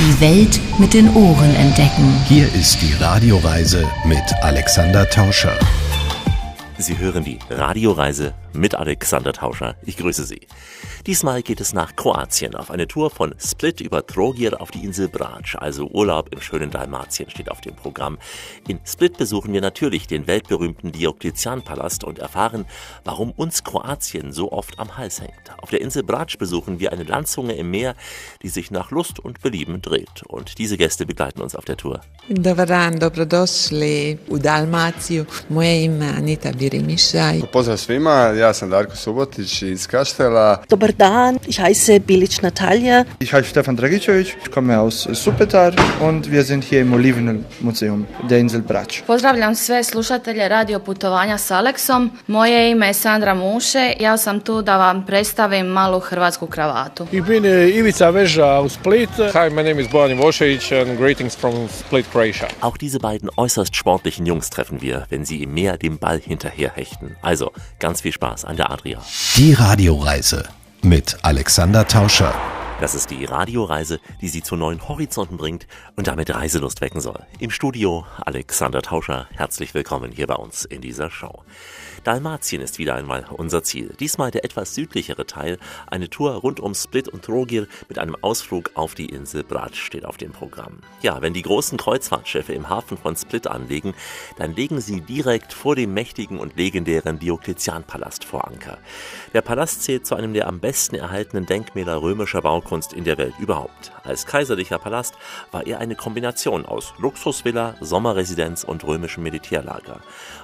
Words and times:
Die 0.00 0.18
Welt 0.22 0.58
mit 0.78 0.94
den 0.94 1.14
Ohren 1.14 1.54
entdecken. 1.56 2.10
Hier 2.26 2.46
ist 2.54 2.80
die 2.80 2.94
Radioreise 2.94 3.86
mit 4.06 4.22
Alexander 4.40 5.06
Tauscher. 5.10 5.58
Sie 6.78 6.96
hören 6.96 7.22
die 7.22 7.38
Radioreise 7.50 8.32
mit 8.52 8.74
Alexander 8.74 9.32
Tauscher. 9.32 9.76
Ich 9.84 9.96
grüße 9.96 10.24
Sie. 10.24 10.46
Diesmal 11.06 11.42
geht 11.42 11.60
es 11.60 11.72
nach 11.72 11.96
Kroatien 11.96 12.54
auf 12.54 12.70
eine 12.70 12.86
Tour 12.86 13.10
von 13.10 13.34
Split 13.38 13.80
über 13.80 14.06
Trogir 14.06 14.60
auf 14.60 14.70
die 14.70 14.84
Insel 14.84 15.08
Brač, 15.08 15.56
also 15.56 15.88
Urlaub 15.88 16.32
im 16.32 16.40
schönen 16.40 16.70
Dalmatien 16.70 17.30
steht 17.30 17.50
auf 17.50 17.60
dem 17.60 17.74
Programm. 17.74 18.18
In 18.68 18.80
Split 18.84 19.16
besuchen 19.16 19.52
wir 19.52 19.60
natürlich 19.60 20.06
den 20.06 20.26
weltberühmten 20.26 20.92
Diokletianpalast 20.92 22.04
und 22.04 22.18
erfahren, 22.18 22.66
warum 23.04 23.30
uns 23.30 23.64
Kroatien 23.64 24.32
so 24.32 24.52
oft 24.52 24.78
am 24.78 24.96
Hals 24.96 25.20
hängt. 25.20 25.32
Auf 25.58 25.70
der 25.70 25.80
Insel 25.80 26.02
Brač 26.02 26.36
besuchen 26.36 26.80
wir 26.80 26.92
eine 26.92 27.04
Landzunge 27.04 27.54
im 27.54 27.70
Meer, 27.70 27.94
die 28.42 28.48
sich 28.48 28.70
nach 28.70 28.90
Lust 28.90 29.18
und 29.18 29.40
Belieben 29.40 29.80
dreht. 29.82 30.22
Und 30.26 30.58
diese 30.58 30.76
Gäste 30.76 31.06
begleiten 31.06 31.40
uns 31.40 31.54
auf 31.54 31.64
der 31.64 31.76
Tour. 31.76 32.00
Dobar 32.28 32.66
dan, 32.66 32.98
dobrodošli 32.98 34.18
u 34.28 34.38
Dalmaciju. 34.38 35.24
Moje 35.48 35.84
ime 35.84 36.08
Anita 36.16 36.52
Birimišaj. 36.52 37.40
Pozdrav 37.52 37.78
svima, 37.78 38.32
ja 38.40 38.52
sam 38.54 38.70
Darko 38.70 38.96
Subotić 38.96 39.62
iz 39.62 39.86
Kaštela. 39.86 40.62
Dobar 40.70 40.92
dan, 40.92 41.38
ich 41.46 41.60
heiße 41.60 42.00
Bilic 42.00 42.42
Natalia. 42.42 43.04
Ich 43.20 43.32
heiße 43.32 43.48
Stefan 43.48 43.76
Dragicevic, 43.76 44.36
ich 44.44 44.50
komme 44.50 44.78
aus 44.78 45.08
Supetar 45.12 45.72
und 46.00 46.30
wir 46.30 46.42
sind 46.44 46.64
hier 46.64 46.80
im 46.80 46.92
Olivenmuseum 46.92 48.06
der 48.28 48.38
Insel 48.38 48.62
Brač. 48.62 49.02
Pozdravljam 49.06 49.54
sve 49.54 49.84
slušatelje 49.84 50.48
radio 50.48 50.78
putovanja 50.78 51.38
s 51.38 51.50
Aleksom. 51.50 52.10
Moje 52.26 52.70
ime 52.70 52.86
je 52.86 52.94
Sandra 52.94 53.34
Muše, 53.34 53.92
ja 54.00 54.16
sam 54.16 54.40
tu 54.40 54.62
da 54.62 54.76
vam 54.76 55.06
predstavim 55.06 55.66
malu 55.66 56.00
hrvatsku 56.00 56.46
kravatu. 56.46 57.06
Ich 57.12 57.22
bin 57.26 57.44
Ivica 57.44 58.10
Veža 58.10 58.60
u 58.60 58.68
Split. 58.68 59.10
Hi, 59.34 59.50
my 59.50 59.62
name 59.62 59.82
is 59.82 59.88
Bojan 59.92 60.18
Ivošević 60.18 60.82
and 60.82 60.98
greetings 60.98 61.36
from 61.36 61.68
Split, 61.68 62.06
Croatia. 62.12 62.48
Auch 62.60 62.78
diese 62.78 62.98
beiden 62.98 63.30
äußerst 63.36 63.76
sportlichen 63.76 64.26
Jungs 64.26 64.50
treffen 64.50 64.80
wir, 64.80 65.06
wenn 65.10 65.24
sie 65.24 65.42
im 65.42 65.54
Meer 65.54 65.76
dem 65.76 65.98
Ball 65.98 66.20
hinterherhechten. 66.20 67.16
Also 67.22 67.50
ganz 67.78 68.00
viel 68.00 68.12
Spaß 68.12 68.29
an 68.44 68.56
der 68.56 68.70
Adria. 68.70 69.02
Die 69.36 69.52
Radioreise 69.52 70.48
mit 70.82 71.18
Alexander 71.22 71.86
Tauscher. 71.86 72.34
Das 72.80 72.94
ist 72.94 73.10
die 73.10 73.26
Radioreise, 73.26 74.00
die 74.22 74.28
Sie 74.28 74.42
zu 74.42 74.56
neuen 74.56 74.88
Horizonten 74.88 75.36
bringt 75.36 75.66
und 75.96 76.06
damit 76.06 76.34
Reiselust 76.34 76.80
wecken 76.80 77.02
soll. 77.02 77.20
Im 77.38 77.50
Studio 77.50 78.06
Alexander 78.24 78.80
Tauscher, 78.80 79.26
herzlich 79.32 79.74
willkommen 79.74 80.12
hier 80.12 80.26
bei 80.26 80.36
uns 80.36 80.64
in 80.64 80.80
dieser 80.80 81.10
Show. 81.10 81.42
Dalmatien 82.04 82.62
ist 82.62 82.78
wieder 82.78 82.94
einmal 82.94 83.26
unser 83.30 83.62
Ziel. 83.62 83.94
Diesmal 84.00 84.30
der 84.30 84.44
etwas 84.44 84.74
südlichere 84.74 85.26
Teil. 85.26 85.58
Eine 85.86 86.08
Tour 86.08 86.32
rund 86.32 86.58
um 86.58 86.74
Split 86.74 87.08
und 87.08 87.24
Trogir 87.24 87.66
mit 87.88 87.98
einem 87.98 88.16
Ausflug 88.22 88.70
auf 88.74 88.94
die 88.94 89.06
Insel 89.06 89.44
Brač 89.44 89.78
steht 89.78 90.06
auf 90.06 90.16
dem 90.16 90.32
Programm. 90.32 90.78
Ja, 91.02 91.20
wenn 91.20 91.34
die 91.34 91.42
großen 91.42 91.76
Kreuzfahrtschiffe 91.76 92.54
im 92.54 92.70
Hafen 92.70 92.96
von 92.96 93.16
Split 93.16 93.46
anlegen, 93.46 93.94
dann 94.38 94.54
legen 94.54 94.80
sie 94.80 95.02
direkt 95.02 95.52
vor 95.52 95.76
dem 95.76 95.92
mächtigen 95.92 96.38
und 96.38 96.56
legendären 96.56 97.18
Diokletianpalast 97.18 98.24
vor 98.24 98.46
Anker. 98.48 98.78
Der 99.34 99.42
Palast 99.42 99.82
zählt 99.82 100.06
zu 100.06 100.14
einem 100.14 100.32
der 100.32 100.48
am 100.48 100.58
besten 100.60 100.96
erhaltenen 100.96 101.44
Denkmäler 101.44 102.00
römischer 102.00 102.40
Baukunst 102.40 102.94
in 102.94 103.04
der 103.04 103.18
Welt 103.18 103.34
überhaupt. 103.38 103.92
Als 104.04 104.24
kaiserlicher 104.24 104.78
Palast 104.78 105.14
war 105.50 105.66
er 105.66 105.78
eine 105.78 105.96
Kombination 105.96 106.64
aus 106.64 106.94
Luxusvilla, 106.98 107.76
Sommerresidenz 107.80 108.64
und 108.64 108.84
römischem 108.84 109.22
Militärlager. 109.22 110.00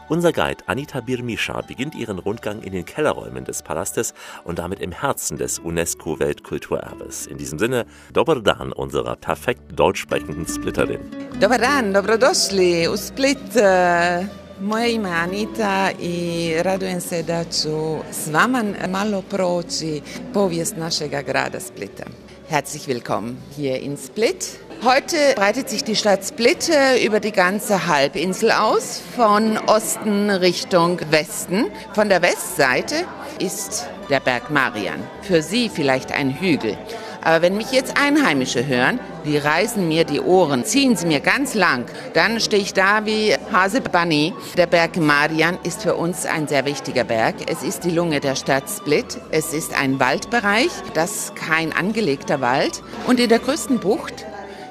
Unser 0.09 0.33
Guide 0.33 0.63
Anita 0.67 1.01
Birmischa 1.47 1.63
beginnt 1.67 1.95
ihren 1.95 2.19
Rundgang 2.19 2.63
in 2.63 2.73
den 2.73 2.85
Kellerräumen 2.85 3.45
des 3.45 3.63
Palastes 3.63 4.15
und 4.45 4.59
damit 4.59 4.81
im 4.81 4.93
Herzen 4.93 5.37
des 5.39 5.59
UNESCO-Weltkulturerbes. 5.59 7.27
In 7.27 7.39
diesem 7.39 7.59
Sinne, 7.59 7.87
Dobar 8.13 8.41
Dan 8.41 8.73
unserer 8.73 9.17
perfekt 9.17 9.79
deutsch 9.79 10.01
sprechenden 10.03 10.47
Splitterin. 10.47 11.01
Dobar 11.41 11.59
dan, 11.59 11.93
dobrodošli 11.93 12.89
u 12.89 12.97
Split. 12.97 13.57
E, 13.57 14.27
Moje 14.61 14.93
ime 14.93 15.11
Anita 15.11 15.91
i 16.01 16.55
radujem 16.63 17.01
se 17.01 17.23
da 17.23 17.45
ću 17.45 17.99
s 18.11 18.29
vama 18.29 18.65
malo 18.89 19.23
proći 19.23 20.01
povijest 20.35 20.77
našega 20.77 21.23
grada 21.23 21.61
Splita. 21.61 22.05
Herzlich 22.51 22.89
willkommen 22.89 23.37
hier 23.57 23.83
in 23.83 23.97
Split. 23.97 24.59
Heute 24.85 25.17
breitet 25.35 25.69
sich 25.69 25.85
die 25.85 25.97
Stadt 25.97 26.25
Split 26.25 26.71
über 27.05 27.19
die 27.19 27.33
ganze 27.33 27.87
Halbinsel 27.87 28.53
aus, 28.53 29.03
von 29.17 29.59
Osten 29.59 30.31
Richtung 30.31 31.01
Westen. 31.11 31.67
Von 31.95 32.09
der 32.09 32.23
Westseite 32.23 33.05
ist 33.39 33.89
der 34.11 34.21
Berg 34.21 34.51
Marian. 34.51 35.03
Für 35.23 35.43
Sie 35.43 35.71
vielleicht 35.71 36.13
ein 36.13 36.39
Hügel. 36.39 36.77
Aber 37.23 37.43
wenn 37.43 37.57
mich 37.57 37.73
jetzt 37.73 38.01
Einheimische 38.01 38.65
hören, 38.67 39.01
die 39.25 39.37
reißen 39.37 39.89
mir 39.89 40.05
die 40.05 40.21
Ohren, 40.21 40.65
ziehen 40.65 40.95
sie 40.95 41.07
mir 41.07 41.19
ganz 41.19 41.55
lang, 41.55 41.87
dann 42.15 42.39
stehe 42.39 42.63
ich 42.63 42.73
da 42.73 43.05
wie 43.05 43.35
Hase 43.53 43.81
Bunny. 43.81 44.33
Der 44.57 44.67
Berg 44.69 44.97
Marian 44.97 45.59
ist 45.65 45.83
für 45.83 45.97
uns 45.97 46.25
ein 46.25 46.47
sehr 46.47 46.65
wichtiger 46.67 47.03
Berg. 47.03 47.35
Es 47.51 47.65
ist 47.65 47.83
die 47.83 47.91
Lunge 47.91 48.21
der 48.21 48.37
Stadt 48.37 48.71
Split. 48.71 49.19
Es 49.33 49.53
ist 49.53 49.77
ein 49.77 49.99
Waldbereich, 49.99 50.71
das 50.95 51.33
kein 51.35 51.73
angelegter 51.73 52.41
Wald. 52.41 52.85
Und 53.09 53.19
in 53.19 53.29
der 53.29 53.41
größten 53.41 53.81
Bucht 53.81 54.25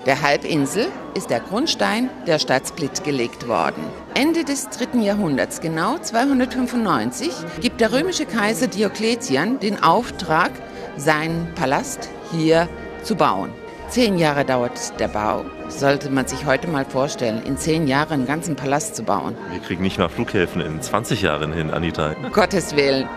der 0.05 0.21
Halbinsel 0.21 0.87
ist 1.15 1.29
der 1.29 1.39
Grundstein 1.39 2.09
der 2.27 2.37
Stadt 2.37 2.67
Split 2.67 3.03
gelegt 3.03 3.47
worden. 3.47 3.83
Ende 4.13 4.43
des 4.43 4.69
dritten 4.69 5.01
Jahrhunderts, 5.01 5.61
genau 5.61 5.97
295, 5.97 7.31
gibt 7.61 7.81
der 7.81 7.91
römische 7.91 8.25
Kaiser 8.25 8.67
Diokletian 8.67 9.59
den 9.59 9.81
Auftrag, 9.81 10.51
seinen 10.95 11.53
Palast 11.55 12.09
hier 12.31 12.69
zu 13.01 13.15
bauen. 13.15 13.49
Zehn 13.89 14.17
Jahre 14.17 14.45
dauert 14.45 14.99
der 14.99 15.07
Bau. 15.07 15.45
Sollte 15.69 16.09
man 16.09 16.27
sich 16.27 16.45
heute 16.45 16.67
mal 16.67 16.85
vorstellen, 16.85 17.41
in 17.43 17.57
zehn 17.57 17.87
Jahren 17.87 18.13
einen 18.13 18.25
ganzen 18.25 18.55
Palast 18.55 18.95
zu 18.95 19.03
bauen. 19.03 19.35
Wir 19.51 19.59
kriegen 19.59 19.83
nicht 19.83 19.97
mal 19.97 20.09
Flughäfen 20.09 20.61
in 20.61 20.81
20 20.81 21.21
Jahren 21.21 21.53
hin, 21.53 21.71
Anita. 21.71 22.13
Gottes 22.31 22.75
Willen. 22.75 23.07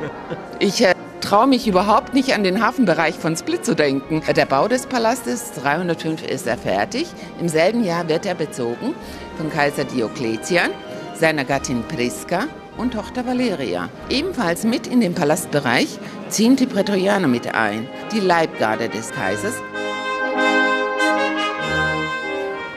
Ich 0.59 0.84
äh, 0.84 0.94
traue 1.28 1.47
mich 1.47 1.69
überhaupt 1.69 2.15
nicht 2.15 2.33
an 2.33 2.43
den 2.43 2.62
Hafenbereich 2.65 3.15
von 3.15 3.37
Split 3.37 3.62
zu 3.62 3.77
denken. 3.77 4.22
Der 4.34 4.47
Bau 4.47 4.66
des 4.66 4.87
Palastes 4.87 5.53
305 5.62 6.27
ist 6.27 6.47
er 6.47 6.56
fertig. 6.56 7.06
Im 7.39 7.50
selben 7.50 7.84
Jahr 7.84 8.09
wird 8.09 8.25
er 8.25 8.34
bezogen 8.34 8.94
von 9.37 9.50
Kaiser 9.50 9.84
Diokletian, 9.84 10.71
seiner 11.12 11.44
Gattin 11.44 11.84
Priska 11.87 12.47
und 12.78 12.94
Tochter 12.94 13.27
Valeria. 13.27 13.91
Ebenfalls 14.09 14.65
mit 14.65 14.87
in 14.87 15.03
den 15.03 15.15
Palastbereich 15.15 15.99
ziehen 16.31 16.56
die 16.56 16.65
Prätorianer 16.65 17.28
mit 17.28 17.55
ein, 17.55 17.87
die 18.11 18.21
Leibgarde 18.21 18.88
des 18.88 19.11
Kaisers. 19.11 19.56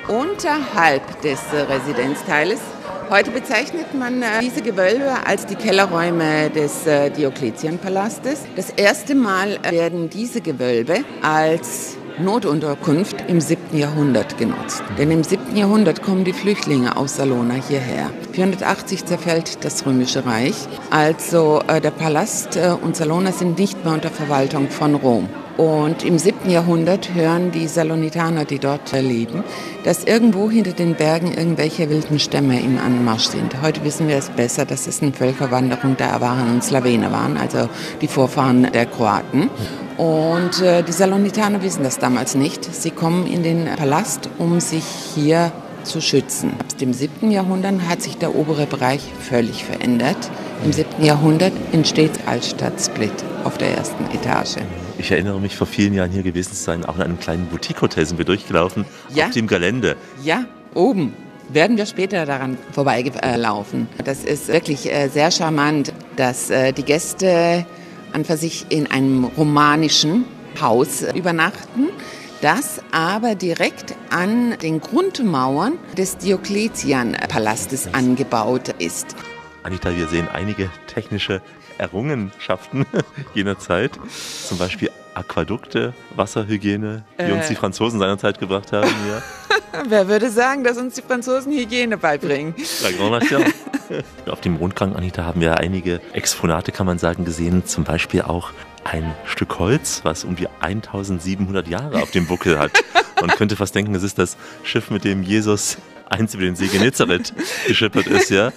Unterhalb 0.10 1.22
des 1.22 1.40
Residenzteiles 1.54 2.60
Heute 3.12 3.32
bezeichnet 3.32 3.94
man 3.94 4.22
äh, 4.22 4.40
diese 4.42 4.62
Gewölbe 4.62 5.28
als 5.28 5.46
die 5.46 5.56
Kellerräume 5.56 6.50
des 6.50 6.88
äh, 6.88 7.10
Diokletianpalastes. 7.10 8.44
Das 8.56 8.70
erste 8.70 9.16
Mal 9.16 9.60
werden 9.70 10.10
diese 10.10 10.40
Gewölbe 10.40 11.04
als 11.22 11.98
Notunterkunft 12.20 13.18
im 13.28 13.42
7. 13.42 13.78
Jahrhundert 13.78 14.38
genutzt. 14.38 14.82
Denn 14.98 15.12
im 15.12 15.26
7. 15.26 15.58
Jahrhundert 15.58 16.02
kommen 16.04 16.24
die 16.24 16.32
Flüchtlinge 16.32 16.96
aus 16.96 17.18
Salona 17.18 17.56
hierher. 17.56 18.12
480 18.32 19.04
zerfällt 19.04 19.66
das 19.66 19.86
Römische 19.86 20.26
Reich. 20.26 20.56
Also 20.90 21.62
äh, 21.68 21.82
der 21.82 21.92
Palast 21.92 22.56
äh, 22.56 22.70
und 22.82 22.96
Salona 22.96 23.34
sind 23.34 23.60
nicht 23.60 23.84
mehr 23.84 23.94
unter 23.94 24.10
Verwaltung 24.10 24.70
von 24.70 24.96
Rom. 24.96 25.28
Und 25.58 26.04
im 26.04 26.18
7. 26.18 26.50
Jahrhundert 26.50 27.14
hören 27.14 27.52
die 27.52 27.68
Salonitaner, 27.68 28.46
die 28.46 28.60
dort 28.60 28.92
leben, 28.94 29.44
dass 29.84 30.04
irgendwo 30.04 30.50
hinter 30.50 30.72
den 30.72 30.96
Bergen 30.96 31.34
irgendwelche 31.34 31.90
wilden 31.90 32.20
Stämme 32.20 32.60
im 32.60 32.78
Anmarsch 32.78 33.28
sind. 33.28 33.62
Heute 33.62 33.84
wissen 33.84 34.08
wir 34.08 34.18
es 34.18 34.30
besser, 34.30 34.66
dass 34.66 34.88
es 34.88 35.02
eine 35.02 35.14
Völkerwanderung 35.14 35.98
der 35.98 36.14
Awaren 36.14 36.52
und 36.52 36.64
Slawener 36.64 37.12
waren, 37.12 37.38
also 37.38 37.70
die 38.02 38.08
Vorfahren 38.08 38.72
der 38.72 38.86
Kroaten. 38.86 39.50
Und 39.98 40.62
äh, 40.62 40.84
die 40.84 40.92
Salonitaner 40.92 41.62
wissen 41.62 41.84
das 41.84 42.00
damals 42.00 42.34
nicht. 42.36 42.64
Sie 42.74 42.92
kommen 42.92 43.28
in 43.28 43.44
den 43.44 43.66
Palast, 43.76 44.30
um 44.40 44.60
sich 44.60 44.86
hier 45.16 45.52
zu 45.84 46.02
schützen. 46.02 46.54
Ab 46.60 46.78
dem 46.78 46.94
7. 46.94 47.32
Jahrhundert 47.32 47.82
hat 47.88 48.02
sich 48.02 48.18
der 48.18 48.36
obere 48.36 48.66
Bereich 48.66 49.02
völlig 49.20 49.64
verändert. 49.64 50.18
Im 50.64 50.72
7. 50.72 51.04
Jahrhundert 51.04 51.54
entsteht 51.72 52.12
Altstadt 52.28 52.80
Split 52.80 53.12
auf 53.44 53.58
der 53.58 53.76
ersten 53.78 54.06
Etage. 54.14 54.58
Ich 55.00 55.12
erinnere 55.12 55.40
mich, 55.40 55.56
vor 55.56 55.66
vielen 55.66 55.94
Jahren 55.94 56.12
hier 56.12 56.22
gewesen 56.22 56.54
zu 56.54 56.62
sein, 56.64 56.86
auch 56.86 56.98
in 56.98 57.02
einem 57.02 57.20
kleinen 57.20 57.48
Boutique-Hotel 57.48 58.06
sind 58.06 58.18
wir 58.20 58.26
durchgelaufen, 58.26 58.86
Ja. 59.14 59.26
auf 59.26 59.32
dem 59.32 59.48
Gelände. 59.48 59.96
Ja, 60.24 60.46
oben 60.76 61.14
werden 61.50 61.78
wir 61.78 61.88
später 61.88 62.26
daran 62.28 62.58
vorbeigelaufen. 62.72 63.88
Das 64.06 64.24
ist 64.24 64.50
wirklich 64.50 64.92
äh, 64.94 65.08
sehr 65.08 65.32
charmant, 65.32 65.92
dass 66.16 66.52
äh, 66.52 66.72
die 66.74 66.84
Gäste 66.84 67.66
an 68.14 68.24
für 68.24 68.38
sich 68.38 68.68
in 68.70 68.86
einem 68.92 69.24
romanischen 69.26 70.26
Haus 70.62 71.02
äh, 71.02 71.18
übernachten, 71.18 71.90
das 72.42 72.82
aber 72.92 73.34
direkt 73.34 73.96
an 74.12 74.56
den 74.62 74.80
Grundmauern 74.80 75.74
des 75.98 76.18
Diokletian-Palastes 76.20 77.94
angebaut 77.94 78.76
ist. 78.78 79.16
Anita, 79.64 79.96
wir 79.96 80.08
sehen 80.08 80.28
einige 80.28 80.70
technische 80.88 81.42
Errungenschaften 81.78 82.86
jener 83.34 83.60
Zeit. 83.60 83.92
Zum 84.48 84.58
Beispiel 84.58 84.90
Aquädukte, 85.14 85.94
Wasserhygiene, 86.16 87.04
die 87.20 87.24
Äh. 87.24 87.32
uns 87.34 87.48
die 87.48 87.56
Franzosen 87.56 88.00
seinerzeit 88.00 88.40
gebracht 88.40 88.72
haben. 88.72 88.90
Ja. 89.10 89.22
Wer 89.90 90.08
würde 90.08 90.30
sagen, 90.30 90.64
dass 90.64 90.78
uns 90.78 90.96
die 90.96 91.02
Franzosen 91.02 91.52
Hygiene 91.52 91.98
beibringen? 91.98 92.56
La 92.84 92.92
Grande 92.92 93.20
Nation. 93.20 93.44
Auf 94.30 94.40
dem 94.42 94.56
Rundgang, 94.56 94.96
Anita, 94.96 95.24
haben 95.26 95.42
wir 95.42 95.58
einige 95.60 96.00
Exponate, 96.14 96.72
kann 96.72 96.86
man 96.86 96.98
sagen, 96.98 97.26
gesehen. 97.26 97.66
Zum 97.66 97.84
Beispiel 97.84 98.22
auch 98.22 98.52
ein 98.86 99.14
Stück 99.26 99.60
Holz, 99.60 100.02
was 100.04 100.24
um 100.24 100.36
die 100.36 100.48
1700 100.62 101.68
Jahre 101.68 102.02
auf 102.02 102.12
dem 102.12 102.26
Buckel 102.26 102.58
hat. 102.58 102.72
Man 103.20 103.30
könnte 103.32 103.56
fast 103.58 103.76
denken, 103.76 103.94
es 103.94 104.04
ist 104.04 104.18
das 104.18 104.38
Schiff, 104.64 104.90
mit 104.90 105.04
dem 105.04 105.24
Jesus 105.24 105.78
einst 106.12 106.36
über 106.36 106.44
den 106.44 106.56
See 106.56 106.68
Genezareth 106.68 107.34
geschippert 107.68 108.08
ist, 108.08 108.30
ja? 108.30 108.52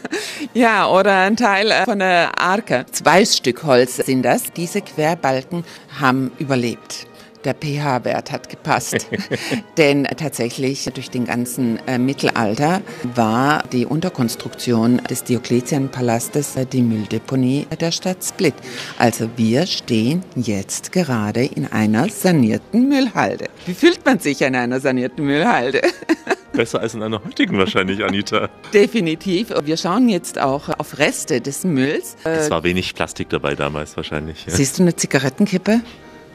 Ja, 0.52 0.88
oder 0.88 1.20
ein 1.20 1.36
Teil 1.36 1.70
äh, 1.70 1.84
von 1.84 1.98
der 1.98 2.38
Arke. 2.40 2.86
Zwei 2.90 3.24
Stück 3.24 3.64
Holz 3.64 3.96
sind 3.96 4.22
das. 4.22 4.52
Diese 4.52 4.82
Querbalken 4.82 5.64
haben 6.00 6.32
überlebt. 6.38 7.06
Der 7.44 7.54
pH-Wert 7.54 8.32
hat 8.32 8.48
gepasst. 8.48 9.06
Denn 9.76 10.04
tatsächlich 10.04 10.88
durch 10.94 11.10
den 11.10 11.26
ganzen 11.26 11.78
äh, 11.86 11.98
Mittelalter 11.98 12.80
war 13.14 13.62
die 13.70 13.84
Unterkonstruktion 13.84 14.96
des 15.10 15.24
Diokletianpalastes 15.24 16.56
äh, 16.56 16.64
die 16.64 16.80
Mülldeponie 16.80 17.66
der 17.78 17.90
Stadt 17.90 18.24
Split. 18.24 18.54
Also 18.98 19.28
wir 19.36 19.66
stehen 19.66 20.22
jetzt 20.36 20.90
gerade 20.90 21.44
in 21.44 21.70
einer 21.70 22.08
sanierten 22.08 22.88
Müllhalde. 22.88 23.46
Wie 23.66 23.74
fühlt 23.74 24.04
man 24.06 24.18
sich 24.20 24.40
in 24.40 24.56
einer 24.56 24.80
sanierten 24.80 25.26
Müllhalde? 25.26 25.82
Besser 26.54 26.80
als 26.80 26.94
in 26.94 27.02
einer 27.02 27.22
heutigen 27.24 27.58
wahrscheinlich, 27.58 28.04
Anita. 28.04 28.48
Definitiv. 28.72 29.52
Wir 29.64 29.76
schauen 29.76 30.08
jetzt 30.08 30.38
auch 30.40 30.68
auf 30.78 30.98
Reste 30.98 31.40
des 31.40 31.64
Mülls. 31.64 32.16
Es 32.24 32.46
Äh, 32.46 32.50
war 32.50 32.62
wenig 32.62 32.94
Plastik 32.94 33.28
dabei 33.28 33.54
damals 33.54 33.96
wahrscheinlich. 33.96 34.46
Ja. 34.46 34.52
siehst 34.54 34.78
du 34.78 34.82
eine 34.82 34.94
Zigarettenkippe? 34.96 35.80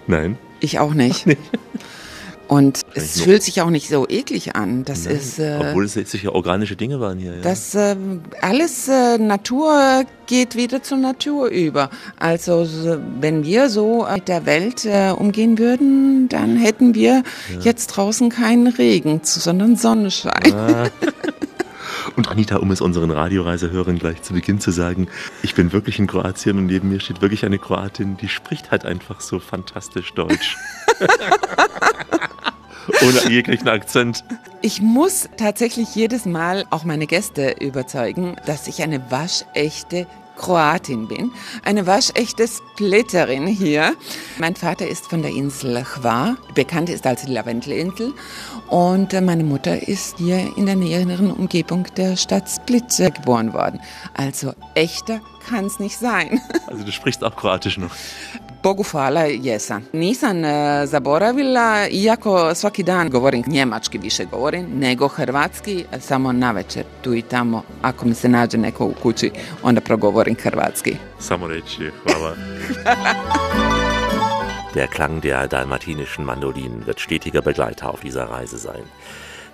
Nein. 0.08 0.38
Ich 0.60 0.80
auch 0.80 0.94
nicht. 0.94 1.26
Und 2.50 2.82
es 2.96 3.22
fühlt 3.22 3.44
sich 3.44 3.62
auch 3.62 3.70
nicht 3.70 3.90
so 3.90 4.08
eklig 4.10 4.56
an. 4.56 4.84
Das 4.84 5.06
Nein. 5.06 5.16
ist 5.18 5.38
äh, 5.38 5.60
Obwohl 5.62 5.86
es 5.86 5.94
jetzt 5.94 6.10
sicher 6.10 6.34
organische 6.34 6.76
Dinge 6.76 7.00
waren 7.00 7.20
hier. 7.20 7.36
Ja. 7.36 7.42
das 7.42 7.76
äh, 7.76 7.96
alles 8.42 8.88
äh, 8.88 9.20
Natur 9.20 10.04
geht 10.26 10.56
wieder 10.56 10.82
zur 10.82 10.98
Natur 10.98 11.50
über. 11.50 11.92
Also 12.18 12.66
so, 12.66 12.98
wenn 13.20 13.44
wir 13.44 13.70
so 13.70 14.08
mit 14.12 14.28
der 14.28 14.48
Welt 14.48 14.84
äh, 14.84 15.12
umgehen 15.12 15.60
würden, 15.60 16.28
dann 16.28 16.56
hätten 16.56 16.96
wir 16.96 17.22
jetzt 17.62 17.88
draußen 17.88 18.32
keinen 18.32 18.66
Regen, 18.66 19.22
sondern 19.24 19.76
Sonnenschein. 19.76 20.52
Ah. 20.52 20.90
Und 22.16 22.30
Anita, 22.30 22.58
um 22.58 22.72
es 22.72 22.82
unseren 22.82 23.12
Radioreisehörern 23.12 24.00
gleich 24.00 24.24
zu 24.24 24.34
Beginn 24.34 24.60
zu 24.60 24.72
sagen, 24.72 25.08
ich 25.44 25.54
bin 25.54 25.72
wirklich 25.72 26.00
in 26.00 26.08
Kroatien 26.08 26.58
und 26.58 26.66
neben 26.66 26.90
mir 26.90 27.00
steht 27.00 27.22
wirklich 27.22 27.46
eine 27.46 27.60
Kroatin, 27.60 28.18
die 28.18 28.28
spricht 28.28 28.72
halt 28.72 28.86
einfach 28.86 29.22
so 29.22 29.40
fantastisch 29.40 30.14
Deutsch. 30.14 30.58
Ohne 33.02 33.30
jeglichen 33.30 33.70
Akzent. 33.70 34.24
Ich 34.62 34.82
muss 34.82 35.30
tatsächlich 35.38 35.96
jedes 35.96 36.26
Mal 36.26 36.66
auch 36.70 36.84
meine 36.84 37.08
Gäste 37.08 37.56
überzeugen, 37.60 38.36
dass 38.46 38.68
ich 38.68 38.84
eine 38.84 39.10
waschechte 39.12 40.06
Kroatin 40.40 41.08
bin. 41.08 41.32
Eine 41.64 41.86
waschechte 41.86 42.48
Splitterin 42.48 43.46
hier. 43.46 43.94
Mein 44.40 44.56
Vater 44.56 44.88
ist 44.88 45.08
von 45.08 45.22
der 45.22 45.32
Insel 45.32 45.84
Hvar, 45.84 46.38
bekannt 46.56 46.90
ist 46.90 47.06
als 47.06 47.26
die 47.26 47.32
Lavendelinsel. 47.32 48.14
Und 48.70 49.14
äh, 49.14 49.22
meine 49.22 49.44
Mutter 49.44 49.88
ist 49.88 50.18
hier 50.18 50.58
in 50.58 50.66
der 50.66 50.76
näheren 50.76 51.32
Umgebung 51.32 51.86
der 51.98 52.16
Stadt 52.16 52.50
Split 52.50 52.98
geboren 52.98 53.54
worden. 53.54 53.80
Also 54.14 54.54
echter 54.76 55.22
kann 55.48 55.66
es 55.66 55.80
nicht 55.80 55.98
sein. 55.98 56.40
Also 56.68 56.84
du 56.84 56.92
sprichst 56.92 57.24
auch 57.24 57.36
Kroatisch 57.36 57.78
noch. 57.78 57.92
Bogu 58.64 58.84
hvala, 58.84 59.22
jesam. 59.22 59.86
Nisam 59.94 60.46
e, 60.46 60.86
zaboravila, 60.86 61.88
iako 61.92 62.56
svaki 62.56 62.84
dan 62.84 63.10
govorim 63.10 63.44
njemački 63.48 63.98
više 63.98 64.26
govorim, 64.26 64.66
nego 64.74 65.08
hrvatski, 65.08 65.86
samo 66.00 66.32
na 66.32 66.52
večer, 66.52 66.84
tu 67.02 67.14
i 67.14 67.22
tamo, 67.22 67.64
ako 67.82 68.06
mi 68.06 68.16
se 68.16 68.30
nađe 68.30 68.58
neko 68.58 68.86
u 68.86 68.94
kući, 69.04 69.32
onda 69.64 69.82
progovorim 69.82 70.36
hrvatski. 70.36 70.96
Samo 71.20 71.48
reći, 71.48 71.92
hvala. 72.04 72.36
Der 74.74 74.88
Klang 74.88 75.22
der 75.22 75.48
dalmatinischen 75.48 76.26
Mandolinen 76.26 76.86
wird 76.86 77.00
stetiger 77.00 77.42
Begleiter 77.42 77.88
auf 77.88 78.02
dieser 78.02 78.28
Reise 78.30 78.58
sein. 78.58 78.86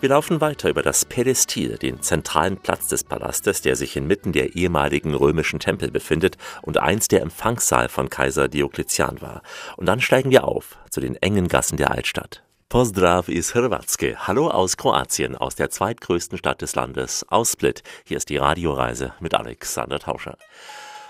Wir 0.06 0.10
laufen 0.10 0.40
weiter 0.40 0.70
über 0.70 0.84
das 0.84 1.04
Pädestil, 1.04 1.80
den 1.80 2.00
zentralen 2.04 2.58
Platz 2.58 2.90
des 2.90 3.04
Palastes, 3.04 3.64
der 3.64 3.76
sich 3.76 3.98
inmitten 3.98 4.34
der 4.34 4.56
ehemaligen 4.56 5.16
römischen 5.16 5.60
Tempel 5.60 5.90
befindet 5.90 6.38
und 6.62 6.78
einst 6.78 7.12
der 7.12 7.24
Empfangssaal 7.24 7.90
von 7.90 8.12
Kaiser 8.12 8.48
Diokletian 8.48 9.20
war. 9.22 9.42
Und 9.78 9.88
dann 9.88 10.02
steigen 10.02 10.30
wir 10.30 10.44
auf 10.44 10.78
zu 10.92 11.02
den 11.02 11.16
engen 11.16 11.48
Gassen 11.48 11.78
der 11.78 11.90
Altstadt. 11.90 12.44
Pozdrav 12.70 13.30
iz 13.30 13.56
Hrvatske. 13.56 14.16
Hallo 14.28 14.48
aus 14.48 14.78
Kroatien, 14.78 15.36
aus 15.36 15.56
der 15.56 15.72
zweitgrößten 15.72 16.38
Stadt 16.38 16.62
des 16.62 16.76
Landes, 16.76 17.26
aus 17.30 17.54
Split. 17.54 17.82
Hier 18.04 18.18
ist 18.18 18.30
die 18.30 18.38
Radioreise 18.38 19.14
mit 19.20 19.34
Alexander 19.34 19.98
Tauscher. 19.98 20.38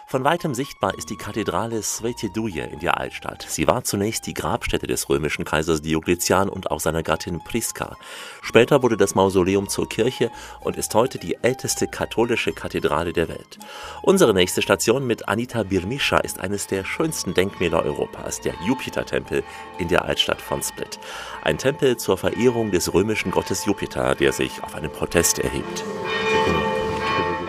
Von 0.08 0.24
weitem 0.24 0.54
sichtbar 0.54 0.96
ist 0.96 1.10
die 1.10 1.16
Kathedrale 1.16 1.82
Svete 1.82 2.30
Duje 2.30 2.64
in 2.72 2.80
der 2.80 3.00
Altstadt. 3.00 3.44
Sie 3.50 3.66
war 3.66 3.84
zunächst 3.84 4.28
die 4.28 4.36
Grabstätte 4.36 4.86
des 4.86 5.10
römischen 5.10 5.46
Kaisers 5.46 5.82
Diokletian 5.82 6.48
und 6.48 6.70
auch 6.70 6.80
seiner 6.80 7.02
Gattin 7.02 7.40
Priska. 7.40 7.98
Später 8.44 8.84
wurde 8.84 8.98
das 8.98 9.16
Mausoleum 9.16 9.68
zur 9.68 9.90
Kirche 9.90 10.30
und 10.62 10.78
ist 10.78 10.94
heute 10.94 11.18
die 11.18 11.38
älteste 11.42 11.88
katholische 11.88 12.54
Kathedrale 12.54 13.14
der 13.14 13.30
Welt. 13.30 13.58
Unsere 14.04 14.36
nächste 14.36 14.62
Station 14.62 15.08
mit 15.08 15.28
Anita 15.28 15.64
Birmischa 15.64 16.20
ist 16.20 16.40
eines 16.40 16.68
der 16.68 16.86
schönsten 16.86 17.34
Denkmäler 17.34 17.84
Europas, 17.84 18.40
der 18.42 18.54
Jupiter-Tempel 18.64 19.44
in 19.80 19.88
der 19.88 20.06
Altstadt 20.06 20.40
von 20.40 20.62
Split. 20.62 21.00
Ein 21.42 21.58
Tempel 21.58 21.98
zur 21.98 22.20
Verehrung 22.20 22.70
des 22.70 22.94
römischen 22.94 23.32
Gottes 23.32 23.66
Jupiter, 23.66 24.14
der 24.14 24.34
sich 24.34 24.62
auf 24.62 24.76
einen 24.76 24.92
Protest 24.92 25.40
erhebt. 25.40 25.84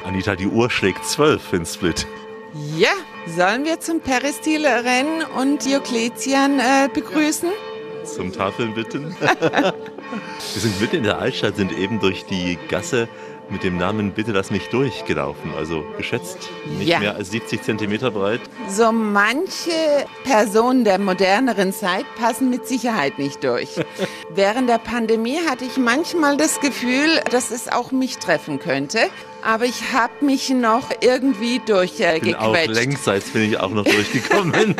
Anita, 0.05 0.35
die 0.35 0.47
Uhr 0.47 0.71
schlägt 0.71 1.05
zwölf 1.05 1.53
in 1.53 1.67
Split. 1.67 2.07
Ja, 2.77 2.91
sollen 3.27 3.65
wir 3.65 3.81
zum 3.81 4.01
Peristil 4.01 4.67
rennen 4.67 5.23
und 5.39 5.65
Diokletian 5.65 6.59
äh, 6.61 6.89
begrüßen? 6.93 7.51
Zum 8.05 8.33
Tafeln 8.33 8.73
bitten. 8.75 9.17
Wir 9.21 10.61
sind 10.61 10.81
mitten 10.81 10.97
in 10.97 11.03
der 11.03 11.19
Altstadt, 11.19 11.57
sind 11.57 11.73
eben 11.77 11.99
durch 11.99 12.25
die 12.25 12.57
Gasse 12.69 13.09
mit 13.49 13.63
dem 13.65 13.77
Namen 13.79 14.13
Bitte 14.13 14.31
lass 14.33 14.51
mich 14.51 14.69
durchgelaufen. 14.69 15.53
Also 15.57 15.85
geschätzt 15.97 16.49
nicht 16.79 16.89
Ja. 16.89 17.01
mehr 17.01 17.17
als 17.17 17.31
70 17.33 17.63
Zentimeter 17.63 18.11
breit. 18.13 18.41
So 18.69 18.93
manche 18.93 19.71
Personen 20.25 20.85
der 20.85 20.99
moderneren 21.01 21.73
Zeit 21.73 22.05
passen 22.17 22.49
mit 22.51 22.67
Sicherheit 22.69 23.19
nicht 23.19 23.43
durch. 23.43 23.71
Während 24.31 24.69
der 24.69 24.79
Pandemie 24.79 25.39
hatte 25.49 25.65
ich 25.65 25.77
manchmal 25.77 26.37
das 26.37 26.61
Gefühl, 26.61 27.21
dass 27.31 27.51
es 27.51 27.69
auch 27.69 27.91
mich 27.91 28.19
treffen 28.19 28.59
könnte. 28.61 28.99
Aber 29.47 29.65
ich 29.65 29.93
habe 29.93 30.25
mich 30.25 30.51
noch 30.51 30.91
irgendwie 31.01 31.61
Bin 31.61 31.67
auch 31.67 31.77
durchgequetscht. 31.77 32.75
längsseits 32.75 33.31
bin 33.31 33.43
ich 33.43 33.61
auch 33.61 33.71
noch 33.71 33.85
durchgekommen. 33.85 34.75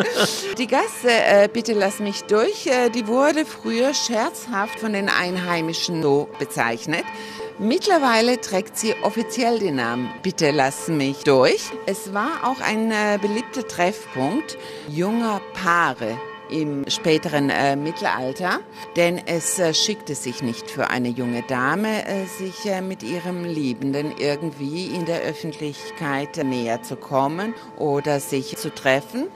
Die 0.58 0.66
Gasse, 0.66 1.08
äh, 1.08 1.48
bitte 1.50 1.72
lass 1.72 1.98
mich 1.98 2.24
durch, 2.24 2.66
äh, 2.66 2.90
die 2.90 3.06
wurde 3.06 3.46
früher 3.46 3.94
scherzhaft 3.94 4.78
von 4.80 4.92
den 4.92 5.08
Einheimischen 5.08 6.02
so 6.02 6.28
bezeichnet. 6.38 7.04
Mittlerweile 7.58 8.38
trägt 8.38 8.76
sie 8.76 8.94
offiziell 9.02 9.58
den 9.58 9.76
Namen 9.76 10.10
Bitte 10.22 10.50
lass 10.50 10.88
mich 10.88 11.24
durch. 11.24 11.70
Es 11.86 12.12
war 12.12 12.40
auch 12.44 12.60
ein 12.60 12.90
äh, 12.90 13.18
beliebter 13.20 13.66
Treffpunkt 13.66 14.58
junger 14.88 15.40
Paare 15.54 16.18
im 16.52 16.84
späteren 16.88 17.50
äh, 17.50 17.76
Mittelalter, 17.76 18.60
denn 18.96 19.20
es 19.26 19.58
äh, 19.58 19.74
schickte 19.74 20.14
sich 20.14 20.42
nicht 20.42 20.70
für 20.70 20.90
eine 20.90 21.08
junge 21.08 21.42
Dame, 21.42 22.06
äh, 22.06 22.26
sich 22.26 22.66
äh, 22.66 22.80
mit 22.80 23.02
ihrem 23.02 23.44
Liebenden 23.44 24.12
irgendwie 24.18 24.86
in 24.86 25.06
der 25.06 25.22
Öffentlichkeit 25.22 26.36
näher 26.44 26.82
zu 26.82 26.96
kommen 26.96 27.54
oder 27.78 28.20
sich 28.20 28.56
zu 28.56 28.74
treffen. 28.74 29.28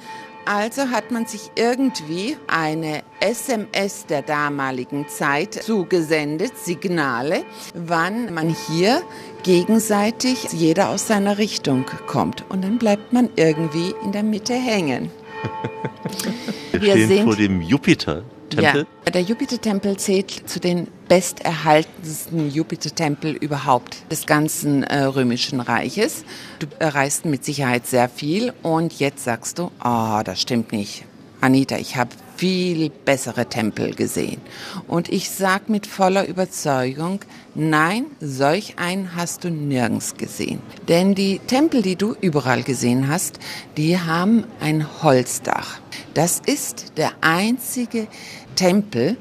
Also 0.48 0.90
hat 0.90 1.10
man 1.10 1.26
sich 1.26 1.50
irgendwie 1.56 2.36
eine 2.46 3.02
SMS 3.18 4.06
der 4.06 4.22
damaligen 4.22 5.08
Zeit 5.08 5.54
zugesendet, 5.54 6.56
Signale, 6.56 7.42
wann 7.74 8.32
man 8.32 8.54
hier 8.68 9.02
gegenseitig 9.42 10.52
jeder 10.52 10.90
aus 10.90 11.08
seiner 11.08 11.38
Richtung 11.38 11.84
kommt. 12.06 12.44
Und 12.48 12.62
dann 12.62 12.78
bleibt 12.78 13.12
man 13.12 13.28
irgendwie 13.34 13.92
in 14.04 14.12
der 14.12 14.22
Mitte 14.22 14.54
hängen. 14.54 15.10
Wir, 16.80 16.88
Wir 16.88 16.92
stehen 16.92 17.08
sind- 17.08 17.24
vor 17.24 17.36
dem 17.36 17.60
Jupiter-Tempel. 17.62 18.86
Ja, 19.04 19.10
der 19.10 19.22
Jupiter-Tempel 19.22 19.96
zählt 19.96 20.30
zu 20.48 20.60
den 20.60 20.88
besterhaltensten 21.08 22.50
Jupiter-Tempel 22.50 23.32
überhaupt 23.32 23.96
des 24.10 24.26
ganzen 24.26 24.82
äh, 24.84 25.02
römischen 25.04 25.60
Reiches. 25.60 26.24
Du 26.58 26.66
reist 26.80 27.24
mit 27.24 27.44
Sicherheit 27.44 27.86
sehr 27.86 28.08
viel 28.08 28.52
und 28.62 28.98
jetzt 28.98 29.24
sagst 29.24 29.58
du, 29.58 29.70
ah, 29.80 30.22
das 30.22 30.40
stimmt 30.40 30.72
nicht. 30.72 31.04
Anita, 31.40 31.76
ich 31.76 31.96
habe 31.96 32.10
viel 32.36 32.90
bessere 32.90 33.46
Tempel 33.46 33.94
gesehen. 33.94 34.40
Und 34.86 35.08
ich 35.08 35.30
sag 35.30 35.68
mit 35.68 35.86
voller 35.86 36.26
Überzeugung, 36.28 37.20
nein, 37.54 38.06
solch 38.20 38.78
einen 38.78 39.14
hast 39.16 39.44
du 39.44 39.50
nirgends 39.50 40.14
gesehen. 40.14 40.60
Denn 40.88 41.14
die 41.14 41.38
Tempel, 41.40 41.82
die 41.82 41.96
du 41.96 42.14
überall 42.20 42.62
gesehen 42.62 43.08
hast, 43.08 43.38
die 43.76 43.98
haben 43.98 44.44
ein 44.60 44.86
Holzdach. 45.02 45.80
Das 46.14 46.40
ist 46.44 46.96
der 46.96 47.12
einzige 47.20 48.06
Tempel, 48.54 49.16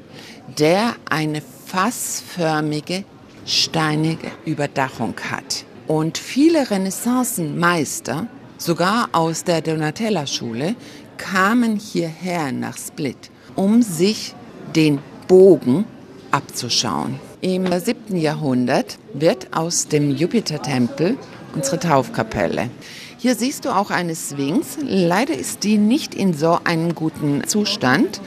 der 0.58 0.94
eine 1.08 1.42
fassförmige 1.66 3.04
steinige 3.44 4.30
Überdachung 4.44 5.14
hat. 5.30 5.64
Und 5.86 6.18
viele 6.18 6.70
Renaissancenmeister, 6.70 8.26
sogar 8.58 9.10
aus 9.12 9.44
der 9.44 9.60
Donatella-Schule, 9.60 10.74
kamen 11.16 11.76
hierher 11.76 12.52
nach 12.52 12.76
Split, 12.78 13.30
um 13.54 13.82
sich 13.82 14.34
den 14.74 14.98
Bogen 15.28 15.84
abzuschauen. 16.30 17.18
Im 17.40 17.66
7. 17.66 18.16
Jahrhundert 18.16 18.98
wird 19.12 19.56
aus 19.56 19.88
dem 19.88 20.10
Jupitertempel 20.10 21.16
unsere 21.54 21.78
Taufkapelle. 21.78 22.70
Hier 23.18 23.34
siehst 23.34 23.64
du 23.64 23.70
auch 23.70 23.90
eine 23.90 24.14
Sphinx. 24.14 24.78
Leider 24.82 25.34
ist 25.34 25.64
die 25.64 25.78
nicht 25.78 26.14
in 26.14 26.34
so 26.34 26.58
einem 26.64 26.94
guten 26.94 27.46
Zustand. 27.46 28.20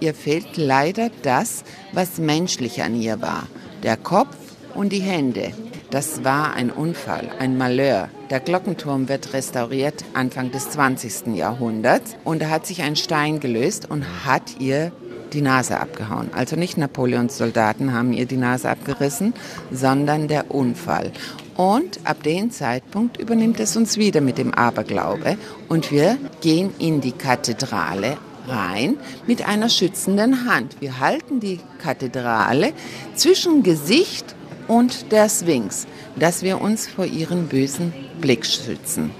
Ihr 0.00 0.14
fehlt 0.14 0.56
leider 0.56 1.10
das, 1.22 1.64
was 1.92 2.18
menschlich 2.18 2.82
an 2.82 3.00
ihr 3.00 3.20
war. 3.20 3.46
Der 3.82 3.96
Kopf 3.96 4.36
und 4.74 4.92
die 4.92 5.00
Hände. 5.00 5.52
Das 5.90 6.24
war 6.24 6.54
ein 6.54 6.70
Unfall, 6.70 7.30
ein 7.38 7.56
Malheur. 7.56 8.08
Der 8.32 8.40
Glockenturm 8.40 9.10
wird 9.10 9.34
restauriert 9.34 10.06
Anfang 10.14 10.50
des 10.50 10.70
20. 10.70 11.36
Jahrhunderts 11.36 12.16
und 12.24 12.40
da 12.40 12.48
hat 12.48 12.64
sich 12.64 12.80
ein 12.80 12.96
Stein 12.96 13.40
gelöst 13.40 13.90
und 13.90 14.24
hat 14.24 14.58
ihr 14.58 14.90
die 15.34 15.42
Nase 15.42 15.78
abgehauen. 15.78 16.30
Also 16.32 16.56
nicht 16.56 16.78
Napoleons 16.78 17.36
Soldaten 17.36 17.92
haben 17.92 18.14
ihr 18.14 18.24
die 18.24 18.38
Nase 18.38 18.70
abgerissen, 18.70 19.34
sondern 19.70 20.28
der 20.28 20.50
Unfall. 20.50 21.12
Und 21.58 22.00
ab 22.04 22.22
dem 22.22 22.50
Zeitpunkt 22.50 23.18
übernimmt 23.18 23.60
es 23.60 23.76
uns 23.76 23.98
wieder 23.98 24.22
mit 24.22 24.38
dem 24.38 24.54
Aberglaube 24.54 25.36
und 25.68 25.92
wir 25.92 26.16
gehen 26.40 26.70
in 26.78 27.02
die 27.02 27.12
Kathedrale 27.12 28.16
rein 28.48 28.96
mit 29.26 29.46
einer 29.46 29.68
schützenden 29.68 30.50
Hand. 30.50 30.80
Wir 30.80 31.00
halten 31.00 31.38
die 31.38 31.60
Kathedrale 31.82 32.72
zwischen 33.14 33.62
Gesicht 33.62 34.34
und 34.68 35.12
der 35.12 35.28
Sphinx, 35.28 35.86
dass 36.16 36.42
wir 36.42 36.60
uns 36.60 36.86
vor 36.86 37.04
ihren 37.04 37.48
bösen 37.48 37.92
Blick 38.20 38.46
schützen. 38.46 39.10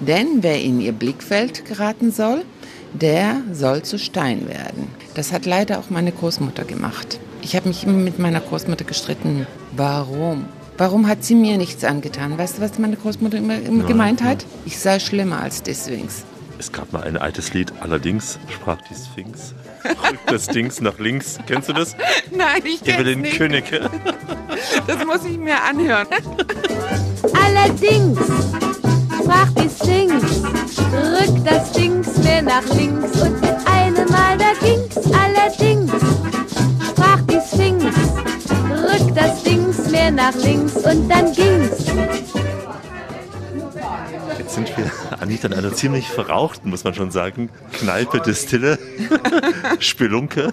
Denn 0.00 0.42
wer 0.42 0.60
in 0.60 0.80
ihr 0.80 0.92
Blickfeld 0.92 1.64
geraten 1.64 2.10
soll, 2.10 2.44
der 2.92 3.42
soll 3.52 3.82
zu 3.82 3.98
Stein 3.98 4.48
werden. 4.48 4.88
Das 5.14 5.32
hat 5.32 5.46
leider 5.46 5.78
auch 5.78 5.90
meine 5.90 6.12
Großmutter 6.12 6.64
gemacht. 6.64 7.20
Ich 7.42 7.56
habe 7.56 7.68
mich 7.68 7.84
immer 7.84 7.98
mit 7.98 8.18
meiner 8.18 8.40
Großmutter 8.40 8.84
gestritten. 8.84 9.46
Warum? 9.76 10.46
Warum 10.78 11.06
hat 11.06 11.22
sie 11.22 11.34
mir 11.34 11.58
nichts 11.58 11.84
angetan? 11.84 12.38
Weißt 12.38 12.58
du, 12.58 12.62
was 12.62 12.78
meine 12.78 12.96
Großmutter 12.96 13.38
immer, 13.38 13.60
immer 13.60 13.84
gemeint 13.84 14.22
hat? 14.22 14.44
Ich 14.64 14.78
sei 14.78 14.98
schlimmer 14.98 15.40
als 15.40 15.62
die 15.62 15.74
Sphinx. 15.74 16.24
Es 16.58 16.72
gab 16.72 16.92
mal 16.92 17.02
ein 17.02 17.16
altes 17.16 17.54
Lied, 17.54 17.72
allerdings 17.80 18.38
sprach 18.48 18.78
die 18.82 18.94
Sphinx. 18.94 19.54
Rückt 19.84 20.20
das 20.30 20.46
Dings 20.46 20.80
nach 20.80 20.98
links. 20.98 21.38
Kennst 21.46 21.68
du 21.68 21.72
das? 21.72 21.96
Nein, 22.30 22.62
ich 22.64 22.82
kenn's 22.82 22.98
Evelyn 23.00 23.20
nicht. 23.22 23.36
Königke. 23.36 23.90
Das 24.86 25.04
muss 25.04 25.24
ich 25.24 25.38
mir 25.38 25.60
anhören. 25.62 26.06
Allerdings 27.34 28.18
sprach 29.22 29.48
die 29.56 29.68
Sphinx, 29.68 30.42
rück 30.92 31.44
das 31.44 31.72
Dings 31.72 32.16
mehr 32.18 32.42
nach 32.42 32.64
links 32.74 33.20
und 33.20 33.40
mit 33.40 33.54
einem 33.66 34.08
Mal 34.10 34.36
da 34.38 34.52
ging's. 34.60 34.96
Allerdings 35.12 35.90
sprach 36.90 37.20
die 37.22 37.40
Sphinx, 37.40 37.84
rück 37.84 39.14
das 39.14 39.42
Dings 39.42 39.90
mehr 39.90 40.10
nach 40.10 40.34
links 40.34 40.74
und 40.76 41.08
dann 41.08 41.32
ging's. 41.32 41.86
Jetzt 44.54 44.66
sind 44.66 44.76
wir, 44.76 44.90
Anita, 45.20 45.48
in 45.48 45.54
einer 45.54 45.72
ziemlich 45.72 46.08
verrauchten, 46.08 46.68
muss 46.68 46.84
man 46.84 46.92
schon 46.92 47.10
sagen, 47.10 47.48
Kneipe, 47.72 48.20
Distille, 48.20 48.78
Spelunke, 49.78 50.52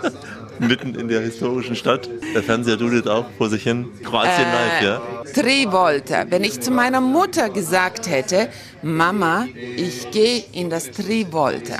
mitten 0.58 0.94
in 0.94 1.08
der 1.08 1.22
historischen 1.22 1.74
Stadt. 1.74 2.06
Der 2.34 2.42
Fernseher 2.42 2.76
dudelt 2.76 3.08
auch 3.08 3.24
vor 3.38 3.48
sich 3.48 3.62
hin. 3.62 3.88
Kroatien 4.04 4.46
live, 4.46 4.82
ja? 4.82 5.02
Trivolta. 5.32 6.26
Wenn 6.28 6.44
ich 6.44 6.60
zu 6.60 6.70
meiner 6.70 7.00
Mutter 7.00 7.48
gesagt 7.48 8.10
hätte, 8.10 8.50
Mama, 8.82 9.46
ich 9.54 10.10
gehe 10.10 10.44
in 10.52 10.68
das 10.68 10.90
Trivolta, 10.90 11.78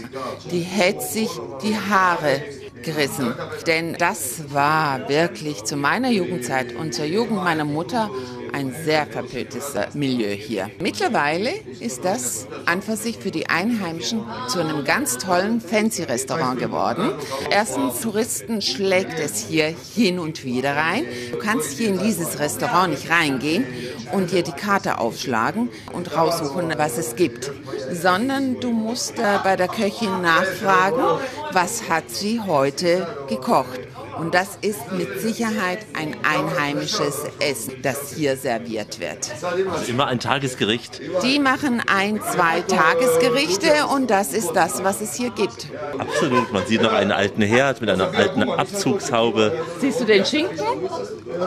die 0.50 0.60
hätte 0.60 1.02
sich 1.02 1.28
die 1.62 1.76
Haare 1.76 2.40
gerissen. 2.82 3.34
Denn 3.66 3.94
das 3.98 4.54
war 4.54 5.10
wirklich 5.10 5.64
zu 5.64 5.76
meiner 5.76 6.10
Jugendzeit 6.10 6.74
und 6.74 6.94
zur 6.94 7.04
Jugend 7.04 7.44
meiner 7.44 7.66
Mutter 7.66 8.08
ein 8.52 8.74
sehr 8.84 9.06
verpöntes 9.06 9.74
äh, 9.74 9.86
Milieu 9.94 10.30
hier. 10.30 10.70
Mittlerweile 10.80 11.50
ist 11.80 12.04
das 12.04 12.46
an 12.66 12.82
für 12.82 12.96
sich 12.96 13.18
für 13.18 13.30
die 13.30 13.48
Einheimischen 13.48 14.24
zu 14.48 14.60
einem 14.60 14.84
ganz 14.84 15.18
tollen 15.18 15.60
Fancy-Restaurant 15.60 16.58
geworden. 16.58 17.12
Erstens, 17.50 18.00
Touristen 18.00 18.62
schlägt 18.62 19.18
es 19.18 19.38
hier 19.38 19.74
hin 19.94 20.18
und 20.18 20.44
wieder 20.44 20.76
rein. 20.76 21.04
Du 21.32 21.38
kannst 21.38 21.78
hier 21.78 21.88
in 21.88 21.98
dieses 21.98 22.38
Restaurant 22.38 22.90
nicht 22.90 23.10
reingehen 23.10 23.64
und 24.12 24.32
dir 24.32 24.42
die 24.42 24.52
Karte 24.52 24.98
aufschlagen 24.98 25.68
und 25.92 26.16
raussuchen, 26.16 26.72
was 26.76 26.98
es 26.98 27.16
gibt, 27.16 27.50
sondern 27.92 28.60
du 28.60 28.70
musst 28.72 29.18
äh, 29.18 29.38
bei 29.42 29.56
der 29.56 29.68
Köchin 29.68 30.22
nachfragen, 30.22 31.20
was 31.52 31.88
hat 31.88 32.10
sie 32.10 32.40
heute 32.40 33.06
gekocht. 33.28 33.80
Und 34.20 34.34
das 34.34 34.58
ist 34.60 34.92
mit 34.92 35.18
Sicherheit 35.20 35.78
ein 35.98 36.14
einheimisches 36.22 37.22
Essen, 37.38 37.80
das 37.82 38.12
hier 38.14 38.36
serviert 38.36 39.00
wird. 39.00 39.30
Also 39.42 39.90
immer 39.90 40.08
ein 40.08 40.20
Tagesgericht. 40.20 41.00
Die 41.22 41.38
machen 41.38 41.82
ein, 41.90 42.20
zwei 42.20 42.60
Tagesgerichte 42.60 43.86
und 43.94 44.10
das 44.10 44.34
ist 44.34 44.52
das, 44.52 44.84
was 44.84 45.00
es 45.00 45.14
hier 45.14 45.30
gibt. 45.30 45.68
Absolut. 45.98 46.52
Man 46.52 46.66
sieht 46.66 46.82
noch 46.82 46.92
einen 46.92 47.12
alten 47.12 47.40
Herd 47.40 47.80
mit 47.80 47.88
einer 47.88 48.12
alten 48.14 48.42
Abzugshaube. 48.42 49.58
Siehst 49.80 50.00
du 50.00 50.04
den 50.04 50.26
Schinken? 50.26 50.58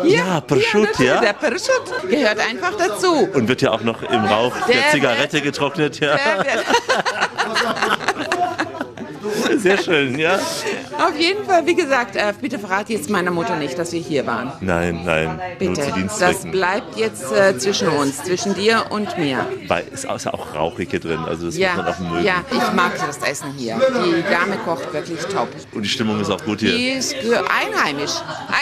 Hier, 0.01 0.17
Ja, 0.17 0.41
Prosciutto, 0.41 0.97
hier, 0.97 1.05
ja. 1.05 1.21
Der 1.21 1.33
Prosciutto 1.33 2.07
gehört 2.09 2.39
einfach 2.39 2.73
dazu. 2.75 3.29
Und 3.35 3.47
wird 3.47 3.61
ja 3.61 3.69
auch 3.71 3.81
noch 3.81 4.01
im 4.01 4.25
Rauch 4.25 4.55
der, 4.67 4.77
Der 4.77 4.89
Zigarette 4.91 5.41
getrocknet, 5.41 5.99
ja. 5.99 6.15
Der 6.17 6.55
wird- 6.55 6.65
Sehr 9.61 9.77
schön, 9.77 10.17
ja. 10.17 10.39
Auf 10.99 11.17
jeden 11.17 11.45
Fall, 11.45 11.65
wie 11.65 11.75
gesagt, 11.75 12.15
äh, 12.15 12.33
bitte 12.39 12.59
verrat 12.59 12.89
jetzt 12.89 13.09
meiner 13.09 13.31
Mutter 13.31 13.55
nicht, 13.55 13.77
dass 13.77 13.91
wir 13.91 13.99
hier 14.01 14.25
waren. 14.27 14.51
Nein, 14.61 15.01
nein, 15.05 15.39
nur 15.59 15.73
Bitte. 15.73 16.07
zu 16.07 16.19
Das 16.19 16.43
bleibt 16.45 16.97
jetzt 16.97 17.31
äh, 17.31 17.57
zwischen 17.57 17.87
uns, 17.89 18.23
zwischen 18.23 18.53
dir 18.53 18.85
und 18.89 19.17
mir. 19.17 19.45
Weil 19.67 19.85
es 19.93 20.03
ist 20.05 20.27
auch 20.27 20.55
rauchig 20.55 20.91
hier 20.91 20.99
drin, 20.99 21.19
also 21.19 21.45
das 21.47 21.55
muss 21.55 21.57
Ja, 21.57 21.75
man 21.75 21.87
auch 21.87 21.99
mögen. 21.99 22.25
ja, 22.25 22.43
ich 22.51 22.73
mag 22.73 22.91
das 23.05 23.17
Essen 23.27 23.53
hier. 23.57 23.79
Die 24.05 24.23
Dame 24.31 24.57
kocht 24.65 24.91
wirklich 24.93 25.19
top. 25.25 25.49
Und 25.71 25.83
die 25.83 25.89
Stimmung 25.89 26.19
ist 26.19 26.29
auch 26.29 26.43
gut 26.43 26.59
hier. 26.59 26.75
Die 26.75 26.89
ist 26.89 27.15
einheimisch. 27.15 28.11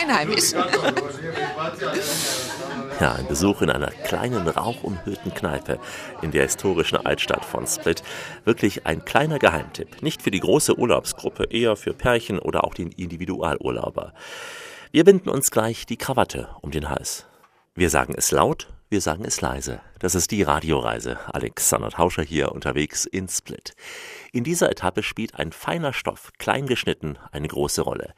Einheimisch. 0.01 0.51
Ja, 2.99 3.13
ein 3.13 3.27
Besuch 3.27 3.61
in 3.61 3.69
einer 3.69 3.89
kleinen, 3.89 4.47
rauchumhüllten 4.47 5.33
Kneipe 5.33 5.79
in 6.21 6.31
der 6.31 6.43
historischen 6.43 6.97
Altstadt 6.97 7.45
von 7.45 7.65
Split. 7.65 8.03
Wirklich 8.45 8.85
ein 8.85 9.05
kleiner 9.05 9.39
Geheimtipp. 9.39 10.03
Nicht 10.03 10.21
für 10.21 10.31
die 10.31 10.39
große 10.39 10.77
Urlaubsgruppe, 10.77 11.45
eher 11.45 11.75
für 11.75 11.93
Pärchen 11.93 12.37
oder 12.37 12.63
auch 12.63 12.73
den 12.73 12.91
Individualurlauber. 12.91 14.13
Wir 14.91 15.03
binden 15.03 15.29
uns 15.29 15.51
gleich 15.51 15.85
die 15.85 15.97
Krawatte 15.97 16.49
um 16.61 16.71
den 16.71 16.89
Hals. 16.89 17.25
Wir 17.73 17.89
sagen 17.89 18.13
es 18.15 18.31
laut, 18.31 18.67
wir 18.89 18.99
sagen 18.99 19.23
es 19.23 19.39
leise. 19.39 19.79
Das 19.99 20.15
ist 20.15 20.31
die 20.31 20.43
Radioreise. 20.43 21.17
Alexander 21.33 21.91
Tauscher 21.91 22.23
hier 22.23 22.51
unterwegs 22.51 23.05
in 23.05 23.29
Split. 23.29 23.73
In 24.33 24.43
dieser 24.43 24.69
Etappe 24.69 25.01
spielt 25.01 25.35
ein 25.35 25.53
feiner 25.53 25.93
Stoff, 25.93 26.33
klein 26.37 26.67
geschnitten, 26.67 27.17
eine 27.31 27.47
große 27.47 27.83
Rolle. 27.83 28.13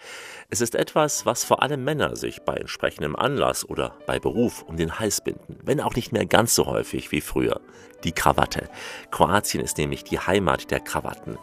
Es 0.50 0.62
ist 0.62 0.76
etwas, 0.76 1.26
was 1.26 1.44
vor 1.44 1.64
allem 1.64 1.84
Männer 1.84 2.16
sich 2.16 2.42
bei 2.44 2.56
entsprechendem 2.56 3.16
Anlass 3.16 3.68
oder 3.68 3.98
bei 4.06 4.20
Beruf 4.20 4.64
um 4.64 4.78
den 4.78 5.00
Hals 5.00 5.22
binden, 5.22 5.58
wenn 5.64 5.82
auch 5.82 5.96
nicht 5.96 6.12
mehr 6.12 6.26
ganz 6.26 6.56
so 6.56 6.66
häufig 6.66 7.12
wie 7.12 7.22
früher. 7.22 7.62
Die 8.04 8.12
Krawatte. 8.12 8.70
Kroatien 9.12 9.64
ist 9.64 9.78
nämlich 9.78 10.04
die 10.04 10.20
Heimat 10.20 10.72
der 10.72 10.82
Krawatten. 10.82 11.38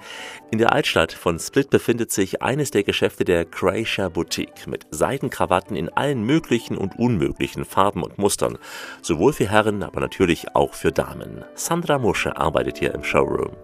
In 0.51 0.59
der 0.59 0.73
Altstadt 0.73 1.13
von 1.13 1.39
Split 1.39 1.71
befindet 1.71 2.13
sich 2.13 2.43
eines 2.43 2.71
der 2.71 2.83
Geschäfte 2.83 3.25
der 3.25 3.47
Croatia 3.47 4.11
Boutique 4.11 4.67
mit 4.67 4.87
Seidenkrawatten 4.91 5.75
in 5.75 5.89
allen 5.89 6.23
möglichen 6.23 6.77
und 6.77 6.99
unmöglichen 6.99 7.65
Farben 7.65 8.03
und 8.03 8.19
Mustern, 8.19 8.59
sowohl 9.01 9.33
für 9.33 9.49
Herren, 9.49 9.83
aber 9.83 10.01
natürlich 10.01 10.55
auch 10.55 10.75
für 10.75 10.93
Damen. 10.93 11.45
Sandra 11.55 11.99
Musche 11.99 12.37
arbeitet 12.37 12.79
hier 12.79 12.95
im 12.95 13.05
Showroom. 13.05 13.57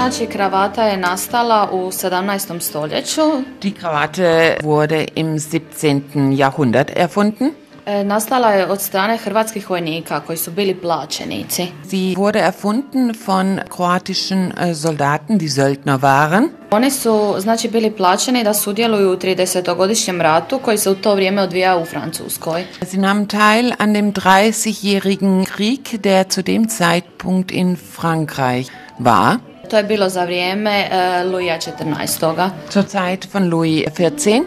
Znači, 0.00 0.26
kravata 0.26 0.84
je 0.84 0.96
nastala 0.96 1.68
u 1.72 1.76
17. 1.76 2.60
stoljeću. 2.60 3.20
Die 3.62 3.72
Krawatte 3.72 4.56
wurde 4.62 5.08
im 5.14 5.38
17. 5.38 6.38
Jahrhundert 6.38 6.90
erfunden. 6.96 7.50
E, 7.86 8.04
Nastala 8.04 8.50
je 8.50 8.66
od 8.66 8.80
strane 8.80 9.16
hrvatskih 9.16 9.70
vojnika 9.70 10.20
koji 10.20 10.38
su 10.38 10.50
bili 10.50 10.74
plaćenici. 10.74 11.66
Sie 11.90 12.16
wurde 12.16 12.52
erfunden 12.52 13.14
von 13.26 13.58
kroatischen 13.76 14.52
äh, 14.52 14.74
Soldaten, 14.74 15.38
die 15.38 15.48
Söldner 15.48 16.00
waren. 16.00 16.48
Oni 16.70 16.90
su 16.90 17.34
znači 17.38 17.68
bili 17.68 17.90
plaćeni 17.90 18.44
da 18.44 18.54
sudjeluju 18.54 19.12
u 19.12 19.16
30-godišnjem 19.16 20.20
ratu 20.20 20.58
koji 20.58 20.78
se 20.78 20.90
u 20.90 20.94
to 20.94 21.14
vrijeme 21.14 21.42
odvijao 21.42 21.80
u 21.80 21.84
Francuskoj. 21.84 22.64
Sie 22.86 23.00
nahmen 23.00 23.26
teil 23.26 23.72
an 23.78 23.92
dem 23.92 24.12
30-jährigen 24.12 25.46
Krieg, 25.46 26.00
der 26.02 26.26
zu 26.34 26.42
dem 26.42 26.68
Zeitpunkt 26.68 27.50
in 27.50 27.76
Frankreich 27.76 28.70
war. 28.98 29.49
To 29.70 29.76
je 29.76 29.82
bilo 29.82 30.08
za 30.08 30.24
vrijeme 30.24 30.88
e, 30.90 31.24
Luija 31.24 31.58
XIV. 31.58 32.50
Zur 32.72 32.84
Zeit 32.84 33.34
von 33.34 33.50
Louis 33.50 33.84
XIV. 33.86 34.44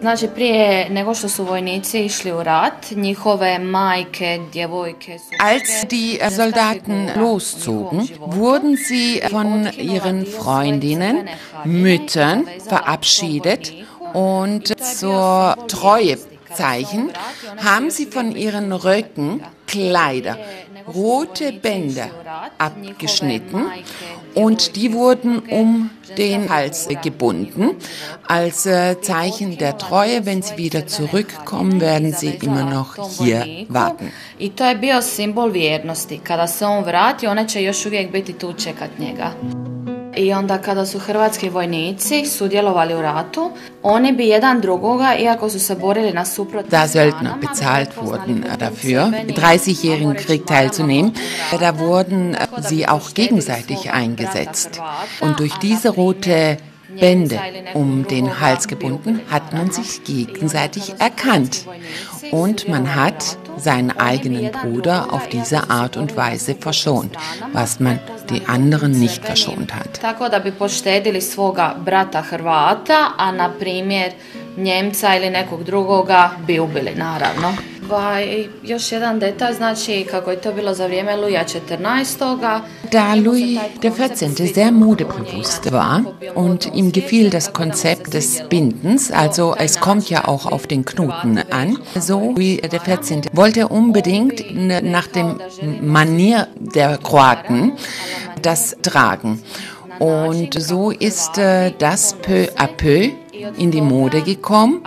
Znači 0.00 0.28
prije 0.34 0.90
nego 0.90 1.14
što 1.14 1.28
su 1.28 1.44
vojnici 1.44 2.04
išli 2.04 2.32
u 2.32 2.42
rat, 2.42 2.90
njihove 2.90 3.58
majke, 3.58 4.40
djevojke 4.52 5.18
su... 5.18 5.24
Als 5.38 5.90
die 5.90 6.30
Soldaten 6.30 7.10
loszogen, 7.16 8.06
wurden 8.20 8.76
sie 8.76 9.20
von 9.30 9.68
ihren 9.78 10.26
Freundinnen, 10.26 11.28
Müttern 11.64 12.44
verabschiedet 12.70 13.72
und 14.14 14.72
zur 14.98 15.54
Treuezeichen 15.68 17.10
haben 17.58 17.90
sie 17.90 18.06
von 18.12 18.36
ihren 18.36 18.72
Röcken 18.72 19.40
Kleider, 19.66 20.36
rote 20.86 21.52
Bänder 21.52 22.08
abgeschnitten 22.58 23.66
und 24.34 24.76
die 24.76 24.92
wurden 24.92 25.38
um 25.38 25.90
den 26.16 26.48
Hals 26.48 26.88
gebunden 27.02 27.76
als 28.26 28.66
äh, 28.66 29.00
Zeichen 29.00 29.58
der 29.58 29.78
Treue. 29.78 30.26
Wenn 30.26 30.42
sie 30.42 30.56
wieder 30.56 30.86
zurückkommen, 30.86 31.80
werden 31.80 32.12
sie 32.12 32.34
immer 32.42 32.64
noch 32.64 32.96
hier 33.18 33.66
warten. 33.68 34.12
I 34.38 34.50
to 34.50 34.64
je 34.64 34.74
bio 34.74 35.02
simbol 35.02 35.50
vjernosti. 35.50 36.18
Kada 36.18 36.46
se 36.46 36.66
on 36.66 36.84
vrati, 36.84 37.26
one 37.26 37.48
će 37.48 37.62
još 37.62 37.86
uvijek 37.86 38.12
biti 38.12 38.32
tu 38.32 38.52
čekat 38.52 38.90
njega. 38.98 39.32
I 40.16 40.32
onda 40.32 40.58
kada 40.58 40.86
su 40.86 40.98
hrvatski 40.98 41.48
vojnici 41.48 42.26
sudjelovali 42.26 42.94
u 42.94 43.02
ratu, 43.02 43.50
oni 43.82 44.12
bi 44.12 44.28
jedan 44.28 44.60
drugoga, 44.60 45.14
iako 45.18 45.50
su 45.50 45.60
se 45.60 45.74
borili 45.74 46.12
na 46.12 46.24
suprotnim 46.24 46.70
Da 46.70 46.88
Söldner 46.88 47.32
bezahlt 47.40 47.88
wurden 48.02 48.44
dafür, 48.58 49.04
im 49.04 49.10
borbeni 49.10 49.32
30-jährigen 49.32 50.14
Krieg 50.14 50.46
teilzunehmen, 50.46 51.12
da 51.60 51.78
wurden 51.78 52.36
sie 52.68 52.86
auch 52.88 53.14
gegenseitig 53.14 53.90
eingesetzt. 53.92 54.80
Und 55.20 55.38
durch 55.38 55.54
diese 55.62 55.88
rote 55.88 56.56
Bände 57.00 57.38
um 57.74 58.04
den 58.08 58.40
Hals 58.40 58.68
gebunden, 58.68 59.20
hat 59.30 59.52
man 59.52 59.70
sich 59.70 60.04
gegenseitig 60.04 60.94
erkannt. 60.98 61.66
Und 62.30 62.68
man 62.68 62.94
hat 62.94 63.38
seinen 63.56 63.90
eigenen 63.98 64.50
Bruder 64.50 65.12
auf 65.12 65.28
diese 65.28 65.70
Art 65.70 65.96
und 65.96 66.16
Weise 66.16 66.54
verschont, 66.54 67.16
was 67.52 67.80
man 67.80 67.98
die 68.30 68.46
anderen 68.46 68.92
nicht 68.92 69.24
verschont 69.24 69.74
hat. 69.74 70.00
Tako 70.00 70.28
da 70.28 70.38
bi 70.38 70.50
poštedili 70.50 71.20
svoga 71.20 71.74
brata 71.84 72.22
Hrvata, 72.22 73.12
a 73.16 73.32
na 73.32 73.48
primjer 73.48 74.12
Njemca 74.56 75.16
ili 75.16 75.30
nekog 75.30 75.64
drugoga 75.64 76.30
bi 76.46 76.60
ubili 76.60 76.94
naravno. 76.94 77.71
I 78.26 78.48
još 78.62 78.92
jedan 78.92 79.18
detalj, 79.18 79.54
znači 79.54 80.06
kako 80.10 80.30
je 80.30 80.40
to 80.40 80.52
bilo 80.52 80.74
za 80.74 80.86
vrijeme 80.86 81.16
Luja 81.16 81.44
XIV. 81.44 82.60
Da 82.92 83.14
Louis 83.14 83.58
XIV. 83.80 84.54
sehr 84.54 84.72
modebewusst 84.72 85.70
war 85.70 86.04
und 86.34 86.66
ihm 86.74 86.92
gefiel 86.92 87.30
das 87.30 87.52
Konzept 87.52 88.12
des 88.12 88.42
Bindens, 88.50 89.10
also 89.14 89.54
es 89.58 89.80
kommt 89.80 90.10
ja 90.10 90.28
auch 90.28 90.52
auf 90.52 90.66
den 90.66 90.84
Knoten 90.84 91.38
an, 91.50 91.76
so 92.00 92.20
Louis 92.20 92.60
XIV. 92.60 93.22
wollte 93.32 93.68
unbedingt 93.68 94.42
nach 94.82 95.06
dem 95.06 95.40
Manier 95.80 96.46
der 96.58 96.98
Kroaten 96.98 97.72
das 98.42 98.76
tragen. 98.82 99.42
Und 99.98 100.54
so 100.60 100.90
ist 100.90 101.38
äh, 101.38 101.70
das 101.78 102.14
peu 102.22 102.48
à 102.56 102.66
peu 102.66 103.10
in 103.58 103.70
die 103.70 103.80
Mode 103.80 104.22
gekommen, 104.22 104.82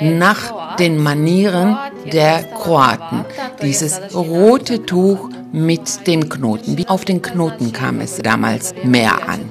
nach 0.00 0.76
den 0.76 0.98
Manieren 0.98 1.76
der 2.12 2.44
Kroaten. 2.44 3.24
Dieses 3.62 4.00
rote 4.14 4.84
Tuch 4.84 5.28
mit 5.52 6.06
dem 6.06 6.28
Knoten. 6.28 6.78
Wie 6.78 6.88
auf 6.88 7.04
den 7.04 7.22
Knoten 7.22 7.72
kam 7.72 8.00
es 8.00 8.16
damals 8.18 8.74
mehr 8.84 9.28
an. 9.28 9.48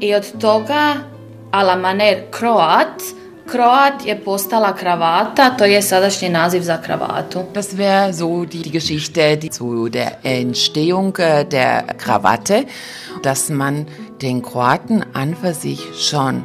I 0.00 0.14
od 0.14 0.40
toga, 0.40 1.04
a 1.50 1.62
la 1.62 1.76
maner 1.76 2.30
Kroat, 2.30 3.02
Kroat 3.46 4.06
je 4.06 4.14
postala 4.24 4.72
kravata, 4.72 5.50
to 5.58 5.64
je 5.64 5.82
sadašnji 5.82 6.28
naziv 6.28 6.62
za 6.62 6.76
kravatu. 6.78 7.44
Das 7.54 7.76
wäre 7.76 8.12
so 8.12 8.44
die, 8.44 8.62
die 8.62 8.70
Geschichte 8.70 9.36
die 9.36 9.50
zu 9.50 9.88
der 9.88 10.24
Entstehung 10.24 11.16
äh, 11.18 11.44
der 11.44 11.82
Krawatte, 11.98 12.64
dass 13.22 13.48
man 13.50 13.86
den 14.22 14.42
Kroaten 14.42 15.04
an 15.12 15.34
für 15.34 15.54
sich 15.54 15.80
schon 15.98 16.44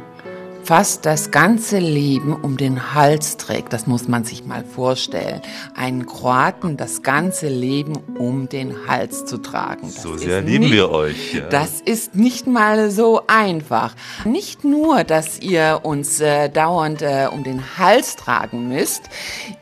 fast 0.68 1.06
das 1.06 1.30
ganze 1.30 1.78
Leben 1.78 2.34
um 2.34 2.58
den 2.58 2.92
Hals 2.94 3.38
trägt. 3.38 3.72
Das 3.72 3.86
muss 3.86 4.06
man 4.06 4.24
sich 4.24 4.44
mal 4.44 4.64
vorstellen. 4.66 5.40
Einen 5.74 6.04
Kroaten 6.04 6.76
das 6.76 7.02
ganze 7.02 7.48
Leben 7.48 7.94
um 8.18 8.50
den 8.50 8.86
Hals 8.86 9.24
zu 9.24 9.38
tragen. 9.38 9.84
Das 9.90 10.02
So 10.02 10.18
sehr 10.18 10.42
lieben 10.42 10.64
nicht- 10.64 10.74
wir 10.74 10.90
euch. 10.90 11.32
Ja. 11.32 11.48
Das 11.48 11.80
ist 11.80 12.14
nicht 12.16 12.46
mal 12.46 12.90
so 12.90 13.22
einfach. 13.28 13.94
Nicht 14.26 14.62
nur, 14.62 15.04
dass 15.04 15.40
ihr 15.40 15.80
uns 15.84 16.20
äh, 16.20 16.50
dauernd 16.50 17.00
äh, 17.00 17.28
um 17.32 17.44
den 17.44 17.62
Hals 17.78 18.16
tragen 18.16 18.68
müsst, 18.68 19.04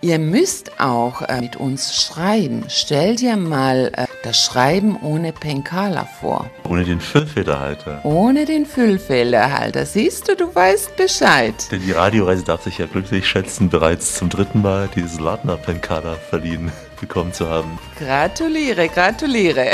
ihr 0.00 0.18
müsst 0.18 0.80
auch 0.80 1.22
äh, 1.22 1.40
mit 1.40 1.54
uns 1.54 1.94
schreiben. 2.02 2.64
Stell 2.66 3.14
dir 3.14 3.36
mal 3.36 3.92
äh, 3.96 4.06
das 4.24 4.42
Schreiben 4.42 4.98
ohne 5.00 5.32
Penkala 5.32 6.08
vor. 6.20 6.50
Ohne 6.68 6.82
den 6.82 6.98
Füllfederhalter. 7.00 8.00
Ohne 8.02 8.44
den 8.44 8.66
Füllfehlerhalter. 8.66 9.86
Siehst 9.86 10.28
du, 10.28 10.34
du 10.34 10.52
weißt 10.52 10.94
Bescheid. 10.96 11.54
Denn 11.70 11.82
die 11.82 11.92
Radioreise 11.92 12.44
darf 12.44 12.62
sich 12.62 12.78
ja 12.78 12.86
glücklich 12.86 13.28
schätzen, 13.28 13.68
bereits 13.68 14.14
zum 14.14 14.28
dritten 14.28 14.62
Mal 14.62 14.88
dieses 14.94 15.20
Ladner 15.20 15.56
Penkala 15.56 16.14
verliehen 16.14 16.72
bekommen 17.00 17.32
zu 17.32 17.48
haben. 17.48 17.78
Gratuliere, 17.98 18.88
gratuliere. 18.88 19.72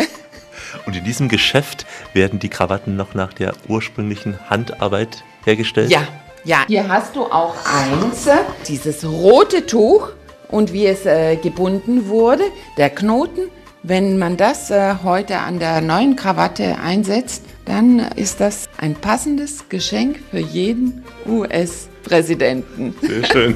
Und 0.86 0.96
in 0.96 1.04
diesem 1.04 1.28
Geschäft 1.28 1.86
werden 2.12 2.38
die 2.38 2.48
Krawatten 2.48 2.96
noch 2.96 3.14
nach 3.14 3.32
der 3.32 3.52
ursprünglichen 3.68 4.38
Handarbeit 4.48 5.22
hergestellt? 5.44 5.90
Ja, 5.90 6.02
ja. 6.44 6.64
Hier 6.66 6.88
hast 6.88 7.14
du 7.16 7.24
auch 7.24 7.54
eins, 7.64 8.28
dieses 8.66 9.04
rote 9.04 9.66
Tuch 9.66 10.10
und 10.48 10.72
wie 10.72 10.86
es 10.86 11.06
äh, 11.06 11.36
gebunden 11.36 12.08
wurde, 12.08 12.44
der 12.76 12.90
Knoten. 12.90 13.50
Wenn 13.84 14.18
man 14.18 14.36
das 14.36 14.70
äh, 14.70 14.94
heute 15.02 15.38
an 15.38 15.58
der 15.58 15.80
neuen 15.80 16.14
Krawatte 16.14 16.78
einsetzt, 16.78 17.42
dann 17.64 17.98
ist 17.98 18.40
das 18.40 18.68
ein 18.82 18.96
passendes 18.96 19.68
Geschenk 19.68 20.18
für 20.32 20.40
jeden 20.40 21.04
US-Präsidenten. 21.24 22.92
Sehr 23.00 23.24
schön. 23.24 23.54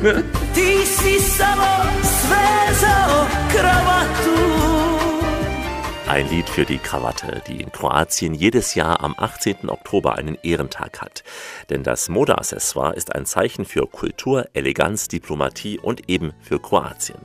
Ein 6.07 6.29
Lied 6.31 6.49
für 6.49 6.65
die 6.65 6.79
Krawatte, 6.79 7.43
die 7.49 7.61
in 7.61 7.73
Kroatien 7.73 8.35
jedes 8.35 8.77
Jahr 8.77 9.03
am 9.03 9.17
18. 9.19 9.69
Oktober 9.69 10.15
einen 10.15 10.39
Ehrentag 10.45 11.03
hat. 11.03 11.25
Denn 11.71 11.83
das 11.83 12.09
Modeaccessoire 12.09 12.95
ist 12.95 13.13
ein 13.13 13.27
Zeichen 13.27 13.65
für 13.65 13.89
Kultur, 13.89 14.47
Eleganz, 14.53 15.09
Diplomatie 15.09 15.81
und 15.81 16.09
eben 16.09 16.35
für 16.41 16.61
Kroatien. 16.61 17.19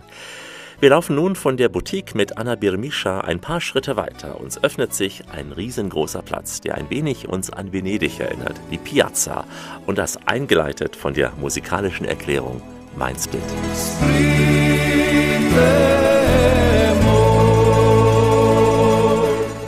Wir 0.82 0.90
laufen 0.90 1.16
nun 1.16 1.36
von 1.36 1.58
der 1.58 1.70
Boutique 1.70 2.16
mit 2.16 2.40
Anna 2.40 2.56
Birmischa 2.56 3.22
ein 3.22 3.40
paar 3.40 3.62
Schritte 3.62 3.98
weiter. 3.98 4.42
Uns 4.42 4.64
öffnet 4.64 4.96
sich 4.96 5.22
ein 5.32 5.52
riesengroßer 5.52 6.24
Platz, 6.24 6.60
der 6.60 6.74
ein 6.74 6.90
wenig 6.90 7.30
uns 7.30 7.52
an 7.52 7.72
Venedig 7.72 8.20
erinnert, 8.20 8.60
die 8.72 8.80
Piazza. 8.80 9.46
Und 9.86 10.00
das 10.00 10.18
eingeleitet 10.26 10.96
von 10.96 11.14
der 11.14 11.34
musikalischen 11.40 12.08
Erklärung 12.08 12.64
Mein 12.96 13.16
Split. 13.16 13.44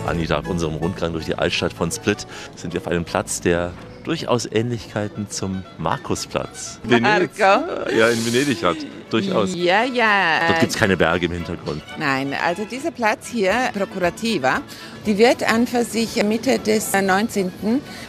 Anita, 0.07 0.39
auf 0.39 0.49
unserem 0.49 0.73
Rundgang 0.73 1.13
durch 1.13 1.25
die 1.25 1.35
Altstadt 1.35 1.73
von 1.73 1.91
Split 1.91 2.25
sind 2.55 2.73
wir 2.73 2.81
auf 2.81 2.87
einem 2.87 3.05
Platz, 3.05 3.39
der 3.39 3.71
durchaus 4.03 4.45
Ähnlichkeiten 4.51 5.29
zum 5.29 5.63
Markusplatz. 5.77 6.79
Venedig, 6.83 7.31
Marco? 7.39 7.89
ja, 7.91 8.09
in 8.09 8.25
Venedig 8.25 8.63
hat. 8.63 8.77
Durchaus. 9.09 9.53
Ja, 9.53 9.83
ja. 9.83 10.47
Dort 10.47 10.59
gibt 10.61 10.71
es 10.71 10.77
keine 10.77 10.97
Berge 10.97 11.27
im 11.27 11.33
Hintergrund. 11.33 11.83
Nein, 11.99 12.33
also 12.43 12.65
dieser 12.65 12.89
Platz 12.89 13.27
hier, 13.27 13.53
Procurativa, 13.77 14.61
die 15.05 15.17
wird 15.17 15.43
an 15.43 15.67
für 15.67 15.83
sich 15.83 16.21
Mitte 16.23 16.57
des 16.57 16.93
19. 16.93 17.51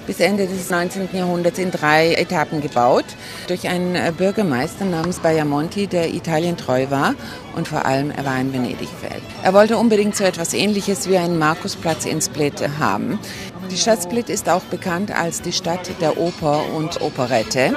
bis 0.06 0.20
Ende 0.20 0.46
des 0.46 0.70
19. 0.70 1.08
Jahrhunderts 1.12 1.58
in 1.58 1.70
drei 1.70 2.14
Etappen 2.14 2.62
gebaut. 2.62 3.04
Durch 3.48 3.68
einen 3.68 4.14
Bürgermeister 4.14 4.86
namens 4.86 5.18
Bajamonti, 5.18 5.86
der 5.88 6.14
Italien 6.14 6.56
treu 6.56 6.86
war 6.88 7.14
und 7.54 7.68
vor 7.68 7.84
allem 7.84 8.10
er 8.10 8.24
war 8.24 8.40
in 8.40 8.52
Venedig-Fan. 8.52 9.20
Er 9.42 9.52
wollte 9.52 9.76
unbedingt 9.76 10.16
so 10.16 10.24
etwas 10.24 10.54
ähnliches 10.54 11.08
wie 11.08 11.18
einen 11.18 11.38
Markusplatz 11.38 12.06
in 12.06 12.20
Split 12.20 12.62
haben. 12.78 13.18
Die 13.70 13.76
Stadt 13.76 14.02
Split 14.02 14.28
ist 14.28 14.48
auch 14.48 14.62
bekannt 14.64 15.10
als 15.10 15.42
die 15.42 15.52
Stadt 15.52 15.90
der 16.00 16.18
Oper 16.18 16.64
und 16.74 17.00
Operette. 17.00 17.74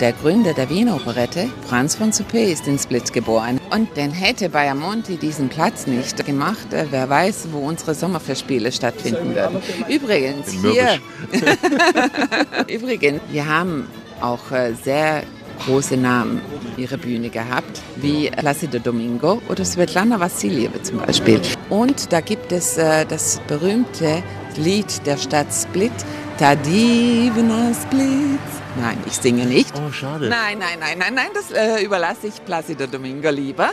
Der 0.00 0.12
Gründer 0.12 0.52
der 0.52 0.68
Wiener 0.68 0.96
Operette, 0.96 1.48
Franz 1.66 1.94
von 1.94 2.10
Suppé, 2.12 2.52
ist 2.52 2.66
in 2.66 2.78
Split 2.78 3.12
geboren. 3.12 3.60
Und 3.70 3.96
denn 3.96 4.10
hätte 4.10 4.48
Bajamonti 4.48 5.16
diesen 5.16 5.48
Platz 5.48 5.86
nicht 5.86 6.24
gemacht, 6.26 6.66
wer 6.70 7.08
weiß, 7.08 7.48
wo 7.52 7.58
unsere 7.58 7.94
Sommerfestspiele 7.94 8.72
stattfinden 8.72 9.34
würden. 9.34 9.62
Übrigens, 9.88 10.50
hier, 10.52 10.98
übrigens, 12.68 13.20
wir 13.30 13.46
haben 13.46 13.88
auch 14.20 14.50
äh, 14.50 14.74
sehr 14.74 15.22
große 15.66 15.96
Namen 15.96 16.40
ihre 16.76 16.98
Bühne 16.98 17.30
gehabt, 17.30 17.82
wie 17.96 18.30
Placido 18.30 18.78
Domingo 18.78 19.40
oder 19.48 19.64
Svetlana 19.64 20.20
Vassiljeva 20.20 20.82
zum 20.82 20.98
Beispiel. 20.98 21.40
Und 21.68 22.12
da 22.12 22.20
gibt 22.20 22.52
es 22.52 22.78
äh, 22.78 23.04
das 23.06 23.40
berühmte 23.48 24.22
Lied 24.58 25.06
der 25.06 25.16
Stadt 25.16 25.46
Split, 25.52 25.92
Tadivna 26.38 27.72
Split. 27.74 28.40
Nein, 28.80 28.98
ich 29.06 29.14
singe 29.14 29.44
nicht. 29.44 29.72
Oh, 29.74 29.90
schade. 29.90 30.28
Nein, 30.28 30.58
nein, 30.58 30.78
nein, 30.78 30.98
nein, 30.98 31.14
nein, 31.14 31.30
das 31.34 31.50
äh, 31.50 31.82
überlasse 31.84 32.28
ich 32.28 32.44
Placido 32.44 32.86
Domingo 32.86 33.30
lieber. 33.30 33.70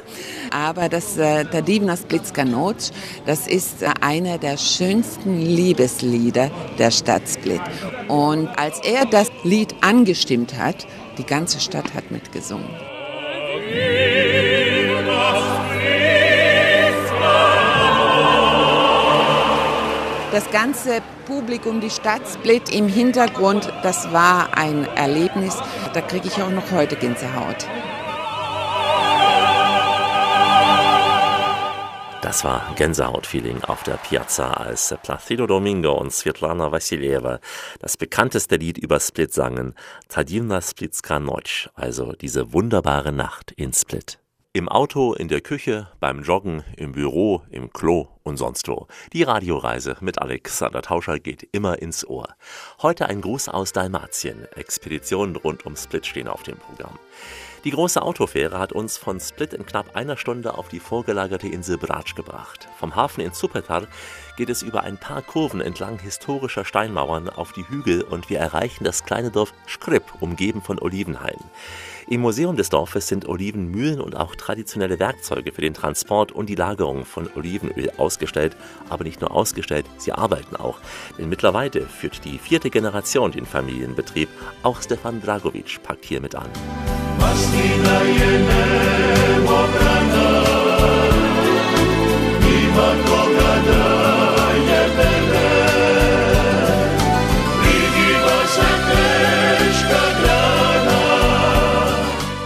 Aber 0.52 0.90
das 0.90 1.18
äh, 1.18 1.46
Tadivna 1.46 1.96
Splitska 1.96 2.44
Noc, 2.44 2.78
das 3.26 3.48
ist 3.48 3.84
äh, 3.84 3.90
einer 4.02 4.38
der 4.38 4.58
schönsten 4.58 5.42
Liebeslieder 5.42 6.50
der 6.80 6.92
Stadt 6.92 7.24
Split. 7.30 7.62
Und 8.08 8.48
als 8.58 8.80
er 8.84 9.06
das 9.06 9.30
Lied 9.44 9.76
angestimmt 9.82 10.58
hat, 10.58 10.88
die 11.18 11.26
ganze 11.26 11.60
Stadt 11.60 11.94
hat 11.94 12.10
mitgesungen. 12.10 12.70
Das 20.36 20.52
ganze 20.52 21.02
Publikum, 21.26 21.80
die 21.80 21.90
Stadt 21.90 22.28
Split 22.28 22.70
im 22.70 22.90
Hintergrund, 22.90 23.72
das 23.84 24.12
war 24.12 24.58
ein 24.58 24.84
Erlebnis. 24.98 25.58
Da 25.94 26.02
kriege 26.02 26.28
ich 26.28 26.42
auch 26.42 26.50
noch 26.50 26.72
heute 26.72 26.98
Gänsehaut. 26.98 27.66
Das 32.22 32.44
war 32.44 32.74
Gänsehaut-Feeling 32.76 33.64
auf 33.64 33.84
der 33.84 33.94
Piazza, 33.94 34.52
als 34.52 34.94
Placido 35.04 35.48
Domingo 35.48 35.94
und 35.94 36.12
Svetlana 36.12 36.70
Vassilieva 36.70 37.40
das 37.80 37.96
bekannteste 37.96 38.58
Lied 38.58 38.78
über 38.78 39.00
Split 39.00 39.32
sangen, 39.34 39.74
Tadivna 40.10 40.60
Splitska 40.60 41.18
Noc, 41.22 41.70
also 41.76 42.12
diese 42.12 42.52
wunderbare 42.52 43.14
Nacht 43.14 43.54
in 43.54 43.72
Split. 43.72 44.20
Im 44.56 44.70
Auto, 44.70 45.12
in 45.12 45.28
der 45.28 45.42
Küche, 45.42 45.90
beim 46.00 46.24
Joggen, 46.24 46.64
im 46.78 46.94
Büro, 46.94 47.42
im 47.52 47.74
Klo 47.74 48.08
und 48.24 48.38
sonst 48.38 48.70
wo. 48.70 48.88
Die 49.12 49.24
Radioreise 49.24 49.98
mit 50.00 50.20
Alexander 50.20 50.82
Tauscher 50.82 51.20
geht 51.20 51.50
immer 51.52 51.82
ins 51.82 52.08
Ohr. 52.08 52.30
Heute 52.82 53.10
ein 53.10 53.20
Gruß 53.20 53.50
aus 53.50 53.74
Dalmatien. 53.74 54.48
Expeditionen 54.56 55.36
rund 55.36 55.66
um 55.66 55.76
Split 55.76 56.06
stehen 56.06 56.30
auf 56.30 56.44
dem 56.44 56.58
Programm. 56.58 56.98
Die 57.66 57.72
große 57.72 58.02
Autofähre 58.02 58.58
hat 58.58 58.72
uns 58.72 58.96
von 58.96 59.20
Split 59.20 59.52
in 59.52 59.66
knapp 59.66 59.96
einer 59.96 60.16
Stunde 60.16 60.58
auf 60.58 60.70
die 60.70 60.80
vorgelagerte 60.80 61.48
Insel 61.48 61.78
Brač 61.78 62.16
gebracht. 62.16 62.70
Vom 62.78 62.96
Hafen 62.96 63.22
in 63.22 63.34
Supetar 63.34 63.88
geht 64.38 64.50
es 64.50 64.62
über 64.62 64.84
ein 64.84 64.98
paar 64.98 65.22
Kurven 65.22 65.60
entlang 65.60 66.00
historischer 66.00 66.64
Steinmauern 66.64 67.28
auf 67.28 67.52
die 67.52 67.68
Hügel 67.68 68.04
und 68.04 68.30
wir 68.30 68.40
erreichen 68.40 68.86
das 68.86 69.04
kleine 69.04 69.32
Dorf 69.32 69.52
Skrip, 69.68 70.04
umgeben 70.22 70.62
von 70.62 70.80
Olivenhainen. 70.80 71.44
Im 72.08 72.22
Museum 72.22 72.56
des 72.56 72.70
Dorfes 72.70 73.08
sind 73.08 73.28
Olivenmühlen 73.28 74.00
und 74.00 74.16
auch 74.16 74.36
traditionelle 74.36 75.00
Werkzeuge 75.00 75.52
für 75.52 75.62
den 75.62 75.74
Transport 75.74 76.32
und 76.32 76.50
die 76.50 76.56
Lagerung 76.56 77.04
von 77.04 77.28
Olivenöl 77.36 77.92
ausgestellt. 77.98 78.56
Aber 78.90 79.04
nicht 79.04 79.22
nur 79.22 79.32
ausgestellt, 79.32 79.88
sie 79.98 80.12
arbeiten 80.12 80.56
auch. 80.56 80.78
Denn 81.18 81.30
mittlerweile 81.30 81.82
führt 81.82 82.24
die 82.24 82.38
vierte 82.38 82.70
Generation 82.70 83.32
den 83.32 83.48
Familienbetrieb. 83.48 84.30
Auch 84.62 84.84
Stefan 84.84 85.20
Dragovic 85.20 85.82
packt 85.82 86.06
hier 86.06 86.22
mit 86.22 86.36
an. 86.36 86.50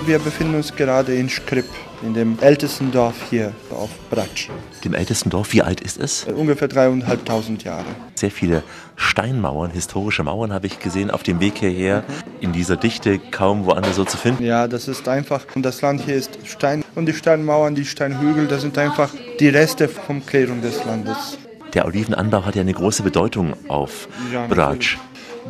Wir 0.09 0.17
befinden 0.17 0.55
uns 0.55 0.75
gerade 0.75 1.13
in 1.13 1.29
Skrip, 1.29 1.67
in 2.01 2.15
dem 2.15 2.39
ältesten 2.41 2.91
Dorf 2.91 3.13
hier 3.29 3.53
auf 3.69 3.91
Brač. 4.09 4.49
Dem 4.83 4.95
ältesten 4.95 5.29
Dorf, 5.29 5.53
wie 5.53 5.61
alt 5.61 5.81
ist 5.81 5.99
es? 5.99 6.23
Ungefähr 6.35 6.67
dreieinhalbtausend 6.67 7.63
Jahre. 7.63 7.85
Sehr 8.15 8.31
viele 8.31 8.63
Steinmauern, 8.95 9.69
historische 9.69 10.23
Mauern 10.23 10.51
habe 10.51 10.65
ich 10.65 10.79
gesehen 10.79 11.11
auf 11.11 11.21
dem 11.21 11.39
Weg 11.39 11.59
hierher. 11.59 12.03
In 12.41 12.53
dieser 12.53 12.75
Dichte 12.75 13.19
kaum 13.19 13.67
woanders 13.67 13.97
so 13.97 14.03
zu 14.03 14.17
finden. 14.17 14.43
Ja, 14.43 14.67
das 14.67 14.87
ist 14.87 15.07
einfach. 15.07 15.45
Und 15.53 15.61
das 15.61 15.83
Land 15.83 16.01
hier 16.01 16.15
ist 16.15 16.39
Stein. 16.43 16.83
Und 16.95 17.05
die 17.05 17.13
Steinmauern, 17.13 17.75
die 17.75 17.85
Steinhügel, 17.85 18.47
das 18.47 18.63
sind 18.63 18.79
einfach 18.79 19.13
die 19.39 19.49
Reste 19.49 19.87
vom 19.87 20.25
Klärung 20.25 20.63
des 20.63 20.83
Landes. 20.85 21.37
Der 21.75 21.85
Olivenanbau 21.85 22.45
hat 22.45 22.55
ja 22.55 22.61
eine 22.61 22.73
große 22.73 23.03
Bedeutung 23.03 23.53
auf 23.67 24.07
Ja, 24.33 24.47
Brač. 24.47 24.97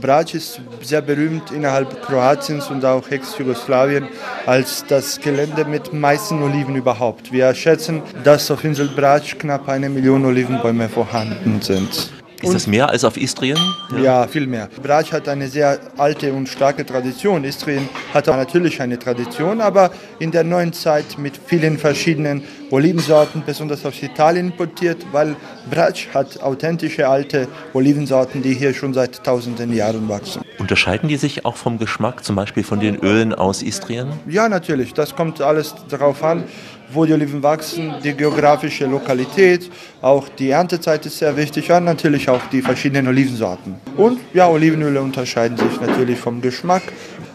Brač 0.02 0.34
ist 0.34 0.62
sehr 0.82 1.02
berühmt 1.02 1.52
innerhalb 1.52 2.02
Kroatiens 2.04 2.70
und 2.70 2.86
auch 2.86 3.10
Ex-Jugoslawien 3.10 4.08
als 4.46 4.86
das 4.88 5.20
Gelände 5.20 5.66
mit 5.66 5.94
meisten 5.94 6.42
Oliven 6.42 6.76
überhaupt. 6.76 7.32
Wir 7.32 7.54
schätzen, 7.54 8.02
dass 8.24 8.50
auf 8.52 8.64
Insel 8.64 8.88
Brač 8.88 9.38
knapp 9.38 9.68
eine 9.68 9.90
Million 9.90 10.26
Olivenbäume 10.26 10.90
vorhanden 10.90 11.62
sind. 11.62 12.19
Ist 12.42 12.54
das 12.54 12.68
mehr 12.68 12.90
als 12.90 13.04
auf 13.04 13.18
Istrien? 13.18 13.58
Ja, 14.02 14.28
viel 14.28 14.48
mehr. 14.48 14.70
Brač 14.82 15.12
hat 15.12 15.28
eine 15.28 15.48
sehr 15.48 15.80
alte 15.98 16.32
und 16.34 16.48
starke 16.48 16.86
Tradition. 16.86 17.44
Istrien 17.44 17.90
hat 18.14 18.28
natürlich 18.28 18.82
eine 18.82 18.98
Tradition, 18.98 19.62
aber 19.62 19.92
in 20.20 20.32
der 20.32 20.44
neuen 20.44 20.72
Zeit 20.74 21.18
mit 21.18 21.40
vielen 21.46 21.78
verschiedenen 21.78 22.44
Olivensorten, 22.72 23.44
besonders 23.46 23.86
aus 23.86 24.02
Italien 24.02 24.48
importiert, 24.48 25.06
weil 25.12 25.36
Brač 25.70 26.08
hat 26.14 26.42
authentische 26.42 27.08
alte 27.08 27.48
Olivensorten, 27.74 28.42
die 28.42 28.54
hier 28.54 28.74
schon 28.74 28.94
seit 28.94 29.24
tausenden 29.24 29.74
Jahren 29.74 30.08
wachsen. 30.08 30.42
Unterscheiden 30.60 31.10
die 31.10 31.18
sich 31.18 31.46
auch 31.46 31.56
vom 31.56 31.78
Geschmack, 31.78 32.24
zum 32.24 32.36
Beispiel 32.36 32.64
von 32.64 32.80
den 32.80 32.96
Ölen 32.98 33.34
aus 33.34 33.64
Istrien? 33.64 34.14
Ja, 34.28 34.48
natürlich. 34.50 34.94
Das 34.94 35.16
kommt 35.16 35.42
alles 35.42 35.76
darauf 35.90 36.24
an, 36.24 36.44
wo 36.92 37.06
die 37.06 37.14
Oliven 37.14 37.44
wachsen, 37.44 37.94
die 38.04 38.14
geografische 38.14 38.86
Lokalität, 38.86 39.70
auch 40.02 40.28
die 40.30 40.50
Erntezeit 40.50 41.06
ist 41.06 41.20
sehr 41.20 41.36
wichtig 41.38 41.72
und 41.72 41.86
natürlich 41.86 42.30
auch 42.30 42.42
die 42.52 42.62
verschiedenen 42.62 43.08
Olivensorten. 43.08 43.76
Und 43.98 44.20
ja, 44.34 44.48
Olivenöle 44.48 45.02
unterscheiden 45.02 45.58
sich 45.58 45.80
natürlich 45.80 46.18
vom 46.18 46.42
Geschmack. 46.42 46.84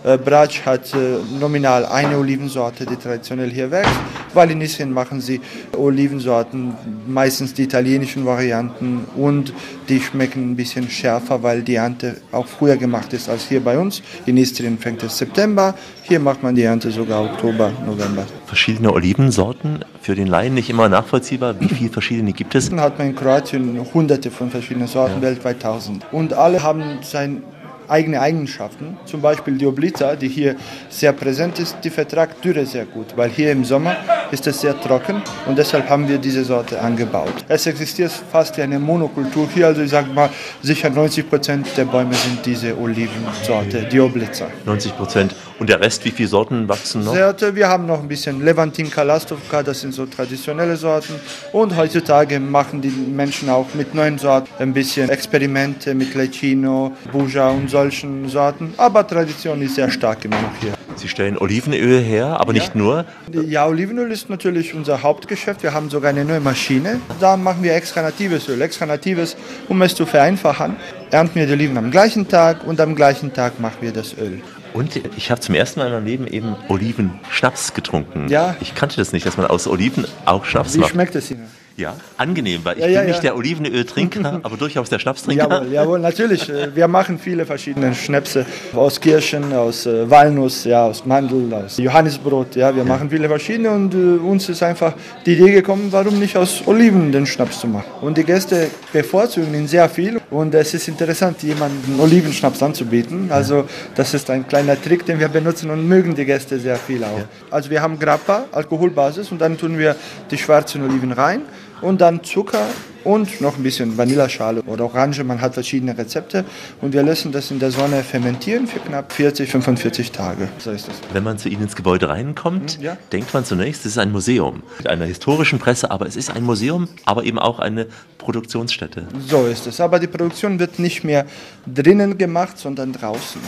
Äh, 0.05 0.19
Brač 0.19 0.61
hat 0.67 0.93
äh, 0.93 1.17
nominal 1.41 1.87
eine 1.87 2.19
Olivensorte, 2.19 2.85
die 2.85 2.97
traditionell 2.97 3.51
hier 3.51 3.71
wächst, 3.71 3.95
weil 4.35 4.51
in 4.51 4.61
Istrien 4.61 4.93
machen 4.93 5.23
sie 5.23 5.41
Olivensorten, 5.75 6.75
meistens 7.07 7.55
die 7.55 7.63
italienischen 7.63 8.27
Varianten 8.27 9.07
und 9.17 9.55
die 9.89 9.99
schmecken 10.01 10.51
ein 10.51 10.57
bisschen 10.57 10.91
schärfer, 10.91 11.43
weil 11.43 11.63
die 11.63 11.77
Ernte 11.77 12.19
auch 12.33 12.47
früher 12.47 12.77
gemacht 12.77 13.15
ist 13.15 13.31
als 13.31 13.49
hier 13.49 13.65
bei 13.65 13.79
uns. 13.79 14.03
In 14.27 14.37
Istrien 14.37 14.79
fängt 14.79 15.03
es 15.03 15.17
September, 15.17 15.75
hier 16.03 16.21
macht 16.21 16.43
man 16.43 16.55
die 16.55 16.65
Ernte 16.65 16.91
sogar 16.91 17.25
Oktober, 17.25 17.73
November. 17.87 18.27
Verschiedene 18.45 18.93
Olivensorten, 18.93 19.87
für 20.03 20.15
den 20.15 20.27
Laien 20.27 20.53
nicht 20.53 20.69
immer 20.69 20.91
nachvollziehbar. 20.91 21.59
Wie 21.59 21.69
viele 21.69 21.89
verschiedene 21.89 22.35
gibt 22.35 22.55
es? 22.55 22.71
Hat 22.71 22.99
man 22.99 23.09
in 23.09 23.17
Kroatien 23.17 23.81
hunderte 23.95 24.31
von 24.31 24.51
verschiedenen 24.51 24.87
Sorten, 24.87 25.23
weltweit 25.23 25.61
tausend. 25.61 26.05
Und 26.13 26.35
alle 26.35 26.63
haben 26.63 26.99
sein 27.01 27.43
eigene 27.89 28.21
Eigenschaften. 28.21 28.97
Zum 29.05 29.21
Beispiel 29.21 29.59
die 29.59 29.67
Obliza, 29.67 30.17
die 30.17 30.29
hier 30.29 30.57
sehr 30.89 31.13
präsent 31.13 31.59
ist, 31.59 31.77
die 31.85 31.91
vertragt 31.91 32.45
Dürre 32.45 32.67
sehr 32.67 32.85
gut, 32.85 33.17
weil 33.17 33.31
hier 33.31 33.53
im 33.53 33.65
Sommer 33.65 33.97
ist 34.31 34.47
es 34.47 34.61
sehr 34.61 34.79
trocken 34.81 35.23
und 35.47 35.59
deshalb 35.59 35.89
haben 35.89 36.09
wir 36.09 36.19
diese 36.19 36.45
Sorte 36.45 36.81
angebaut. 36.81 37.45
Es 37.49 37.67
existiert 37.67 38.13
fast 38.31 38.59
eine 38.59 38.79
Monokultur 38.79 39.49
hier, 39.53 39.67
also 39.69 39.83
ich 39.83 39.91
sage 39.91 40.13
mal, 40.13 40.31
sicher 40.63 40.91
90 40.91 41.29
Prozent 41.29 41.67
der 41.77 41.85
Bäume 41.85 42.15
sind 42.15 42.45
diese 42.45 42.77
Olivensorte, 42.79 43.89
die 43.91 44.01
Obliza. 44.01 44.47
90 44.65 44.97
Prozent. 44.97 45.35
Und 45.59 45.69
der 45.69 45.81
Rest, 45.81 46.05
wie 46.05 46.11
viele 46.11 46.29
Sorten 46.29 46.69
wachsen 46.69 47.05
noch? 47.05 47.15
Sorte, 47.15 47.55
wir 47.55 47.69
haben 47.69 47.87
noch 47.87 48.01
ein 48.01 48.09
bisschen 48.09 48.45
Levantin 48.45 48.91
Kalastovka, 48.91 49.63
das 49.63 49.81
sind 49.81 49.95
so 49.95 50.05
traditionelle 50.07 50.77
Sorten. 50.77 51.15
Und 51.53 51.77
heutzutage 51.77 52.41
machen 52.41 52.81
die 52.81 52.89
Menschen 52.89 53.49
auch 53.49 53.67
mit 53.75 53.95
neuen 53.95 54.19
Sorten 54.19 54.51
ein 54.59 54.73
bisschen 54.73 55.09
Experimente 55.09 55.95
mit 55.95 56.15
Lecino, 56.15 56.97
Buja 57.13 57.51
und 57.51 57.71
solchen 57.71 58.29
Sorten. 58.29 58.75
Aber 58.77 59.07
Tradition 59.07 59.63
ist 59.63 59.77
sehr 59.77 59.91
stark 59.91 60.25
immer 60.25 60.41
noch 60.41 60.57
hier. 60.61 60.73
Sie 60.97 61.09
stellen 61.09 61.37
Olivenöl 61.39 62.01
her, 62.01 62.41
aber 62.41 62.53
nicht 62.53 62.75
nur. 62.75 63.05
Ja, 63.33 63.67
Olivenöl 63.67 64.13
ist 64.15 64.31
natürlich 64.31 64.75
unser 64.75 65.03
Hauptgeschäft. 65.03 65.65
Wir 65.65 65.75
haben 65.75 65.91
sogar 65.91 66.11
eine 66.11 66.25
neue 66.25 66.39
Maschine. 66.39 67.01
Da 67.19 67.37
machen 67.37 67.65
wir 67.65 67.75
extra 67.75 68.01
natives 68.01 68.49
Öl. 68.49 68.63
Extra 68.63 68.87
natives, 68.87 69.37
um 69.69 69.83
es 69.83 69.97
zu 69.97 70.07
vereinfachen, 70.07 70.77
ernten 71.11 71.35
wir 71.35 71.47
die 71.49 71.53
Oliven 71.53 71.77
am 71.77 71.91
gleichen 71.91 72.29
Tag 72.29 72.65
und 72.65 72.81
am 72.81 72.95
gleichen 72.95 73.33
Tag 73.33 73.59
machen 73.59 73.79
wir 73.81 73.93
das 73.93 74.17
Öl. 74.17 74.41
Und 74.73 75.01
ich 75.17 75.33
habe 75.33 75.41
zum 75.41 75.57
ersten 75.57 75.81
Mal 75.81 75.87
in 75.87 75.93
meinem 75.95 76.07
Leben 76.07 76.27
eben 76.29 76.55
Olivenschnaps 76.69 77.75
getrunken. 77.75 78.29
Ja. 78.29 78.57
Ich 78.61 78.77
kannte 78.77 78.97
das 78.97 79.11
nicht, 79.13 79.27
dass 79.27 79.37
man 79.37 79.47
aus 79.47 79.67
Oliven 79.67 80.07
auch 80.27 80.45
Schnaps 80.45 80.75
Wie 80.75 80.79
macht. 80.79 80.93
schmeckt 80.93 81.17
es 81.17 81.33
Ihnen? 81.33 81.49
Ja, 81.77 81.97
angenehm, 82.19 82.61
weil 82.63 82.77
ich 82.77 82.83
Ja, 82.83 82.87
bin 82.87 82.95
ja, 82.95 83.03
nicht 83.03 83.17
ja. 83.17 83.21
der 83.23 83.37
Olivenöltrinker, 83.37 84.41
aber 84.45 84.57
durchaus 84.57 84.89
der 84.91 85.01
Schnapstrinker. 85.01 85.49
Jawohl, 85.51 85.73
jawohl, 85.73 85.99
natürlich. 85.99 86.49
Äh, 86.49 86.75
Wir 86.75 86.87
machen 86.87 87.19
viele 87.19 87.45
verschiedene 87.45 87.93
Schnäpse 87.95 88.47
aus 88.75 89.01
Kirschen, 89.01 89.53
aus 89.53 89.85
äh, 89.87 90.09
Walnuss, 90.09 90.65
ja, 90.65 90.87
aus 90.87 91.05
Mandel, 91.05 91.53
aus 91.53 91.79
Johannisbrot. 91.79 92.55
Ja, 92.55 92.75
wir 92.75 92.85
machen 92.85 93.11
viele 93.11 93.27
verschiedene 93.29 93.71
und 93.71 93.93
äh, 93.93 93.97
uns 93.97 94.49
ist 94.49 94.63
einfach 94.63 94.95
die 95.27 95.33
Idee 95.33 95.51
gekommen, 95.51 95.89
warum 95.91 96.21
nicht 96.21 96.37
aus 96.37 96.63
Oliven 96.67 97.11
den 97.11 97.27
Schnaps 97.27 97.59
zu 97.61 97.67
machen. 97.67 97.87
Und 98.01 98.19
die 98.19 98.25
Gäste 98.25 98.69
bevorzugen 98.93 99.53
ihn 99.55 99.67
sehr 99.67 99.89
viel 99.89 100.21
und 100.31 100.55
es 100.55 100.75
ist 100.75 100.87
interessant, 100.87 101.43
jemanden 101.43 101.99
Olivenschnaps 101.99 102.63
anzubieten. 102.63 103.33
Also 103.33 103.65
das 103.97 104.15
ist 104.15 104.31
ein 104.31 104.47
kleiner 104.47 104.81
Trick, 104.81 105.05
den 105.07 105.19
wir 105.19 105.29
benutzen 105.29 105.71
und 105.71 105.89
mögen 105.89 106.15
die 106.15 106.25
Gäste 106.25 106.61
sehr 106.61 106.77
viel 106.77 107.03
auch. 107.03 107.25
Also 107.51 107.69
wir 107.71 107.83
haben 107.83 107.99
Grappa, 107.99 108.45
Alkoholbasis 108.53 109.33
und 109.33 109.41
dann 109.41 109.59
tun 109.59 109.77
wir 109.77 109.97
die 110.31 110.39
schwarzen 110.39 110.85
Oliven 110.85 111.11
rein 111.11 111.41
und 111.81 112.01
dann 112.01 112.23
Zucker 112.25 112.67
und 113.05 113.41
noch 113.43 113.57
ein 113.59 113.63
bisschen 113.63 113.99
Vanilleschale 113.99 114.63
oder 114.63 114.85
Orange. 114.85 115.23
Man 115.25 115.41
hat 115.41 115.55
verschiedene 115.55 115.97
Rezepte 115.97 116.45
und 116.81 116.95
wir 116.95 117.03
lassen 117.03 117.33
das 117.33 117.51
in 117.51 117.59
der 117.59 117.71
Sonne 117.71 118.03
fermentieren 118.03 118.67
für 118.67 118.79
knapp 118.79 119.13
40, 119.13 119.51
45 119.51 120.11
Tage. 120.11 120.49
So 120.59 120.71
ist 120.71 120.89
es. 120.89 120.95
Wenn 121.13 121.23
man 121.23 121.37
zu 121.37 121.49
Ihnen 121.51 121.63
ins 121.65 121.77
Gebäude 121.77 122.09
reinkommt, 122.09 122.81
Ja. 122.81 122.97
denkt 123.13 123.35
man 123.35 123.45
zunächst, 123.45 123.81
es 123.85 123.93
ist 123.93 123.99
ein 123.99 124.11
Museum 124.13 124.63
mit 124.79 124.87
einer 124.89 125.05
historischen 125.05 125.59
Presse, 125.59 125.91
aber 125.91 126.07
es 126.07 126.17
ist 126.17 126.35
ein 126.35 126.45
Museum, 126.45 126.89
aber 127.05 127.25
eben 127.25 127.39
auch 127.39 127.59
eine 127.59 127.87
Produktionsstätte. 128.17 129.07
So 129.29 129.47
ist 129.47 129.67
es. 129.67 129.81
Aber 129.81 129.99
die 129.99 130.07
Produktion 130.07 130.59
wird 130.59 130.79
nicht 130.79 131.05
mehr 131.05 131.27
drinnen 131.67 132.17
gemacht, 132.17 132.57
sondern 132.59 132.93
draußen. 132.93 133.41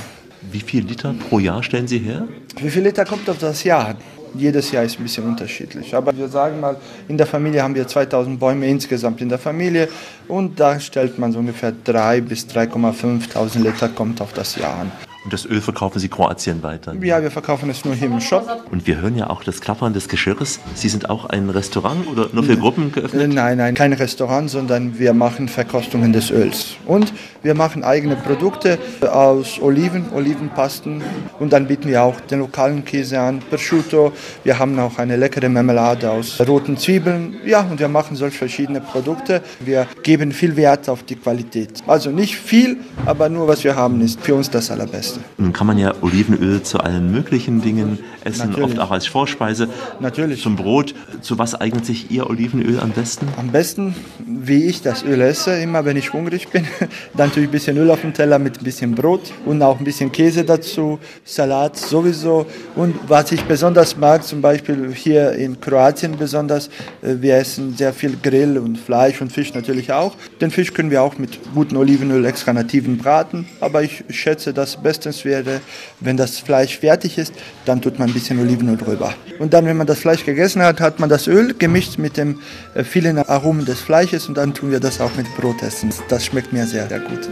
Wie 0.53 0.61
viel 0.61 0.85
Liter 0.85 1.15
pro 1.29 1.39
Jahr 1.39 1.63
stellen 1.63 1.89
Sie 1.89 1.99
her? 1.99 2.29
Wie 2.61 2.71
viel 2.71 2.83
Liter 2.83 3.05
kommt 3.05 3.29
auf 3.31 3.39
das 3.39 3.65
Jahr? 3.65 3.97
Jedes 4.37 4.71
Jahr 4.71 4.85
ist 4.85 4.99
ein 4.99 5.03
bisschen 5.03 5.25
unterschiedlich. 5.25 5.95
Aber 5.95 6.17
wir 6.17 6.29
sagen 6.29 6.61
mal, 6.61 6.77
in 7.09 7.17
der 7.17 7.27
Familie 7.27 7.63
haben 7.63 7.75
wir 7.75 7.87
2000 7.87 8.39
Bäume 8.39 8.67
insgesamt 8.67 9.21
in 9.21 9.29
der 9.29 9.39
Familie 9.39 9.89
und 10.29 10.59
da 10.61 10.79
stellt 10.81 11.19
man 11.19 11.33
so 11.33 11.39
ungefähr 11.39 11.73
3 11.85 12.21
bis 12.21 12.47
3,5 12.47 13.33
Tausend 13.33 13.65
Liter 13.65 13.89
kommt 13.89 14.21
auf 14.21 14.33
das 14.33 14.57
Jahr 14.57 14.81
an. 14.81 15.06
Und 15.27 15.33
das 15.33 15.45
Öl 15.45 15.61
verkaufen 15.61 15.99
Sie 15.99 16.09
Kroatien 16.09 16.63
weiter. 16.63 16.95
Ja, 17.03 17.21
wir 17.21 17.33
verkaufen 17.33 17.69
es 17.69 17.85
nur 17.85 17.97
hier 17.97 18.07
im 18.07 18.21
Shop. 18.21 18.47
Und 18.71 18.87
wir 18.87 19.01
hören 19.01 19.19
ja 19.19 19.29
auch 19.29 19.43
das 19.43 19.61
Klappern 19.61 19.93
des 19.93 20.09
Geschirres. 20.09 20.61
Sie 20.75 20.89
sind 20.89 21.11
auch 21.11 21.25
ein 21.25 21.51
Restaurant 21.51 22.07
oder 22.07 22.29
nur 22.33 22.45
für 22.45 22.57
Gruppen 22.57 22.93
geöffnet? 22.93 23.33
Nein, 23.33 23.59
nein, 23.59 23.75
kein 23.75 23.93
Restaurant, 23.93 24.49
sondern 24.49 25.01
wir 25.01 25.15
machen 25.15 25.49
Verkostungen 25.49 26.13
des 26.13 26.31
Öls. 26.31 26.77
Und 26.87 27.13
wir 27.43 27.57
machen 27.57 27.83
eigene 27.83 28.15
Produkte 28.15 28.79
aus 29.03 29.59
Oliven, 29.61 30.13
Olivenpasten. 30.15 31.03
Und 31.41 31.53
dann 31.53 31.67
bieten 31.67 31.89
wir 31.89 32.05
auch 32.05 32.21
den 32.21 32.39
lokalen 32.39 32.85
Käse 32.85 33.19
an, 33.19 33.41
Prosciutto. 33.41 34.13
Wir 34.45 34.61
haben 34.61 34.79
auch 34.79 34.97
eine 34.99 35.17
leckere 35.17 35.49
Marmelade 35.49 36.09
aus 36.09 36.41
roten 36.47 36.77
Zwiebeln. 36.77 37.35
Ja, 37.45 37.63
und 37.63 37.81
wir 37.81 37.89
machen 37.89 38.15
solch 38.15 38.39
verschiedene 38.39 38.81
Produkte. 38.81 39.43
Wir 39.59 39.89
geben 40.05 40.31
viel 40.31 40.55
Wert 40.55 40.89
auf 40.89 41.03
die 41.03 41.17
Qualität. 41.17 41.83
Also 41.89 42.13
nicht 42.13 42.37
viel, 42.37 42.77
aber 43.05 43.29
nur 43.29 43.49
was 43.49 43.65
wir 43.65 43.75
haben, 43.75 44.01
ist 44.03 44.21
für 44.21 44.37
uns 44.37 44.49
das 44.51 44.71
Allerbeste. 44.71 45.16
Nun 45.39 45.53
kann 45.53 45.67
man 45.67 45.79
ja 45.79 45.95
Olivenöl 46.01 46.63
zu 46.63 46.79
allen 46.79 47.11
möglichen 47.11 47.63
Dingen 47.63 47.99
essen, 48.25 48.51
Natürlich. 48.51 48.71
oft 48.71 48.79
auch 48.81 48.91
als 48.91 49.07
Vorspeise. 49.07 49.69
Natürlich. 50.01 50.43
Zum 50.43 50.57
Brot. 50.57 50.95
Zu 51.21 51.39
was 51.39 51.55
eignet 51.55 51.87
sich 51.87 52.11
Ihr 52.11 52.29
Olivenöl 52.29 52.81
am 52.81 52.91
besten? 52.91 53.27
Am 53.37 53.49
besten, 53.49 53.95
wie 54.27 54.65
ich 54.65 54.83
das 54.83 55.05
Öl 55.05 55.21
esse, 55.21 55.53
immer 55.59 55.85
wenn 55.85 55.97
ich 55.97 56.13
hungrig 56.13 56.49
bin, 56.49 56.67
dann 57.15 57.33
tue 57.33 57.45
ich 57.45 57.49
ein 57.49 57.53
bisschen 57.53 57.77
Öl 57.77 57.91
auf 57.91 58.01
den 58.01 58.13
Teller 58.13 58.39
mit 58.39 58.59
ein 58.59 58.65
bisschen 58.65 58.95
Brot 58.95 59.33
und 59.45 59.63
auch 59.63 59.79
ein 59.79 59.85
bisschen 59.85 60.13
Käse 60.13 60.45
dazu, 60.45 60.99
Salat 61.25 61.77
sowieso. 61.77 62.47
Und 62.75 62.97
was 63.09 63.33
ich 63.33 63.43
besonders 63.45 63.97
mag, 63.97 64.25
zum 64.25 64.41
Beispiel 64.41 64.93
hier 64.95 65.33
in 65.33 65.61
Kroatien 65.61 66.17
besonders, 66.17 66.69
äh, 67.03 67.17
wir 67.21 67.37
essen 67.37 67.77
sehr 67.77 67.93
viel 67.93 68.17
Grill 68.23 68.59
und 68.59 68.79
Fleisch 68.79 69.21
und 69.21 69.33
Fisch 69.33 69.55
natürlich 69.55 69.93
auch. 69.93 70.17
Den 70.41 70.51
Fisch 70.51 70.75
können 70.75 70.91
wir 70.91 71.03
auch 71.03 71.19
mit 71.19 71.39
gutem 71.55 71.79
Olivenöl 71.79 72.25
extra 72.25 72.53
nativen 72.53 72.99
braten, 72.99 73.47
aber 73.61 73.83
ich 73.83 74.05
schätze, 74.11 74.53
das 74.53 74.77
bestens 74.77 75.06
wäre, 75.25 75.61
wenn 76.01 76.17
das 76.17 76.39
Fleisch 76.39 76.79
fertig 76.79 77.19
ist, 77.19 77.33
dann 77.65 77.81
tut 77.81 77.99
man 77.99 78.09
ein 78.09 78.15
bisschen 78.15 78.39
Olivenöl 78.41 78.77
drüber. 78.77 79.15
Und 79.39 79.53
dann, 79.55 79.67
wenn 79.67 79.77
man 79.77 79.87
das 79.87 79.99
Fleisch 79.99 80.25
gegessen 80.25 80.63
hat, 80.63 80.81
hat 80.81 80.99
man 81.01 81.09
das 81.09 81.27
Öl 81.27 81.55
gemischt 81.55 81.99
mit 81.99 82.17
dem 82.17 82.41
äh, 82.75 82.85
vielen 82.85 83.19
Aromen 83.19 83.65
des 83.65 83.81
Fleisches 83.81 84.29
und 84.29 84.37
dann 84.37 84.55
tun 84.55 84.71
wir 84.71 84.81
das 84.81 85.01
auch 85.01 85.15
mit 85.17 85.27
Brot 85.37 85.63
essen. 85.63 85.93
Das 86.09 86.25
schmeckt 86.25 86.53
mir 86.53 86.67
sehr, 86.67 86.89
sehr 86.89 87.01
gut. 87.01 87.29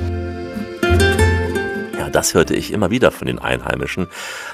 Ja, 2.04 2.10
das 2.10 2.34
hörte 2.34 2.54
ich 2.54 2.70
immer 2.70 2.90
wieder 2.90 3.10
von 3.10 3.26
den 3.26 3.38
Einheimischen. 3.38 4.08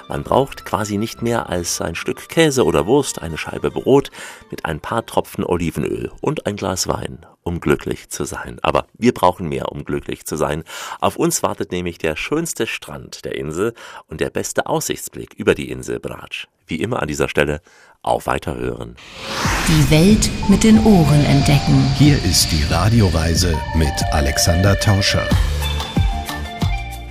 Man 0.07 0.23
braucht 0.23 0.65
quasi 0.65 0.99
nicht 0.99 1.21
mehr 1.21 1.49
als 1.49 1.81
ein 1.81 1.97
Stück 1.97 2.29
Käse 2.29 2.65
oder 2.65 2.87
Wurst, 2.87 3.21
eine 3.21 3.39
Scheibe 3.39 3.73
Brot 3.73 4.13
mit 4.53 4.67
ein 4.67 4.79
paar 4.79 5.05
Tropfen 5.05 5.45
Olivenöl 5.45 6.13
und 6.21 6.47
ein 6.47 6.55
Glas 6.55 6.87
Wein, 6.87 7.27
um 7.43 7.59
glücklich 7.59 8.09
zu 8.09 8.25
sein. 8.25 8.61
Aber 8.63 8.87
wir 8.97 9.13
brauchen 9.13 9.49
mehr, 9.49 9.73
um 9.73 9.85
glücklich 9.85 10.27
zu 10.27 10.37
sein. 10.37 10.63
Auf 11.01 11.17
uns 11.17 11.43
wartet 11.43 11.73
nämlich 11.73 11.99
der 11.99 12.15
schönste 12.15 12.69
Strand 12.69 13.25
der 13.25 13.35
Insel 13.35 13.75
und 14.07 14.21
der 14.21 14.31
beste 14.31 14.67
Aussichtsblick 14.67 15.35
über 15.35 15.57
die 15.57 15.73
Insel 15.73 15.99
Bratsch. 15.99 16.47
Wie 16.69 16.77
immer 16.77 17.03
an 17.03 17.09
dieser 17.09 17.29
Stelle 17.29 17.63
auf 18.03 18.29
Weiterhören. 18.29 18.95
Die 19.67 19.91
Welt 19.91 20.31
mit 20.49 20.63
den 20.63 20.79
Ohren 20.85 21.25
entdecken. 21.25 21.85
Hier 21.99 22.15
ist 22.23 22.53
die 22.53 22.63
Radioreise 22.73 23.59
mit 23.75 23.93
Alexander 24.13 24.79
Tauscher. 24.79 25.29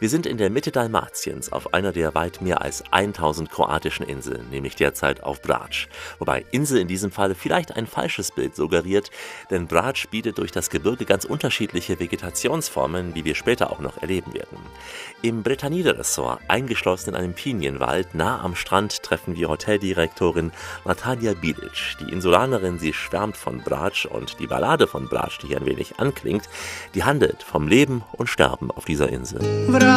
Wir 0.00 0.08
sind 0.08 0.24
in 0.24 0.38
der 0.38 0.48
Mitte 0.48 0.70
Dalmatiens 0.70 1.52
auf 1.52 1.74
einer 1.74 1.92
der 1.92 2.14
weit 2.14 2.40
mehr 2.40 2.62
als 2.62 2.82
1000 2.90 3.50
kroatischen 3.50 4.06
Inseln, 4.06 4.48
nämlich 4.50 4.74
derzeit 4.74 5.22
auf 5.22 5.42
Brač. 5.42 5.88
Wobei 6.18 6.46
Insel 6.52 6.80
in 6.80 6.88
diesem 6.88 7.10
Fall 7.10 7.34
vielleicht 7.34 7.76
ein 7.76 7.86
falsches 7.86 8.32
Bild 8.32 8.56
suggeriert, 8.56 9.10
denn 9.50 9.66
Brač 9.66 10.08
bietet 10.08 10.38
durch 10.38 10.52
das 10.52 10.70
Gebirge 10.70 11.04
ganz 11.04 11.26
unterschiedliche 11.26 12.00
Vegetationsformen, 12.00 13.14
wie 13.14 13.26
wir 13.26 13.34
später 13.34 13.70
auch 13.70 13.80
noch 13.80 14.00
erleben 14.00 14.32
werden. 14.32 14.56
Im 15.20 15.42
Bretanide-Ressort, 15.42 16.40
eingeschlossen 16.48 17.10
in 17.10 17.16
einem 17.16 17.34
Pinienwald, 17.34 18.14
nah 18.14 18.40
am 18.40 18.54
Strand, 18.54 19.02
treffen 19.02 19.36
wir 19.36 19.50
Hoteldirektorin 19.50 20.50
Natalia 20.86 21.34
Bilic. 21.34 21.98
Die 22.00 22.10
Insulanerin, 22.10 22.78
sie 22.78 22.94
schwärmt 22.94 23.36
von 23.36 23.60
Brač 23.60 24.06
und 24.06 24.40
die 24.40 24.46
Ballade 24.46 24.86
von 24.86 25.10
Brač, 25.10 25.36
die 25.40 25.48
hier 25.48 25.58
ein 25.58 25.66
wenig 25.66 26.00
anklingt, 26.00 26.48
die 26.94 27.04
handelt 27.04 27.42
vom 27.42 27.68
Leben 27.68 28.02
und 28.12 28.28
Sterben 28.28 28.70
auf 28.70 28.86
dieser 28.86 29.10
Insel. 29.10 29.40
Vratit 29.70 29.89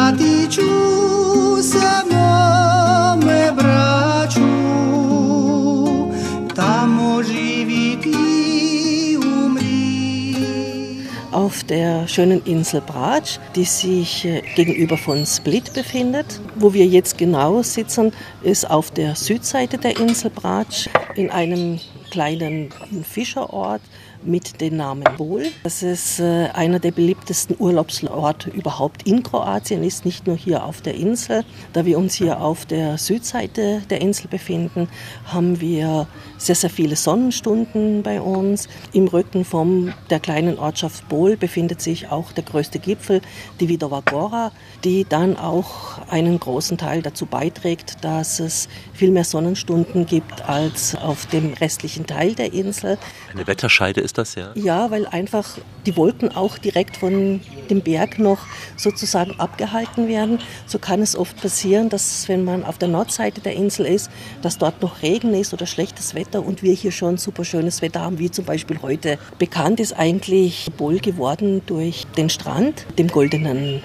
Auf 11.30 11.62
der 11.62 12.08
schönen 12.08 12.42
Insel 12.44 12.80
Bratsch, 12.80 13.38
die 13.54 13.64
sich 13.64 14.24
äh, 14.24 14.42
gegenüber 14.56 14.96
von 14.96 15.24
Split 15.26 15.72
befindet. 15.74 16.40
Wo 16.56 16.74
wir 16.74 16.86
jetzt 16.86 17.16
genau 17.16 17.62
sitzen, 17.62 18.12
ist 18.42 18.68
auf 18.68 18.90
der 18.90 19.14
Südseite 19.14 19.78
der 19.78 20.00
Insel 20.00 20.30
Bratsch 20.30 20.88
in 21.14 21.30
einem 21.30 21.78
kleinen 22.10 22.70
Fischerort 23.04 23.80
mit 24.24 24.60
dem 24.60 24.76
Namen 24.76 25.04
Bol. 25.16 25.46
Das 25.62 25.82
ist 25.82 26.20
äh, 26.20 26.48
einer 26.54 26.78
der 26.78 26.92
beliebtesten 26.92 27.56
Urlaubsorte 27.58 28.50
überhaupt 28.50 29.06
in 29.06 29.22
Kroatien, 29.22 29.82
ist 29.82 30.04
nicht 30.04 30.26
nur 30.26 30.36
hier 30.36 30.64
auf 30.64 30.80
der 30.80 30.94
Insel. 30.94 31.44
Da 31.72 31.84
wir 31.84 31.98
uns 31.98 32.14
hier 32.14 32.40
auf 32.40 32.66
der 32.66 32.98
Südseite 32.98 33.82
der 33.90 34.00
Insel 34.00 34.28
befinden, 34.28 34.88
haben 35.26 35.60
wir 35.60 36.06
sehr, 36.38 36.54
sehr 36.54 36.70
viele 36.70 36.96
Sonnenstunden 36.96 38.02
bei 38.02 38.20
uns. 38.20 38.68
Im 38.92 39.08
Rücken 39.08 39.44
von 39.44 39.92
der 40.10 40.20
kleinen 40.20 40.58
Ortschaft 40.58 41.08
Bol 41.08 41.36
befindet 41.36 41.80
sich 41.80 42.10
auch 42.10 42.32
der 42.32 42.44
größte 42.44 42.78
Gipfel, 42.78 43.20
die 43.60 43.68
Vidova 43.68 44.02
Gora, 44.04 44.52
die 44.84 45.04
dann 45.08 45.36
auch 45.36 45.98
einen 46.08 46.38
großen 46.38 46.78
Teil 46.78 47.02
dazu 47.02 47.26
beiträgt, 47.26 48.04
dass 48.04 48.40
es 48.40 48.68
viel 48.92 49.10
mehr 49.10 49.24
Sonnenstunden 49.24 50.06
gibt 50.06 50.48
als 50.48 50.94
auf 50.94 51.26
dem 51.26 51.54
restlichen 51.54 52.06
Teil 52.06 52.34
der 52.34 52.52
Insel. 52.52 52.98
Eine 53.32 53.46
Wetterscheide 53.46 54.00
ist 54.00 54.13
das 54.18 54.34
ja? 54.34 54.52
Ja, 54.54 54.90
weil 54.90 55.06
einfach 55.06 55.58
die 55.86 55.96
Wolken 55.96 56.34
auch 56.34 56.58
direkt 56.58 56.96
von 56.96 57.40
dem 57.70 57.80
Berg 57.80 58.18
noch 58.18 58.38
sozusagen 58.76 59.38
abgehalten 59.38 60.08
werden. 60.08 60.38
So 60.66 60.78
kann 60.78 61.02
es 61.02 61.16
oft 61.16 61.40
passieren, 61.40 61.88
dass 61.88 62.28
wenn 62.28 62.44
man 62.44 62.64
auf 62.64 62.78
der 62.78 62.88
Nordseite 62.88 63.40
der 63.40 63.54
Insel 63.54 63.86
ist, 63.86 64.10
dass 64.42 64.58
dort 64.58 64.82
noch 64.82 65.02
Regen 65.02 65.34
ist 65.34 65.52
oder 65.52 65.66
schlechtes 65.66 66.14
Wetter 66.14 66.44
und 66.44 66.62
wir 66.62 66.74
hier 66.74 66.92
schon 66.92 67.16
super 67.16 67.44
schönes 67.44 67.82
Wetter 67.82 68.00
haben, 68.00 68.18
wie 68.18 68.30
zum 68.30 68.44
Beispiel 68.44 68.80
heute. 68.82 69.18
Bekannt 69.38 69.80
ist 69.80 69.92
eigentlich 69.92 70.70
Bol 70.76 70.98
geworden 70.98 71.62
durch 71.66 72.06
den 72.16 72.30
Strand, 72.30 72.86
dem 72.98 73.08
Goldenen 73.08 73.82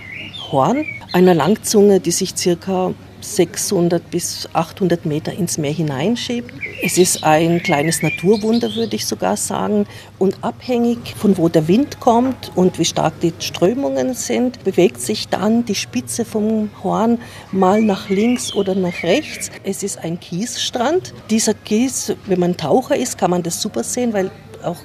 Horn, 0.51 0.85
einer 1.13 1.33
Langzunge, 1.33 1.99
die 1.99 2.11
sich 2.11 2.35
circa 2.35 2.93
600 3.21 4.09
bis 4.09 4.47
800 4.53 5.05
Meter 5.05 5.33
ins 5.33 5.57
Meer 5.57 5.71
hineinschiebt. 5.71 6.53
Es 6.81 6.97
ist 6.97 7.23
ein 7.23 7.61
kleines 7.61 8.01
Naturwunder, 8.01 8.73
würde 8.75 8.95
ich 8.95 9.05
sogar 9.05 9.37
sagen. 9.37 9.85
Und 10.17 10.43
abhängig 10.43 11.15
von 11.17 11.37
wo 11.37 11.49
der 11.49 11.67
Wind 11.67 11.99
kommt 11.99 12.51
und 12.55 12.79
wie 12.79 12.85
stark 12.85 13.19
die 13.21 13.33
Strömungen 13.39 14.13
sind, 14.13 14.63
bewegt 14.63 15.01
sich 15.01 15.27
dann 15.27 15.65
die 15.65 15.75
Spitze 15.75 16.25
vom 16.25 16.69
Horn 16.83 17.19
mal 17.51 17.81
nach 17.81 18.09
links 18.09 18.53
oder 18.53 18.75
nach 18.75 19.03
rechts. 19.03 19.51
Es 19.63 19.83
ist 19.83 19.97
ein 19.99 20.19
Kiesstrand. 20.19 21.13
Dieser 21.29 21.53
Kies, 21.53 22.13
wenn 22.25 22.39
man 22.39 22.57
Taucher 22.57 22.95
ist, 22.95 23.17
kann 23.17 23.31
man 23.31 23.43
das 23.43 23.61
super 23.61 23.83
sehen, 23.83 24.13
weil 24.13 24.31
auch 24.63 24.77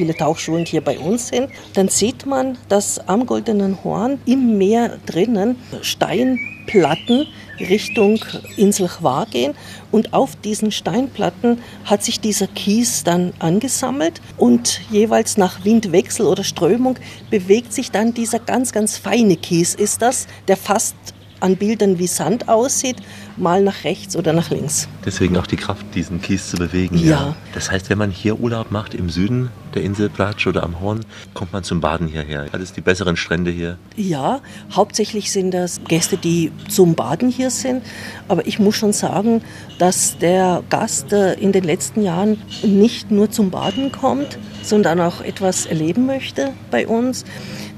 viele 0.00 0.14
Tauchschulen 0.14 0.64
hier 0.64 0.80
bei 0.80 0.98
uns 0.98 1.28
sind, 1.28 1.50
dann 1.74 1.88
sieht 1.88 2.24
man, 2.24 2.56
dass 2.68 2.98
am 3.08 3.26
Goldenen 3.26 3.82
Horn 3.84 4.18
im 4.24 4.56
Meer 4.56 4.98
drinnen 5.04 5.56
Steinplatten 5.82 7.26
Richtung 7.60 8.20
Insel 8.56 8.88
Chwar 8.88 9.26
gehen. 9.26 9.54
Und 9.90 10.12
auf 10.12 10.36
diesen 10.36 10.72
Steinplatten 10.72 11.58
hat 11.84 12.02
sich 12.02 12.20
dieser 12.20 12.46
Kies 12.46 13.04
dann 13.04 13.32
angesammelt. 13.38 14.20
Und 14.36 14.80
jeweils 14.90 15.36
nach 15.36 15.64
Windwechsel 15.64 16.26
oder 16.26 16.44
Strömung 16.44 16.96
bewegt 17.30 17.72
sich 17.72 17.90
dann 17.90 18.14
dieser 18.14 18.38
ganz, 18.38 18.72
ganz 18.72 18.96
feine 18.96 19.36
Kies. 19.36 19.74
Ist 19.74 20.02
das, 20.02 20.26
der 20.48 20.56
fast 20.56 20.94
an 21.40 21.56
Bildern 21.56 21.98
wie 21.98 22.06
Sand 22.06 22.48
aussieht, 22.48 22.96
mal 23.36 23.62
nach 23.62 23.84
rechts 23.84 24.16
oder 24.16 24.32
nach 24.32 24.50
links. 24.50 24.88
Deswegen 25.04 25.36
auch 25.36 25.46
die 25.46 25.56
Kraft, 25.56 25.86
diesen 25.94 26.20
Kies 26.20 26.50
zu 26.50 26.56
bewegen. 26.56 26.98
Ja. 26.98 27.34
Das 27.54 27.70
heißt, 27.70 27.90
wenn 27.90 27.98
man 27.98 28.10
hier 28.10 28.38
Urlaub 28.38 28.70
macht 28.70 28.94
im 28.94 29.10
Süden 29.10 29.50
der 29.74 29.82
Insel 29.82 30.08
Platsch 30.08 30.46
oder 30.46 30.62
am 30.62 30.80
Horn, 30.80 31.00
kommt 31.34 31.52
man 31.52 31.62
zum 31.64 31.80
Baden 31.80 32.06
hierher. 32.06 32.46
Hat 32.52 32.60
es 32.60 32.72
die 32.72 32.80
besseren 32.80 33.16
Strände 33.16 33.50
hier? 33.50 33.78
Ja, 33.96 34.40
hauptsächlich 34.72 35.30
sind 35.30 35.52
das 35.52 35.80
Gäste, 35.86 36.16
die 36.16 36.52
zum 36.68 36.94
Baden 36.94 37.30
hier 37.30 37.50
sind. 37.50 37.82
Aber 38.28 38.46
ich 38.46 38.58
muss 38.58 38.76
schon 38.76 38.92
sagen, 38.92 39.42
dass 39.78 40.18
der 40.18 40.62
Gast 40.68 41.12
äh, 41.12 41.34
in 41.34 41.52
den 41.52 41.64
letzten 41.64 42.02
Jahren 42.02 42.42
nicht 42.62 43.10
nur 43.10 43.30
zum 43.30 43.50
Baden 43.50 43.92
kommt, 43.92 44.38
sondern 44.62 45.00
auch 45.00 45.20
etwas 45.20 45.66
erleben 45.66 46.06
möchte 46.06 46.52
bei 46.70 46.86
uns, 46.86 47.24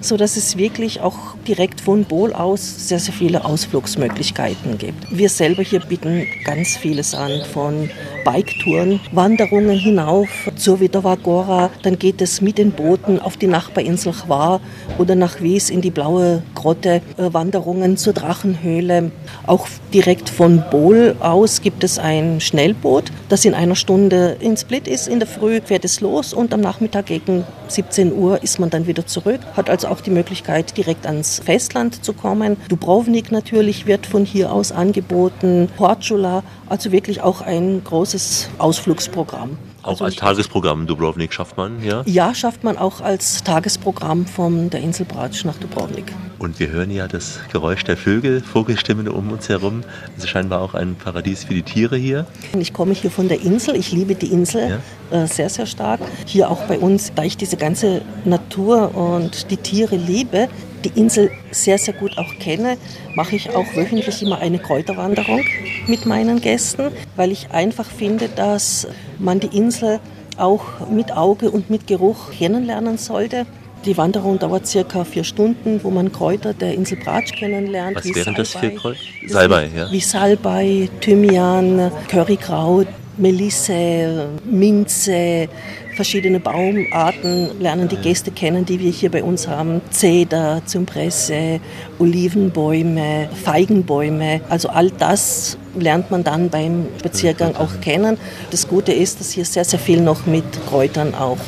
so 0.00 0.16
dass 0.16 0.36
es 0.36 0.56
wirklich 0.56 1.00
auch 1.00 1.36
direkt 1.46 1.80
von 1.80 2.04
Bohl 2.04 2.32
aus 2.32 2.88
sehr, 2.88 2.98
sehr 2.98 3.14
viele 3.14 3.44
Ausflugsmöglichkeiten 3.44 4.78
gibt. 4.78 5.16
Wir 5.16 5.28
selber 5.28 5.62
hier 5.62 5.80
bieten 5.80 6.26
ganz 6.44 6.76
vieles 6.76 7.14
an, 7.14 7.42
von 7.52 7.88
Biketouren, 8.24 9.00
Wanderungen 9.12 9.78
hinauf 9.78 10.28
zur 10.56 10.80
Vidovagora, 10.80 11.70
dann 11.82 11.98
geht 11.98 12.20
es 12.20 12.40
mit 12.40 12.58
den 12.58 12.72
Booten 12.72 13.18
auf 13.18 13.36
die 13.36 13.46
Nachbarinsel 13.46 14.12
Chwa 14.12 14.60
oder 14.98 15.14
nach 15.14 15.40
Wies 15.40 15.70
in 15.70 15.80
die 15.80 15.90
blaue 15.90 16.42
Grotte, 16.54 17.02
äh, 17.16 17.32
Wanderungen 17.32 17.96
zur 17.96 18.12
Drachenhöhle. 18.12 19.10
Auch 19.46 19.66
direkt 19.92 20.28
von 20.28 20.62
Bohl 20.70 21.16
aus 21.20 21.62
gibt 21.62 21.82
es 21.84 21.98
ein 21.98 22.40
Schnellboot, 22.40 23.10
das 23.28 23.44
in 23.44 23.54
einer 23.54 23.76
Stunde 23.76 24.36
in 24.40 24.56
Split 24.56 24.86
ist. 24.86 25.08
In 25.08 25.18
der 25.18 25.28
Früh 25.28 25.60
fährt 25.60 25.84
es 25.84 26.00
los 26.00 26.32
und 26.32 26.54
am 26.54 26.60
Nachmittag 26.60 26.71
gegen 27.04 27.44
17 27.68 28.12
Uhr 28.12 28.42
ist 28.42 28.58
man 28.58 28.70
dann 28.70 28.86
wieder 28.86 29.06
zurück. 29.06 29.40
Hat 29.56 29.70
also 29.70 29.88
auch 29.88 30.00
die 30.00 30.10
Möglichkeit, 30.10 30.76
direkt 30.76 31.06
ans 31.06 31.40
Festland 31.44 32.04
zu 32.04 32.12
kommen. 32.12 32.56
Dubrovnik 32.68 33.32
natürlich 33.32 33.86
wird 33.86 34.06
von 34.06 34.24
hier 34.24 34.52
aus 34.52 34.72
angeboten, 34.72 35.68
Portula, 35.76 36.42
also 36.68 36.92
wirklich 36.92 37.20
auch 37.20 37.40
ein 37.40 37.82
großes 37.84 38.48
Ausflugsprogramm. 38.58 39.58
Auch 39.82 39.90
Also 39.90 40.04
als 40.04 40.16
Tagesprogramm 40.16 40.86
Dubrovnik 40.86 41.32
schafft 41.32 41.56
man, 41.56 41.82
ja? 41.82 42.02
Ja, 42.06 42.34
schafft 42.34 42.62
man 42.62 42.78
auch 42.78 43.00
als 43.00 43.42
Tagesprogramm 43.42 44.26
von 44.26 44.70
der 44.70 44.80
Insel 44.80 45.06
Bratsch 45.06 45.44
nach 45.44 45.56
Dubrovnik. 45.56 46.12
Und 46.42 46.58
wir 46.58 46.70
hören 46.70 46.90
ja 46.90 47.06
das 47.06 47.38
Geräusch 47.52 47.84
der 47.84 47.96
Vögel, 47.96 48.42
Vogelstimmen 48.42 49.06
um 49.06 49.30
uns 49.30 49.48
herum. 49.48 49.84
Es 50.16 50.24
ist 50.24 50.30
scheinbar 50.30 50.60
auch 50.60 50.74
ein 50.74 50.96
Paradies 50.96 51.44
für 51.44 51.54
die 51.54 51.62
Tiere 51.62 51.96
hier. 51.96 52.26
Ich 52.58 52.72
komme 52.72 52.94
hier 52.94 53.12
von 53.12 53.28
der 53.28 53.42
Insel, 53.42 53.76
ich 53.76 53.92
liebe 53.92 54.16
die 54.16 54.26
Insel 54.26 54.80
äh, 55.12 55.26
sehr, 55.28 55.48
sehr 55.48 55.66
stark. 55.66 56.00
Hier 56.26 56.50
auch 56.50 56.64
bei 56.64 56.80
uns, 56.80 57.12
da 57.14 57.22
ich 57.22 57.36
diese 57.36 57.56
ganze 57.56 58.02
Natur 58.24 58.92
und 58.92 59.52
die 59.52 59.56
Tiere 59.56 59.94
liebe, 59.94 60.48
die 60.84 60.90
Insel 60.98 61.30
sehr, 61.52 61.78
sehr 61.78 61.94
gut 61.94 62.18
auch 62.18 62.34
kenne, 62.40 62.76
mache 63.14 63.36
ich 63.36 63.54
auch 63.54 63.76
wöchentlich 63.76 64.20
immer 64.20 64.38
eine 64.38 64.58
Kräuterwanderung 64.58 65.44
mit 65.86 66.06
meinen 66.06 66.40
Gästen, 66.40 66.88
weil 67.14 67.30
ich 67.30 67.52
einfach 67.52 67.86
finde, 67.86 68.28
dass 68.28 68.88
man 69.20 69.38
die 69.38 69.56
Insel 69.56 70.00
auch 70.38 70.90
mit 70.90 71.16
Auge 71.16 71.52
und 71.52 71.70
mit 71.70 71.86
Geruch 71.86 72.32
kennenlernen 72.32 72.98
sollte. 72.98 73.46
Die 73.84 73.96
Wanderung 73.96 74.38
dauert 74.38 74.66
circa 74.66 75.02
vier 75.04 75.24
Stunden, 75.24 75.80
wo 75.82 75.90
man 75.90 76.12
Kräuter 76.12 76.54
der 76.54 76.74
Insel 76.74 76.98
Bratsch 76.98 77.32
kennenlernt. 77.32 77.96
Was 77.96 78.14
wären 78.14 78.34
das 78.34 78.50
für 78.50 78.58
Salbei. 78.60 78.76
Kräuter? 78.76 79.00
Salbei, 79.26 79.70
ja. 79.76 79.90
Wie 79.90 80.00
Salbei, 80.00 80.88
Thymian, 81.00 81.90
Currykraut, 82.08 82.86
Melisse, 83.16 84.28
Minze, 84.44 85.48
verschiedene 85.96 86.40
Baumarten 86.40 87.60
lernen 87.60 87.88
die 87.88 87.96
Gäste 87.96 88.30
kennen, 88.30 88.64
die 88.64 88.80
wir 88.80 88.90
hier 88.90 89.10
bei 89.10 89.22
uns 89.22 89.48
haben. 89.48 89.80
Zeder, 89.90 90.62
Zypresse, 90.64 91.60
Olivenbäume, 91.98 93.28
Feigenbäume. 93.44 94.40
Also 94.48 94.68
all 94.68 94.90
das 94.90 95.58
lernt 95.78 96.10
man 96.10 96.24
dann 96.24 96.48
beim 96.48 96.86
Spaziergang 96.98 97.56
auch 97.56 97.80
kennen. 97.80 98.16
Das 98.50 98.68
Gute 98.68 98.92
ist, 98.92 99.20
dass 99.20 99.32
hier 99.32 99.44
sehr, 99.44 99.64
sehr 99.64 99.78
viel 99.78 100.00
noch 100.00 100.24
mit 100.26 100.44
Kräutern 100.68 101.14
auch 101.14 101.38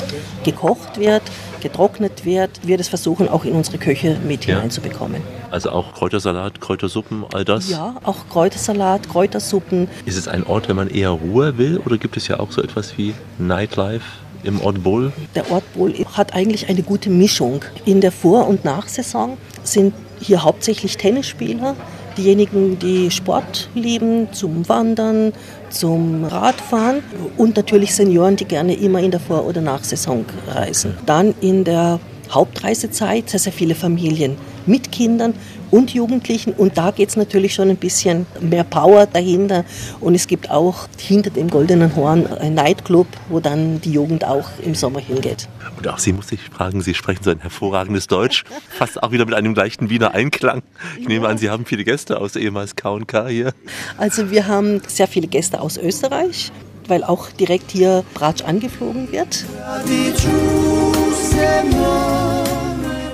gekocht 0.44 0.99
wird, 0.99 1.23
getrocknet 1.64 2.24
wird. 2.24 2.61
Wir 2.62 2.77
das 2.79 2.87
versuchen 2.88 3.29
auch 3.29 3.44
in 3.44 3.55
unsere 3.55 3.79
Küche 3.79 4.16
mit 4.24 4.44
Ja. 4.46 4.55
hineinzubekommen. 4.57 5.20
Also 5.50 5.70
auch 5.70 5.92
Kräutersalat, 5.94 6.61
Kräutersuppen, 6.61 7.24
all 7.33 7.44
das. 7.44 7.68
Ja, 7.70 7.96
auch 8.05 8.29
Kräutersalat, 8.31 9.09
Kräutersuppen. 9.09 9.88
Ist 10.05 10.16
es 10.16 10.29
ein 10.29 10.44
Ort, 10.46 10.68
wenn 10.68 10.77
man 10.77 10.88
eher 10.88 11.11
Ruhe 11.11 11.59
will 11.59 11.79
oder 11.85 11.98
gibt 11.98 12.16
es 12.16 12.29
ja 12.29 12.38
auch 12.38 12.53
so 12.53 12.62
etwas 12.62 12.96
wie 12.98 13.14
Nightlife 13.38 14.05
im 14.44 14.61
Ort 14.61 14.83
Bull? 14.85 15.12
Der 15.35 15.50
Ort 15.50 15.64
Bohl 15.74 15.94
hat 16.12 16.35
eigentlich 16.35 16.68
eine 16.68 16.83
gute 16.83 17.09
Mischung. 17.11 17.64
In 17.87 18.00
der 18.00 18.12
Vor- 18.12 18.46
und 18.46 18.64
Nachsaison 18.64 19.37
sind 19.62 19.94
hier 20.20 20.42
hauptsächlich 20.44 20.96
Tennisspieler, 20.98 21.74
diejenigen, 22.18 22.79
die 22.79 23.11
Sport 23.11 23.68
lieben, 23.74 24.29
zum 24.33 24.68
Wandern, 24.68 25.33
zum 25.74 26.24
Radfahren 26.24 27.02
und 27.37 27.56
natürlich 27.56 27.94
Senioren, 27.94 28.37
die 28.37 28.44
gerne 28.44 28.74
immer 28.74 29.00
in 29.00 29.10
der 29.10 29.20
Vor- 29.20 29.46
oder 29.46 29.60
Nachsaison 29.60 30.24
reisen. 30.48 30.96
Dann 31.04 31.34
in 31.40 31.64
der 31.64 32.00
Hauptreisezeit 32.30 33.28
sehr, 33.28 33.40
sehr 33.40 33.52
viele 33.52 33.74
Familien 33.74 34.37
mit 34.66 34.92
Kindern 34.92 35.34
und 35.70 35.92
Jugendlichen 35.94 36.53
und 36.53 36.77
da 36.79 36.90
geht 36.90 37.09
es 37.09 37.16
natürlich 37.16 37.55
schon 37.55 37.70
ein 37.70 37.77
bisschen 37.77 38.27
mehr 38.40 38.64
Power 38.64 39.07
dahinter 39.07 39.64
und 40.00 40.14
es 40.14 40.27
gibt 40.27 40.50
auch 40.50 40.88
hinter 40.98 41.31
dem 41.31 41.48
Goldenen 41.48 41.94
Horn 41.96 42.27
ein 42.27 42.55
Nightclub, 42.55 43.07
wo 43.29 43.40
dann 43.40 43.81
die 43.81 43.92
Jugend 43.92 44.24
auch 44.24 44.48
im 44.64 44.74
Sommer 44.74 45.00
hingeht. 45.00 45.48
Und 45.77 45.88
auch 45.88 45.98
Sie 45.98 46.12
muss 46.12 46.31
ich 46.33 46.40
fragen, 46.40 46.81
Sie 46.81 46.94
sprechen 46.94 47.24
so 47.24 47.31
ein 47.31 47.40
hervorragendes 47.40 48.07
Deutsch, 48.07 48.44
fast 48.68 49.03
auch 49.03 49.12
wieder 49.12 49.24
mit 49.27 49.35
einem 49.35 49.55
leichten 49.55 49.90
Wiener 49.90 50.12
Einklang. 50.12 50.62
Ich 50.98 51.09
nehme 51.09 51.29
an, 51.29 51.38
Sie 51.38 51.50
haben 51.50 51.64
viele 51.64 51.85
Gäste 51.85 52.20
aus 52.20 52.37
ehemals 52.37 52.77
K&K 52.77 53.29
hier. 53.29 53.53
Also 53.98 54.31
wir 54.31 54.46
haben 54.46 54.81
sehr 54.87 55.09
viele 55.09 55.27
Gäste 55.27 55.61
aus 55.61 55.77
Österreich, 55.77 56.53
weil 56.88 57.05
auch 57.05 57.31
direkt 57.31 57.70
hier 57.70 58.05
Bratsch 58.14 58.42
angeflogen 58.42 59.11
wird. 59.12 59.44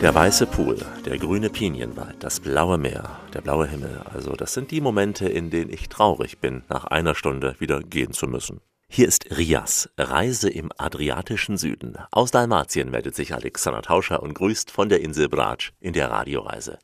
Der 0.01 0.15
weiße 0.15 0.47
Pool, 0.47 0.79
der 1.05 1.19
grüne 1.19 1.51
Pinienwald, 1.51 2.25
das 2.25 2.41
blaue 2.41 2.79
Meer, 2.79 3.21
der 3.35 3.43
blaue 3.43 3.67
Himmel. 3.67 4.01
Also 4.15 4.33
das 4.33 4.55
sind 4.55 4.71
die 4.71 4.81
Momente, 4.81 5.29
in 5.29 5.51
denen 5.51 5.71
ich 5.71 5.91
traurig 5.91 6.39
bin, 6.39 6.63
nach 6.71 6.85
einer 6.87 7.15
Stunde 7.15 7.55
wieder 7.59 7.81
gehen 7.81 8.15
zu 8.15 8.27
müssen. 8.27 8.63
Hier 8.89 9.07
ist 9.07 9.37
Rias, 9.37 9.91
Reise 9.99 10.49
im 10.49 10.73
adriatischen 10.79 11.59
Süden. 11.59 11.99
Aus 12.13 12.31
Dalmatien 12.31 12.91
meldet 12.91 13.15
sich 13.15 13.35
Alexander 13.35 13.83
Tauscher 13.83 14.23
und 14.23 14.33
grüßt 14.33 14.71
von 14.71 14.89
der 14.89 15.03
Insel 15.03 15.29
Bratsch 15.29 15.75
in 15.81 15.93
der 15.93 16.11
Radioreise. 16.11 16.79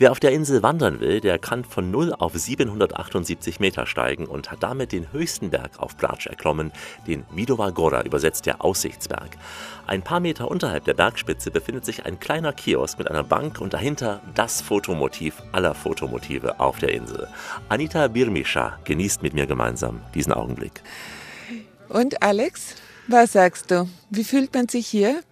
Wer 0.00 0.12
auf 0.12 0.20
der 0.20 0.30
Insel 0.30 0.62
wandern 0.62 1.00
will, 1.00 1.20
der 1.20 1.40
kann 1.40 1.64
von 1.64 1.90
0 1.90 2.14
auf 2.16 2.32
778 2.32 3.58
Meter 3.58 3.84
steigen 3.84 4.26
und 4.26 4.52
hat 4.52 4.62
damit 4.62 4.92
den 4.92 5.10
höchsten 5.10 5.50
Berg 5.50 5.72
auf 5.78 5.96
Bratsch 5.96 6.28
erklommen, 6.28 6.70
den 7.08 7.24
Vidova 7.34 7.70
Gora, 7.70 8.02
übersetzt 8.02 8.46
der 8.46 8.64
Aussichtsberg. 8.64 9.30
Ein 9.88 10.02
paar 10.02 10.20
Meter 10.20 10.52
unterhalb 10.52 10.84
der 10.84 10.94
Bergspitze 10.94 11.50
befindet 11.50 11.84
sich 11.84 12.06
ein 12.06 12.20
kleiner 12.20 12.52
Kiosk 12.52 12.96
mit 12.98 13.10
einer 13.10 13.24
Bank 13.24 13.60
und 13.60 13.74
dahinter 13.74 14.22
das 14.36 14.60
Fotomotiv 14.60 15.42
aller 15.50 15.74
Fotomotive 15.74 16.60
auf 16.60 16.78
der 16.78 16.92
Insel. 16.92 17.26
Anita 17.68 18.06
Birmischa 18.06 18.78
genießt 18.84 19.24
mit 19.24 19.34
mir 19.34 19.48
gemeinsam 19.48 20.00
diesen 20.14 20.32
Augenblick. 20.32 20.80
Und 21.88 22.22
Alex, 22.22 22.76
was 23.08 23.32
sagst 23.32 23.72
du? 23.72 23.88
Wie 24.10 24.22
fühlt 24.22 24.54
man 24.54 24.68
sich 24.68 24.86
hier? 24.86 25.22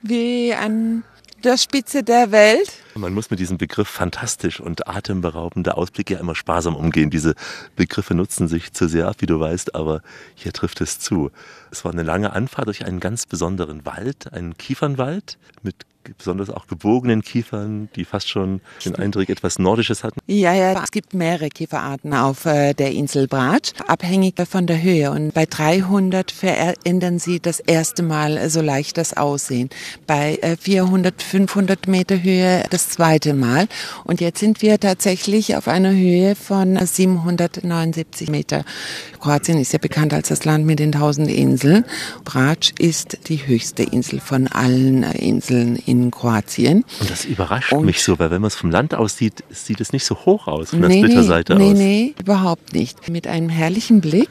Wie 0.00 0.54
an 0.54 1.04
der 1.44 1.58
Spitze 1.58 2.02
der 2.02 2.32
Welt? 2.32 2.72
Man 2.94 3.12
muss 3.12 3.30
mit 3.30 3.38
diesem 3.38 3.58
Begriff 3.58 3.88
fantastisch 3.88 4.60
und 4.60 4.88
atemberaubender 4.88 5.76
Ausblick 5.76 6.10
ja 6.10 6.18
immer 6.18 6.34
sparsam 6.34 6.74
umgehen. 6.74 7.10
Diese 7.10 7.34
Begriffe 7.76 8.14
nutzen 8.14 8.48
sich 8.48 8.72
zu 8.72 8.88
sehr 8.88 9.08
ab, 9.08 9.16
wie 9.18 9.26
du 9.26 9.38
weißt, 9.38 9.74
aber 9.74 10.00
hier 10.34 10.52
trifft 10.52 10.80
es 10.80 10.98
zu. 10.98 11.30
Es 11.70 11.84
war 11.84 11.92
eine 11.92 12.02
lange 12.02 12.32
Anfahrt 12.32 12.66
durch 12.66 12.86
einen 12.86 13.00
ganz 13.00 13.26
besonderen 13.26 13.84
Wald, 13.84 14.32
einen 14.32 14.56
Kiefernwald 14.56 15.38
mit 15.62 15.86
besonders 16.16 16.50
auch 16.50 16.66
gebogenen 16.66 17.22
Kiefern, 17.22 17.88
die 17.96 18.04
fast 18.04 18.28
schon 18.28 18.60
den 18.84 18.96
Eindruck 18.96 19.28
etwas 19.28 19.58
Nordisches 19.58 20.04
hatten. 20.04 20.20
Ja, 20.26 20.52
ja, 20.52 20.82
es 20.82 20.90
gibt 20.90 21.14
mehrere 21.14 21.48
Kieferarten 21.48 22.12
auf 22.14 22.46
äh, 22.46 22.74
der 22.74 22.92
Insel 22.92 23.28
Bratsch, 23.28 23.72
abhängig 23.86 24.34
von 24.48 24.66
der 24.66 24.82
Höhe. 24.82 25.10
Und 25.10 25.32
bei 25.34 25.46
300 25.46 26.30
verändern 26.30 27.18
sie 27.18 27.40
das 27.40 27.60
erste 27.60 28.02
Mal 28.02 28.50
so 28.50 28.60
leicht 28.60 28.98
das 28.98 29.16
Aussehen. 29.16 29.70
Bei 30.06 30.36
äh, 30.42 30.56
400, 30.56 31.22
500 31.22 31.88
Meter 31.88 32.22
Höhe 32.22 32.64
das 32.70 32.90
zweite 32.90 33.34
Mal. 33.34 33.68
Und 34.04 34.20
jetzt 34.20 34.40
sind 34.40 34.62
wir 34.62 34.78
tatsächlich 34.80 35.56
auf 35.56 35.68
einer 35.68 35.92
Höhe 35.92 36.34
von 36.34 36.78
779 36.84 38.28
Meter. 38.30 38.64
Kroatien 39.20 39.58
ist 39.58 39.72
ja 39.72 39.78
bekannt 39.78 40.12
als 40.12 40.28
das 40.28 40.44
Land 40.44 40.66
mit 40.66 40.78
den 40.78 40.92
tausend 40.92 41.30
Inseln. 41.30 41.84
Bratsch 42.24 42.72
ist 42.78 43.28
die 43.28 43.46
höchste 43.46 43.82
Insel 43.82 44.20
von 44.20 44.48
allen 44.48 45.02
äh, 45.02 45.16
Inseln 45.18 45.76
in 45.76 45.93
Kroatien. 46.10 46.84
Und 47.00 47.10
das 47.10 47.24
überrascht 47.24 47.72
Und- 47.72 47.84
mich 47.84 48.02
so, 48.02 48.18
weil 48.18 48.30
wenn 48.30 48.40
man 48.42 48.48
es 48.48 48.54
vom 48.56 48.70
Land 48.70 48.94
aus 48.94 49.16
sieht, 49.16 49.44
sieht 49.50 49.80
es 49.80 49.92
nicht 49.92 50.04
so 50.04 50.14
hoch 50.24 50.46
aus, 50.46 50.70
von 50.70 50.80
der 50.80 50.88
nee, 50.90 50.98
Splitterseite 51.02 51.54
nee, 51.56 51.70
aus. 51.72 51.78
Nee, 51.78 52.14
überhaupt 52.20 52.72
nicht. 52.74 53.08
Mit 53.08 53.26
einem 53.26 53.48
herrlichen 53.48 54.00
Blick 54.00 54.28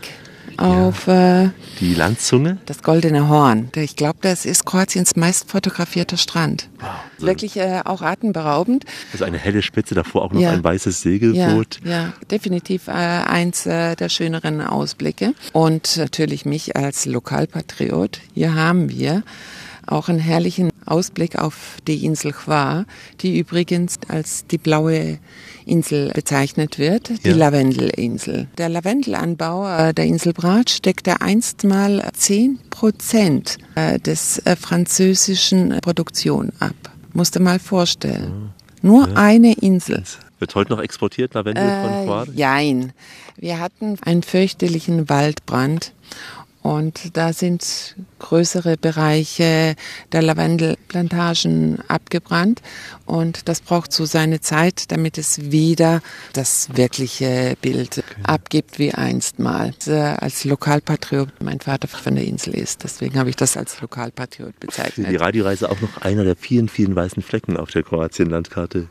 auf 0.57 1.07
äh, 1.07 1.49
Die 1.79 1.95
Landzunge? 1.95 2.59
das 2.67 2.83
Goldene 2.83 3.27
Horn. 3.27 3.69
Ich 3.75 3.95
glaube, 3.95 4.19
das 4.21 4.45
ist 4.45 4.65
Kroatiens 4.65 5.15
meist 5.15 5.49
fotografierter 5.49 6.15
Strand. 6.17 6.69
Wirklich 7.17 7.57
äh, 7.57 7.81
auch 7.85 8.03
atemberaubend. 8.03 8.85
Also 9.13 9.25
eine 9.25 9.39
helle 9.39 9.63
Spitze, 9.63 9.95
davor 9.95 10.21
auch 10.23 10.31
noch 10.31 10.41
Ja. 10.41 10.51
ein 10.51 10.63
weißes 10.63 11.03
Ja, 11.03 11.09
Segelboot. 11.11 11.79
ja, 11.83 12.13
definitiv 12.29 12.87
äh, 12.87 12.91
eins 12.91 13.65
äh, 13.65 13.95
der 13.95 14.09
schöneren 14.09 14.61
Ausblicke. 14.61 15.33
Und 15.53 15.97
natürlich 15.97 16.45
mich 16.45 16.75
als 16.75 17.05
Lokalpatriot. 17.07 18.19
Hier 18.35 18.53
haben 18.53 18.89
wir 18.89 19.23
auch 19.87 20.09
einen 20.09 20.19
herrlichen 20.19 20.69
Ausblick 20.85 21.37
auf 21.37 21.77
die 21.87 22.05
Insel 22.05 22.33
Hvar, 22.33 22.85
die 23.21 23.37
übrigens 23.39 23.97
als 24.07 24.45
die 24.47 24.57
blaue 24.57 25.19
Insel 25.65 26.11
bezeichnet 26.13 26.77
wird, 26.79 27.23
die 27.23 27.29
Ja. 27.29 27.35
Lavendelinsel. 27.35 28.47
Der 28.57 28.69
Lavendelanbau 28.69 29.67
äh, 29.89 29.93
der 29.93 30.05
Insel 30.05 30.33
Bratsch 30.33 30.81
deckte 30.81 31.21
einstmal 31.21 32.09
10 32.13 32.59
Prozent 32.69 33.57
äh, 33.75 33.99
des 33.99 34.39
äh, 34.39 34.55
französischen 34.55 35.79
Produktion 35.81 36.51
ab. 36.59 36.75
Musste 37.13 37.39
mal 37.39 37.59
vorstellen. 37.59 38.49
Nur 38.81 39.15
eine 39.17 39.53
Insel. 39.53 40.03
Wird 40.39 40.55
heute 40.55 40.73
noch 40.73 40.81
exportiert, 40.81 41.35
Lavendel 41.35 41.63
von 41.63 42.05
Quad? 42.05 42.27
Äh, 42.29 42.31
jein. 42.33 42.91
Wir 43.37 43.59
hatten 43.59 43.97
einen 44.03 44.23
fürchterlichen 44.23 45.07
Waldbrand 45.07 45.93
und 46.63 47.15
da 47.17 47.33
sind 47.33 47.95
größere 48.19 48.77
Bereiche 48.77 49.75
der 50.11 50.21
Lavendelplantagen 50.21 51.79
abgebrannt 51.89 52.61
und 53.05 53.47
das 53.47 53.61
braucht 53.61 53.91
so 53.91 54.05
seine 54.05 54.41
Zeit, 54.41 54.91
damit 54.91 55.17
es 55.17 55.51
wieder 55.51 56.01
das 56.31 56.69
wirkliche 56.75 57.55
Bild 57.61 58.03
abgibt 58.23 58.79
wie 58.79 58.93
einstmal. 58.93 59.73
Äh, 59.85 59.91
Als 59.93 60.45
Lokalpatriot, 60.45 61.29
mein 61.41 61.59
Vater 61.59 61.87
von 61.87 62.15
der 62.15 62.23
Insel 62.23 62.55
ist, 62.55 62.83
deswegen 62.83 63.19
habe 63.19 63.29
ich 63.29 63.35
das 63.35 63.57
als 63.57 63.79
Lokalpatriot 63.81 64.53
Für 64.53 64.59
die 64.61 64.67
bezeichnet. 64.67 65.21
Radioreise 65.21 65.69
auch 65.69 65.81
noch 65.81 65.97
einer 66.01 66.23
der 66.23 66.35
vielen, 66.35 66.69
vielen 66.69 66.95
weißen 66.95 67.21
Flecken 67.21 67.57
auf 67.57 67.71
der 67.71 67.83
Kroatien-Landkarte. 67.83 68.87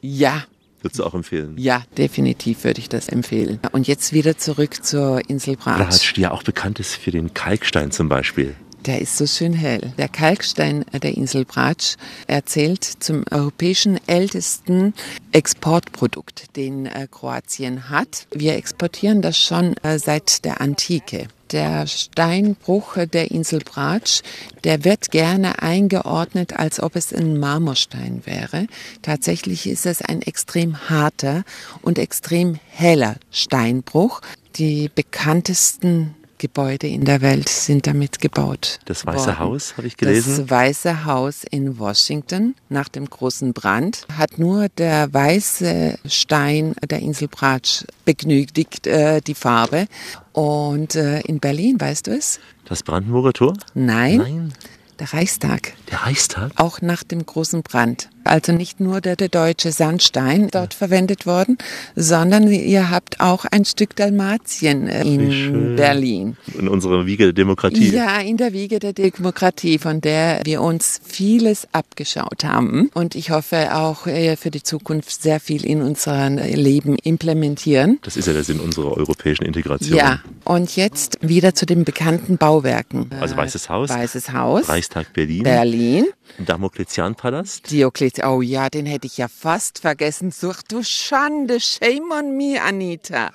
Ja, 0.00 0.44
Würdest 0.86 1.00
du 1.00 1.04
auch 1.04 1.14
empfehlen? 1.14 1.56
ja, 1.58 1.82
definitiv 1.98 2.62
würde 2.62 2.78
ich 2.78 2.88
das 2.88 3.08
empfehlen. 3.08 3.58
Und 3.72 3.88
jetzt 3.88 4.12
wieder 4.12 4.38
zurück 4.38 4.84
zur 4.84 5.20
Insel 5.28 5.56
Bratsch. 5.56 5.78
Bratsch, 5.78 6.14
die 6.14 6.20
ja 6.20 6.30
auch 6.30 6.44
bekannt 6.44 6.78
ist 6.78 6.94
für 6.94 7.10
den 7.10 7.34
Kalkstein 7.34 7.90
zum 7.90 8.08
Beispiel. 8.08 8.54
Der 8.84 9.00
ist 9.00 9.16
so 9.16 9.26
schön 9.26 9.52
hell. 9.52 9.92
Der 9.98 10.08
Kalkstein 10.08 10.84
der 10.92 11.16
Insel 11.16 11.44
Bratsch 11.44 11.96
erzählt 12.28 12.84
zum 12.84 13.24
europäischen 13.32 13.98
ältesten 14.06 14.94
Exportprodukt, 15.32 16.54
den 16.54 16.86
äh, 16.86 17.08
Kroatien 17.10 17.90
hat. 17.90 18.28
Wir 18.32 18.54
exportieren 18.54 19.22
das 19.22 19.36
schon 19.36 19.76
äh, 19.78 19.98
seit 19.98 20.44
der 20.44 20.60
Antike. 20.60 21.26
Der 21.52 21.86
Steinbruch 21.86 22.96
der 23.12 23.30
Insel 23.30 23.60
Bratsch, 23.60 24.22
der 24.64 24.84
wird 24.84 25.12
gerne 25.12 25.62
eingeordnet, 25.62 26.54
als 26.54 26.80
ob 26.80 26.96
es 26.96 27.12
ein 27.12 27.38
Marmorstein 27.38 28.22
wäre. 28.24 28.66
Tatsächlich 29.02 29.68
ist 29.68 29.86
es 29.86 30.02
ein 30.02 30.22
extrem 30.22 30.88
harter 30.90 31.44
und 31.82 31.98
extrem 31.98 32.58
heller 32.68 33.16
Steinbruch. 33.30 34.22
Die 34.56 34.90
bekanntesten 34.92 36.14
Gebäude 36.38 36.86
in 36.86 37.04
der 37.04 37.20
Welt 37.20 37.48
sind 37.48 37.86
damit 37.86 38.20
gebaut. 38.20 38.78
Das 38.84 39.06
Weiße 39.06 39.26
worden. 39.26 39.38
Haus, 39.38 39.76
habe 39.76 39.86
ich 39.86 39.96
gelesen. 39.96 40.36
Das 40.38 40.50
Weiße 40.50 41.04
Haus 41.04 41.44
in 41.50 41.78
Washington 41.78 42.54
nach 42.68 42.88
dem 42.88 43.08
großen 43.08 43.52
Brand 43.52 44.06
hat 44.16 44.38
nur 44.38 44.68
der 44.68 45.12
weiße 45.12 45.98
Stein 46.06 46.74
der 46.88 47.00
Insel 47.00 47.28
Bratsch 47.28 47.84
begnügt 48.04 48.86
äh, 48.86 49.20
die 49.20 49.34
Farbe. 49.34 49.86
Und 50.32 50.94
äh, 50.94 51.20
in 51.20 51.40
Berlin, 51.40 51.80
weißt 51.80 52.08
du 52.08 52.12
es? 52.12 52.40
Das 52.66 52.82
Brandenburger 52.82 53.32
Tor? 53.32 53.54
Nein, 53.74 54.16
Nein. 54.18 54.52
der 54.98 55.12
Reichstag. 55.12 55.72
Der 55.90 56.02
Reichstag? 56.02 56.52
Auch 56.56 56.82
nach 56.82 57.02
dem 57.02 57.24
großen 57.24 57.62
Brand. 57.62 58.10
Also 58.26 58.52
nicht 58.52 58.80
nur 58.80 59.00
der, 59.00 59.16
der 59.16 59.28
deutsche 59.28 59.72
Sandstein 59.72 60.48
dort 60.50 60.74
verwendet 60.74 61.26
worden, 61.26 61.58
sondern 61.94 62.48
ihr 62.48 62.90
habt 62.90 63.20
auch 63.20 63.44
ein 63.50 63.64
Stück 63.64 63.96
Dalmatien 63.96 64.86
in. 64.88 65.76
Berlin. 65.76 66.36
In 66.58 66.68
unserer 66.68 67.06
Wiege 67.06 67.24
der 67.24 67.32
Demokratie. 67.32 67.90
Ja, 67.90 68.20
in 68.20 68.36
der 68.36 68.52
Wiege 68.52 68.78
der 68.78 68.92
Demokratie, 68.92 69.78
von 69.78 70.00
der 70.00 70.40
wir 70.44 70.60
uns 70.62 71.00
vieles 71.04 71.68
abgeschaut 71.72 72.44
haben. 72.44 72.90
Und 72.94 73.14
ich 73.14 73.30
hoffe 73.30 73.74
auch 73.74 74.06
äh, 74.06 74.36
für 74.36 74.50
die 74.50 74.62
Zukunft 74.62 75.22
sehr 75.22 75.40
viel 75.40 75.64
in 75.64 75.82
unserem 75.82 76.38
Leben 76.38 76.96
implementieren. 77.02 77.98
Das 78.02 78.16
ist 78.16 78.26
ja 78.26 78.32
der 78.32 78.44
Sinn 78.44 78.60
unserer 78.60 78.96
europäischen 78.96 79.44
Integration. 79.44 79.96
Ja, 79.96 80.20
und 80.44 80.76
jetzt 80.76 81.18
wieder 81.20 81.54
zu 81.54 81.66
den 81.66 81.84
bekannten 81.84 82.36
Bauwerken. 82.36 83.10
Also 83.20 83.36
Weißes 83.36 83.68
Haus, 83.68 83.90
Weißes 83.90 84.32
Haus, 84.32 84.68
Reichstag 84.68 85.12
Berlin, 85.12 85.42
Berlin, 85.42 86.06
Damokletianpalast. 86.38 87.70
Diokletian. 87.70 88.15
Oh 88.24 88.40
ja, 88.40 88.68
den 88.68 88.86
hätte 88.86 89.06
ich 89.06 89.18
ja 89.18 89.28
fast 89.28 89.80
vergessen. 89.80 90.30
Such 90.30 90.62
du 90.68 90.82
Schande. 90.82 91.60
Shame 91.60 92.10
on 92.10 92.36
me, 92.36 92.60
Anita. 92.60 93.30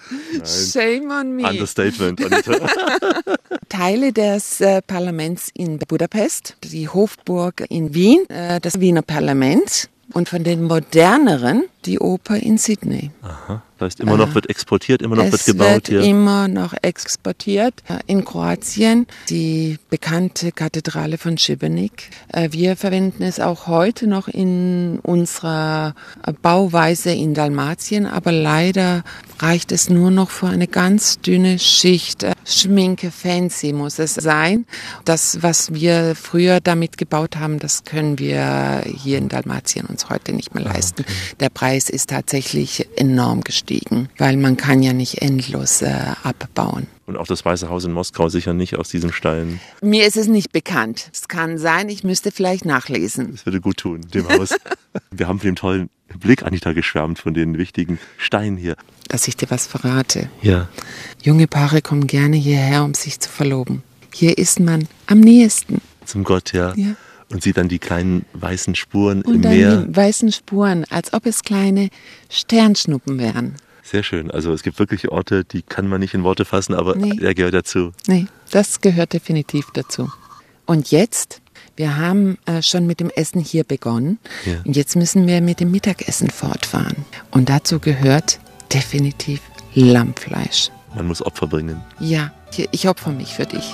Shame 0.45 1.11
on 1.11 1.35
me. 1.35 1.47
Understatement, 1.47 2.23
Anita. 2.25 3.37
Teile 3.69 4.13
des 4.13 4.61
äh, 4.61 4.81
Parlaments 4.81 5.49
in 5.53 5.79
Budapest, 5.79 6.55
die 6.63 6.89
Hofburg 6.89 7.65
in 7.69 7.93
Wien, 7.93 8.29
äh, 8.29 8.59
das 8.59 8.79
Wiener 8.79 9.01
Parlament 9.01 9.89
und 10.13 10.29
von 10.29 10.43
den 10.43 10.63
moderneren 10.63 11.63
die 11.85 11.99
Oper 11.99 12.37
in 12.37 12.57
Sydney. 12.57 13.11
Aha. 13.21 13.61
Das 13.77 13.93
heißt, 13.93 13.99
immer 14.01 14.15
noch 14.17 14.35
wird 14.35 14.47
exportiert, 14.47 15.01
immer 15.01 15.15
noch 15.15 15.23
wird 15.23 15.33
es 15.33 15.45
gebaut 15.45 15.67
wird 15.69 15.87
hier. 15.87 16.01
immer 16.01 16.47
noch 16.47 16.75
exportiert. 16.83 17.73
Äh, 17.89 17.97
In 18.05 18.23
Kroatien 18.23 19.07
die 19.29 19.79
bekannte 19.89 20.51
Kathedrale 20.51 21.17
von 21.17 21.39
Šibenik. 21.39 22.11
Äh, 22.31 22.49
Wir 22.51 22.75
verwenden 22.75 23.23
es 23.23 23.39
auch 23.39 23.65
heute 23.65 24.05
noch 24.05 24.27
in 24.27 24.99
unserer 25.01 25.95
äh, 26.27 26.31
Bauweise 26.31 27.11
in 27.11 27.33
Dalmatien, 27.33 28.05
aber 28.05 28.31
leider 28.31 29.03
reicht 29.39 29.71
es 29.71 29.89
nur 29.89 30.11
noch 30.11 30.29
für 30.29 30.47
eine 30.47 30.67
ganz 30.67 31.19
dünne 31.19 31.57
Schicht. 31.57 32.21
Äh, 32.21 32.33
Schminke 32.45 33.09
fancy 33.09 33.73
muss 33.73 33.97
es 33.97 34.13
sein. 34.13 34.65
Das, 35.05 35.41
was 35.41 35.73
wir 35.73 36.13
früher 36.15 36.59
damit 36.59 36.99
gebaut 36.99 37.37
haben, 37.37 37.57
das 37.57 37.83
können 37.83 38.19
wir 38.19 38.83
hier 38.85 39.17
in 39.17 39.27
Dalmatien 39.29 39.87
uns 39.87 40.09
heute 40.09 40.33
nicht 40.33 40.53
mehr 40.53 40.63
leisten. 40.65 41.03
Der 41.39 41.49
Preis 41.49 41.70
ist 41.77 42.09
tatsächlich 42.09 42.87
enorm 42.95 43.41
gestiegen, 43.41 44.09
weil 44.17 44.37
man 44.37 44.57
kann 44.57 44.83
ja 44.83 44.93
nicht 44.93 45.21
endlos 45.21 45.81
äh, 45.81 45.93
abbauen. 46.23 46.87
Und 47.05 47.17
auch 47.17 47.27
das 47.27 47.43
Weiße 47.43 47.69
Haus 47.69 47.83
in 47.83 47.91
Moskau 47.91 48.29
sicher 48.29 48.53
nicht 48.53 48.77
aus 48.77 48.89
diesem 48.89 49.11
Stein. 49.11 49.59
Mir 49.81 50.05
ist 50.05 50.17
es 50.17 50.27
nicht 50.27 50.51
bekannt. 50.51 51.09
Es 51.11 51.27
kann 51.27 51.57
sein, 51.57 51.89
ich 51.89 52.03
müsste 52.03 52.31
vielleicht 52.31 52.65
nachlesen. 52.65 53.31
Das 53.31 53.45
würde 53.45 53.59
gut 53.59 53.77
tun, 53.77 54.01
dem 54.13 54.29
Haus. 54.29 54.55
Wir 55.11 55.27
haben 55.27 55.39
von 55.39 55.47
dem 55.47 55.55
tollen 55.55 55.89
Blick, 56.19 56.43
Anita, 56.43 56.73
geschwärmt, 56.73 57.19
von 57.19 57.33
den 57.33 57.57
wichtigen 57.57 57.99
Steinen 58.17 58.57
hier. 58.57 58.75
Dass 59.07 59.27
ich 59.27 59.35
dir 59.35 59.49
was 59.49 59.67
verrate. 59.67 60.29
Ja. 60.41 60.69
Junge 61.21 61.47
Paare 61.47 61.81
kommen 61.81 62.07
gerne 62.07 62.37
hierher, 62.37 62.83
um 62.83 62.93
sich 62.93 63.19
zu 63.19 63.29
verloben. 63.29 63.83
Hier 64.13 64.37
ist 64.37 64.59
man 64.59 64.87
am 65.07 65.19
nächsten. 65.19 65.81
Zum 66.05 66.23
Gott, 66.23 66.53
ja. 66.53 66.73
Ja. 66.75 66.95
Und 67.31 67.41
sieht 67.43 67.57
dann 67.57 67.67
die 67.69 67.79
kleinen 67.79 68.25
weißen 68.33 68.75
Spuren 68.75 69.21
Und 69.21 69.35
im 69.35 69.41
dann 69.41 69.51
Meer. 69.57 69.77
die 69.83 69.95
weißen 69.95 70.31
Spuren, 70.31 70.85
als 70.89 71.13
ob 71.13 71.25
es 71.25 71.43
kleine 71.43 71.89
Sternschnuppen 72.29 73.19
wären. 73.19 73.55
Sehr 73.83 74.03
schön. 74.03 74.31
Also 74.31 74.53
es 74.53 74.63
gibt 74.63 74.79
wirklich 74.79 75.09
Orte, 75.09 75.43
die 75.43 75.61
kann 75.61 75.87
man 75.87 75.99
nicht 75.99 76.13
in 76.13 76.23
Worte 76.23 76.45
fassen, 76.45 76.73
aber 76.73 76.95
Nee. 76.95 77.19
er 77.21 77.33
gehört 77.33 77.53
dazu. 77.53 77.91
Nee, 78.07 78.27
das 78.51 78.81
gehört 78.81 79.13
definitiv 79.13 79.67
dazu. 79.73 80.09
Und 80.65 80.91
jetzt, 80.91 81.41
wir 81.75 81.97
haben 81.97 82.37
äh, 82.45 82.61
schon 82.61 82.85
mit 82.87 82.99
dem 82.99 83.09
Essen 83.09 83.41
hier 83.41 83.63
begonnen. 83.63 84.19
Ja. 84.45 84.61
Und 84.65 84.75
jetzt 84.75 84.95
müssen 84.95 85.27
wir 85.27 85.41
mit 85.41 85.59
dem 85.59 85.71
Mittagessen 85.71 86.29
fortfahren. 86.29 86.95
Und 87.31 87.49
dazu 87.49 87.79
gehört 87.79 88.39
definitiv 88.73 89.41
Lammfleisch. 89.73 90.69
Man 90.95 91.07
muss 91.07 91.21
Opfer 91.21 91.47
bringen. 91.47 91.81
Ja, 91.99 92.31
ich 92.71 92.87
opfer 92.87 93.11
mich 93.11 93.33
für 93.33 93.45
dich. 93.45 93.73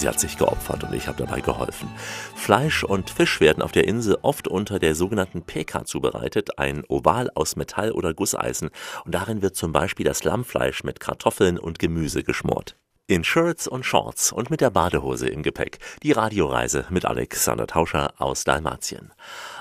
Sie 0.00 0.08
hat 0.08 0.18
sich 0.18 0.38
geopfert 0.38 0.82
und 0.82 0.94
ich 0.94 1.08
habe 1.08 1.22
dabei 1.22 1.42
geholfen. 1.42 1.86
Fleisch 2.34 2.84
und 2.84 3.10
Fisch 3.10 3.38
werden 3.38 3.62
auf 3.62 3.72
der 3.72 3.86
Insel 3.86 4.16
oft 4.22 4.48
unter 4.48 4.78
der 4.78 4.94
sogenannten 4.94 5.42
Peka 5.42 5.84
zubereitet, 5.84 6.58
ein 6.58 6.84
Oval 6.88 7.30
aus 7.34 7.54
Metall 7.54 7.92
oder 7.92 8.14
Gusseisen, 8.14 8.70
und 9.04 9.14
darin 9.14 9.42
wird 9.42 9.56
zum 9.56 9.72
Beispiel 9.72 10.06
das 10.06 10.24
Lammfleisch 10.24 10.84
mit 10.84 11.00
Kartoffeln 11.00 11.58
und 11.58 11.78
Gemüse 11.78 12.22
geschmort. 12.22 12.76
In 13.08 13.24
Shirts 13.24 13.68
und 13.68 13.84
Shorts 13.84 14.32
und 14.32 14.48
mit 14.48 14.62
der 14.62 14.70
Badehose 14.70 15.28
im 15.28 15.42
Gepäck. 15.42 15.80
Die 16.02 16.12
Radioreise 16.12 16.86
mit 16.88 17.04
Alexander 17.04 17.66
Tauscher 17.66 18.14
aus 18.16 18.44
Dalmatien. 18.44 19.12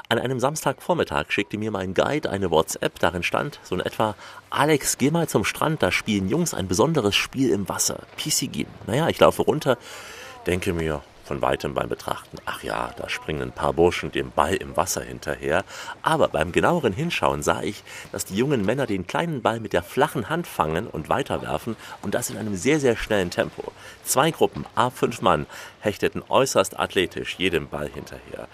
An 0.08 0.20
einem 0.20 0.40
Samstagvormittag 0.40 1.32
schickte 1.32 1.58
mir 1.58 1.72
mein 1.72 1.94
Guide 1.94 2.30
eine 2.30 2.50
WhatsApp, 2.50 2.98
darin 3.00 3.24
stand 3.24 3.60
so 3.64 3.76
in 3.76 3.82
etwa, 3.82 4.16
Alex, 4.52 4.98
geh 4.98 5.12
mal 5.12 5.28
zum 5.28 5.44
Strand, 5.44 5.84
da 5.84 5.92
spielen 5.92 6.30
Jungs 6.30 6.54
ein 6.54 6.70
besonderes 6.70 7.18
Spiel 7.18 7.50
im 7.50 7.68
Wasser. 7.68 8.04
Pisigin. 8.16 8.68
Naja, 8.88 9.10
ich 9.10 9.20
laufe 9.20 9.42
runter, 9.42 9.78
denke 10.46 10.74
mir, 10.74 11.02
von 11.30 11.44
weitem 11.44 11.76
beim 11.76 11.90
Betrachten, 11.90 12.38
ach 12.48 12.64
ja, 12.64 12.90
da 12.98 13.08
springen 13.08 13.44
ein 13.44 13.52
paar 13.52 13.72
Burschen 13.72 14.12
dem 14.12 14.32
Ball 14.32 14.56
im 14.56 14.76
Wasser 14.76 15.04
hinterher. 15.04 15.64
Aber 16.02 16.28
beim 16.28 16.52
genaueren 16.52 16.92
Hinschauen 16.92 17.44
sah 17.44 17.62
ich, 17.62 17.84
dass 18.12 18.26
die 18.26 18.36
jungen 18.36 18.66
Männer 18.66 18.88
den 18.88 19.06
kleinen 19.06 19.44
Ball 19.44 19.60
mit 19.60 19.72
der 19.72 19.84
flachen 19.84 20.28
Hand 20.28 20.48
fangen 20.48 20.88
und 20.88 21.08
weiterwerfen 21.08 21.76
und 22.02 22.16
das 22.16 22.32
in 22.32 22.38
einem 22.38 22.56
sehr, 22.56 22.80
sehr 22.80 22.98
schnellen 22.98 23.30
Tempo. 23.30 23.72
Zwei 24.04 24.32
Gruppen, 24.32 24.66
a 24.74 24.90
fünf 24.90 25.22
Mann, 25.22 25.46
hechteten 25.82 26.24
äußerst 26.28 26.80
athletisch 26.80 27.36
jedem 27.38 27.68
Ball 27.68 27.92
hinterher. 27.94 28.48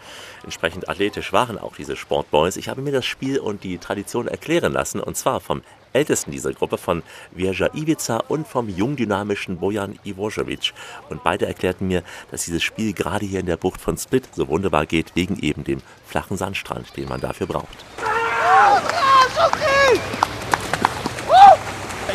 Entsprechend 0.44 0.90
athletisch 0.90 1.32
waren 1.32 1.58
auch 1.58 1.78
diese 1.78 1.96
Sportboys. 1.96 2.58
Ich 2.58 2.68
habe 2.68 2.82
mir 2.82 2.92
das 2.92 3.06
Spiel 3.06 3.40
und 3.40 3.64
die 3.64 3.78
Tradition 3.78 4.28
erklären 4.28 4.74
lassen 4.74 5.00
und 5.00 5.16
zwar 5.16 5.40
vom 5.40 5.62
ältesten 5.96 6.32
dieser 6.32 6.54
Gruppe, 6.54 6.78
von 6.78 7.02
Vierja 7.36 7.70
Ivica 7.74 8.18
und 8.28 8.48
vom 8.48 8.70
jungdynamischen 8.70 9.58
Bojan 9.58 9.98
Ivojevic. 10.04 10.74
Und 11.10 11.24
beide 11.24 11.48
erklärten 11.48 11.88
mir, 11.88 12.04
dass 12.32 12.46
dieses 12.46 12.64
Spiel 12.64 12.93
gerade 12.93 13.26
hier 13.26 13.39
in 13.39 13.46
der 13.46 13.58
Bucht 13.58 13.82
von 13.82 13.98
Split 13.98 14.28
so 14.34 14.48
wunderbar 14.48 14.86
geht, 14.86 15.16
wegen 15.16 15.39
eben 15.39 15.64
dem 15.64 15.82
flachen 16.06 16.38
Sandstrand, 16.38 16.96
den 16.98 17.08
man 17.08 17.22
dafür 17.22 17.48
braucht. 17.48 17.86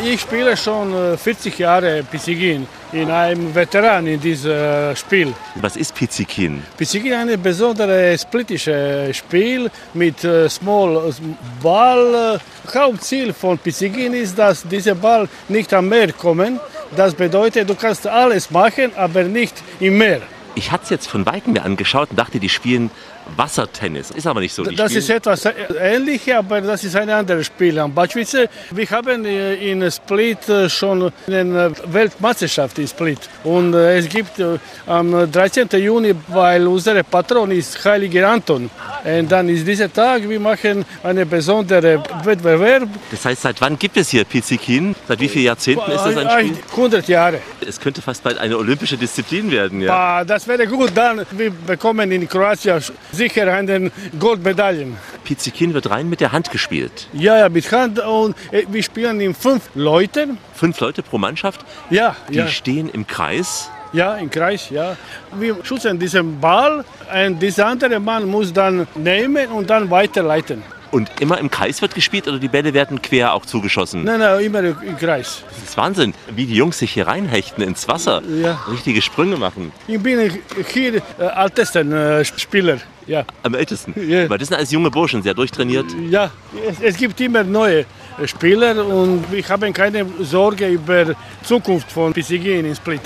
Ich 0.03 0.21
spiele 0.21 0.57
schon 0.57 1.15
40 1.15 1.59
Jahre 1.59 2.03
Pizzigin. 2.03 2.67
Ich 2.91 2.99
bin 2.99 3.11
ein 3.11 3.53
Veteran 3.53 4.07
in 4.07 4.19
diesem 4.19 4.95
Spiel. 4.95 5.31
Was 5.55 5.75
ist 5.75 5.93
Pizzikin? 5.93 6.63
Pizzigin 6.75 7.27
ist 7.27 7.33
ein 7.33 7.41
besonderes 7.41 8.21
splittisches 8.21 9.15
Spiel 9.15 9.69
mit 9.93 10.23
äh, 10.23 10.49
Small 10.49 11.13
Ball. 11.61 12.39
Hauptziel 12.73 13.31
von 13.31 13.59
Pizzigin 13.59 14.13
ist, 14.13 14.37
dass 14.39 14.63
dieser 14.63 14.95
Ball 14.95 15.29
nicht 15.47 15.71
am 15.71 15.87
Meer 15.87 16.11
kommt. 16.13 16.59
Das 16.95 17.13
bedeutet, 17.13 17.69
du 17.69 17.75
kannst 17.75 18.07
alles 18.07 18.49
machen, 18.49 18.91
aber 18.95 19.23
nicht 19.23 19.53
im 19.79 19.99
Meer. 19.99 20.21
Ich 20.55 20.71
hatte 20.71 20.83
es 20.85 20.89
jetzt 20.89 21.07
von 21.07 21.25
Weitem 21.25 21.53
mir 21.53 21.63
angeschaut 21.63 22.09
und 22.09 22.17
dachte, 22.17 22.39
die 22.39 22.49
spielen 22.49 22.91
Wassertennis. 23.35 24.11
Ist 24.11 24.27
aber 24.27 24.39
nicht 24.39 24.53
so. 24.53 24.63
Die 24.63 24.75
Das 24.75 24.93
ist 24.93 25.09
etwas 25.09 25.47
Ähnliches, 25.79 26.35
aber 26.35 26.61
das 26.61 26.83
ist 26.83 26.95
ein 26.95 27.09
anderes 27.09 27.45
Spiel. 27.47 27.77
Am 27.79 27.93
Beispiel, 27.93 28.25
wir 28.71 28.89
haben 28.89 29.25
äh, 29.25 29.55
in 29.71 29.89
Split 29.91 30.47
äh, 30.49 30.69
schon 30.69 31.11
eine 31.27 31.71
Weltmeisterschaft 31.85 32.79
in 32.79 32.87
Split. 32.87 33.19
Und 33.43 33.73
äh, 33.73 33.97
es 33.97 34.09
gibt 34.09 34.39
äh, 34.39 34.57
am 34.87 35.31
13. 35.31 35.67
Juni, 35.79 36.13
weil 36.27 36.67
unser 36.67 37.01
Patron 37.03 37.51
ist 37.51 37.83
Heiliger 37.85 38.29
Anton. 38.29 38.69
Und 39.03 39.31
dann 39.31 39.49
ist 39.49 39.65
dieser 39.65 39.91
Tag, 39.91 40.27
wir 40.27 40.39
machen 40.39 40.85
einen 41.03 41.27
besonderen 41.27 42.03
Wettbewerb. 42.23 42.87
Das 43.09 43.25
heißt, 43.25 43.41
seit 43.41 43.61
wann 43.61 43.77
gibt 43.77 43.97
es 43.97 44.09
hier 44.09 44.23
Pizzikin? 44.23 44.95
Seit 45.07 45.19
wie 45.19 45.29
vielen 45.29 45.45
Jahrzehnten 45.45 45.89
ist 45.91 46.03
das 46.03 46.17
ein 46.17 46.29
Spiel? 46.29 46.57
100 46.71 47.07
Jahre. 47.07 47.39
Es 47.67 47.79
könnte 47.79 48.01
fast 48.01 48.23
bald 48.23 48.37
eine 48.37 48.57
olympische 48.57 48.97
Disziplin 48.97 49.49
werden, 49.51 49.81
ja. 49.81 49.93
Ah, 49.93 50.23
Das 50.23 50.47
wäre 50.47 50.67
gut, 50.67 50.91
dann 50.95 51.25
wir 51.31 51.51
bekommen 51.51 52.11
in 52.11 52.27
Kroatien 52.27 52.81
sicher 53.11 53.51
einen 53.53 53.91
Goldmedaillen. 54.19 54.97
Pizzikin 55.23 55.73
wird 55.73 55.89
rein 55.89 56.09
mit 56.09 56.21
der 56.21 56.31
Hand 56.31 56.51
gespielt. 56.51 57.07
Ja, 57.13 57.37
ja, 57.37 57.49
mit 57.49 57.71
Hand 57.71 57.99
und 57.99 58.35
äh, 58.51 58.63
wir 58.69 58.83
spielen 58.83 59.19
in 59.21 59.33
fünf 59.33 59.69
Leuten. 59.75 60.37
Fünf 60.53 60.79
Leute 60.79 61.01
pro 61.03 61.17
Mannschaft, 61.17 61.61
Ja, 61.89 62.15
die 62.29 62.35
ja, 62.37 62.47
stehen 62.47 62.89
im 62.89 63.05
Kreis. 63.07 63.69
ja, 63.93 64.15
im 64.15 64.29
Kreis, 64.29 64.69
ja. 64.69 64.95
Wir 65.37 65.57
schützen 65.63 65.99
diesen 65.99 66.39
Ball 66.39 66.83
und 67.13 67.39
dieser 67.41 67.67
andere 67.67 67.99
Mann 67.99 68.25
muss 68.27 68.51
dann 68.53 68.87
nehmen 68.95 69.47
und 69.49 69.69
dann 69.69 69.89
weiterleiten. 69.89 70.63
Und 70.91 71.09
immer 71.21 71.37
im 71.39 71.49
Kreis 71.49 71.81
wird 71.81 71.95
gespielt 71.95 72.27
oder 72.27 72.37
die 72.37 72.49
Bälle 72.49 72.73
werden 72.73 73.01
quer 73.01 73.33
auch 73.33 73.45
zugeschossen? 73.45 74.03
Nein, 74.03 74.19
nein, 74.19 74.41
immer 74.41 74.59
im 74.59 74.97
Kreis. 74.97 75.43
Das 75.49 75.69
ist 75.69 75.77
Wahnsinn, 75.77 76.13
wie 76.35 76.45
die 76.45 76.55
Jungs 76.55 76.79
sich 76.79 76.91
hier 76.91 77.07
reinhechten 77.07 77.63
ins 77.63 77.87
Wasser. 77.87 78.21
Ja. 78.41 78.59
Richtige 78.69 79.01
Sprünge 79.01 79.37
machen. 79.37 79.71
Ich 79.87 79.99
bin 79.99 80.31
hier 80.73 80.95
äh, 80.95 81.01
ältesten 81.43 81.91
äh, 81.93 82.25
Spieler. 82.25 82.77
Ja, 83.07 83.23
Am 83.43 83.55
ältesten. 83.55 83.93
Ja. 84.07 84.29
Weil 84.29 84.37
das 84.37 84.49
sind 84.49 84.57
alles 84.57 84.71
junge 84.71 84.91
Burschen, 84.91 85.23
sehr 85.23 85.33
durchtrainiert. 85.33 85.85
ja. 86.09 86.29
Es, 86.69 86.81
es 86.81 86.97
gibt 86.97 87.19
immer 87.21 87.43
neue 87.43 87.79
äh, 87.79 88.27
Spieler 88.27 88.85
und 88.85 89.23
wir 89.31 89.47
haben 89.47 89.73
keine 89.73 90.05
Sorge 90.19 90.67
über 90.67 91.05
die 91.05 91.13
Zukunft 91.43 91.91
von 91.91 92.13
PCG 92.13 92.59
in 92.59 92.75
Split. 92.75 93.01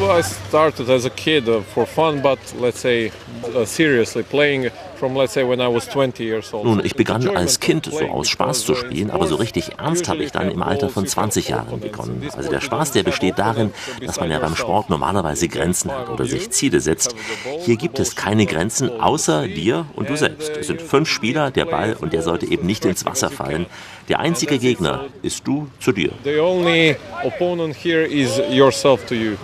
Oh, 0.00 0.10
I 0.10 0.22
started 0.22 0.88
as 0.90 1.06
a 1.06 1.10
kid 1.10 1.48
uh, 1.48 1.60
for 1.60 1.84
fun, 1.84 2.22
but 2.22 2.38
let's 2.60 2.78
say 2.78 3.10
uh, 3.52 3.64
seriously 3.64 4.22
playing 4.22 4.70
from 4.94 5.16
let's 5.16 5.32
say 5.32 5.42
when 5.42 5.60
I 5.60 5.66
was 5.66 5.88
20 5.88 6.22
years 6.22 6.54
old. 6.54 6.66
Nun, 6.66 6.84
ich 6.84 6.94
begann 6.94 7.28
als 7.36 7.58
Kind 7.58 7.86
so 7.86 8.06
aus 8.06 8.28
Spaß 8.28 8.64
zu 8.64 8.76
spielen, 8.76 9.10
aber 9.10 9.26
so 9.26 9.34
richtig 9.34 9.72
ernst 9.76 10.08
habe 10.08 10.22
ich 10.22 10.30
dann 10.30 10.52
im 10.52 10.62
Alter 10.62 10.88
von 10.88 11.04
20 11.04 11.48
Jahren 11.48 11.80
begonnen. 11.80 12.28
Also 12.36 12.48
der 12.48 12.60
Spaß, 12.60 12.92
der 12.92 13.02
besteht 13.02 13.40
darin, 13.40 13.72
dass 14.06 14.20
man 14.20 14.30
ja 14.30 14.38
beim 14.38 14.54
Sport 14.54 14.88
normalerweise 14.88 15.48
Grenzen 15.48 15.90
hat 15.90 16.08
oder 16.08 16.26
sich 16.26 16.50
Ziele 16.50 16.78
setzt. 16.78 17.16
Hier 17.64 17.76
gibt 17.76 17.98
es 17.98 18.14
keine 18.14 18.46
Grenzen, 18.46 19.00
außer 19.00 19.48
dir 19.48 19.86
und 19.96 20.08
du 20.08 20.16
selbst. 20.16 20.56
Es 20.56 20.68
sind 20.68 20.80
fünf 20.80 21.08
Spieler, 21.08 21.50
der 21.50 21.64
Ball 21.64 21.96
und 22.00 22.12
der 22.12 22.22
sollte 22.22 22.46
eben 22.46 22.66
nicht 22.66 22.84
ins 22.84 23.04
Wasser 23.04 23.30
fallen. 23.30 23.66
Der 24.08 24.20
einzige 24.20 24.58
Gegner 24.58 25.06
ist 25.22 25.44
du 25.44 25.66
zu 25.80 25.90
dir. 25.90 26.12
The 26.22 26.38
only 26.38 26.94
opponent 27.24 27.74
here 27.74 28.04
is 28.04 28.40
yourself 28.48 29.04
to 29.06 29.16
you. 29.16 29.36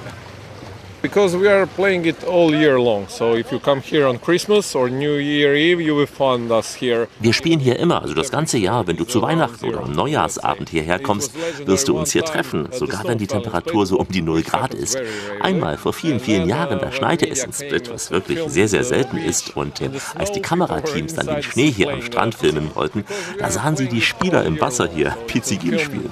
Because 1.05 1.37
we 1.37 1.51
are 1.51 1.67
playing 1.67 2.07
it 2.07 2.25
all 2.25 2.55
year 2.55 2.81
long. 2.81 3.07
So 3.09 3.35
if 3.35 3.53
you 3.53 3.59
come 3.59 3.83
here 3.83 4.07
on 4.07 4.19
Christmas 4.19 4.75
or 4.75 4.89
New 4.89 5.17
Year 5.17 5.55
Eve, 5.55 5.83
you 5.83 5.95
will 5.95 6.07
find 6.07 6.51
us 6.51 6.75
here. 6.75 7.09
Wir 7.21 7.35
spielen 7.35 7.61
hier 7.61 7.79
immer, 7.79 8.01
also 8.01 8.15
das 8.15 8.31
ganze 8.31 8.57
Jahr. 8.57 8.87
Wenn 8.87 8.97
du 8.97 9.05
zu 9.05 9.21
Weihnachten 9.21 9.67
oder 9.67 9.81
am 9.83 9.93
Neujahrsabend 9.93 10.71
hierher 10.71 10.99
kommst, 10.99 11.33
wirst 11.67 11.89
du 11.89 11.99
uns 11.99 12.13
hier 12.13 12.25
treffen, 12.25 12.69
sogar 12.73 13.05
wenn 13.05 13.19
die 13.19 13.27
Temperatur 13.27 13.85
so 13.85 13.99
um 13.99 14.09
die 14.09 14.23
0 14.23 14.45
Grad 14.45 14.73
ist. 14.73 14.97
Einmal 15.43 15.77
vor 15.77 15.93
vielen, 15.93 16.21
vielen 16.21 16.49
Jahren, 16.49 16.79
da 16.79 16.91
schneite 16.91 17.29
es 17.29 17.45
in 17.45 17.53
Split, 17.53 17.93
was 17.93 18.11
wirklich 18.11 18.39
sehr, 18.47 18.69
sehr 18.69 18.85
selten 18.85 19.19
ist. 19.19 19.55
Und 19.59 19.83
äh, 19.83 19.91
als 20.15 20.33
die 20.33 20.41
Kamerateams 20.41 21.17
dann 21.17 21.27
den 21.27 21.43
Schnee 21.43 21.71
hier 21.71 21.91
am 21.91 22.01
Strand 22.01 22.35
filmen 22.35 22.75
wollten, 22.75 23.05
da 23.39 23.51
sahen 23.51 23.77
sie 23.77 23.89
die 23.89 24.01
Spieler 24.01 24.43
im 24.47 24.59
Wasser 24.59 24.89
hier 24.89 25.15
Pizzigin 25.27 25.79
spielen. 25.79 26.11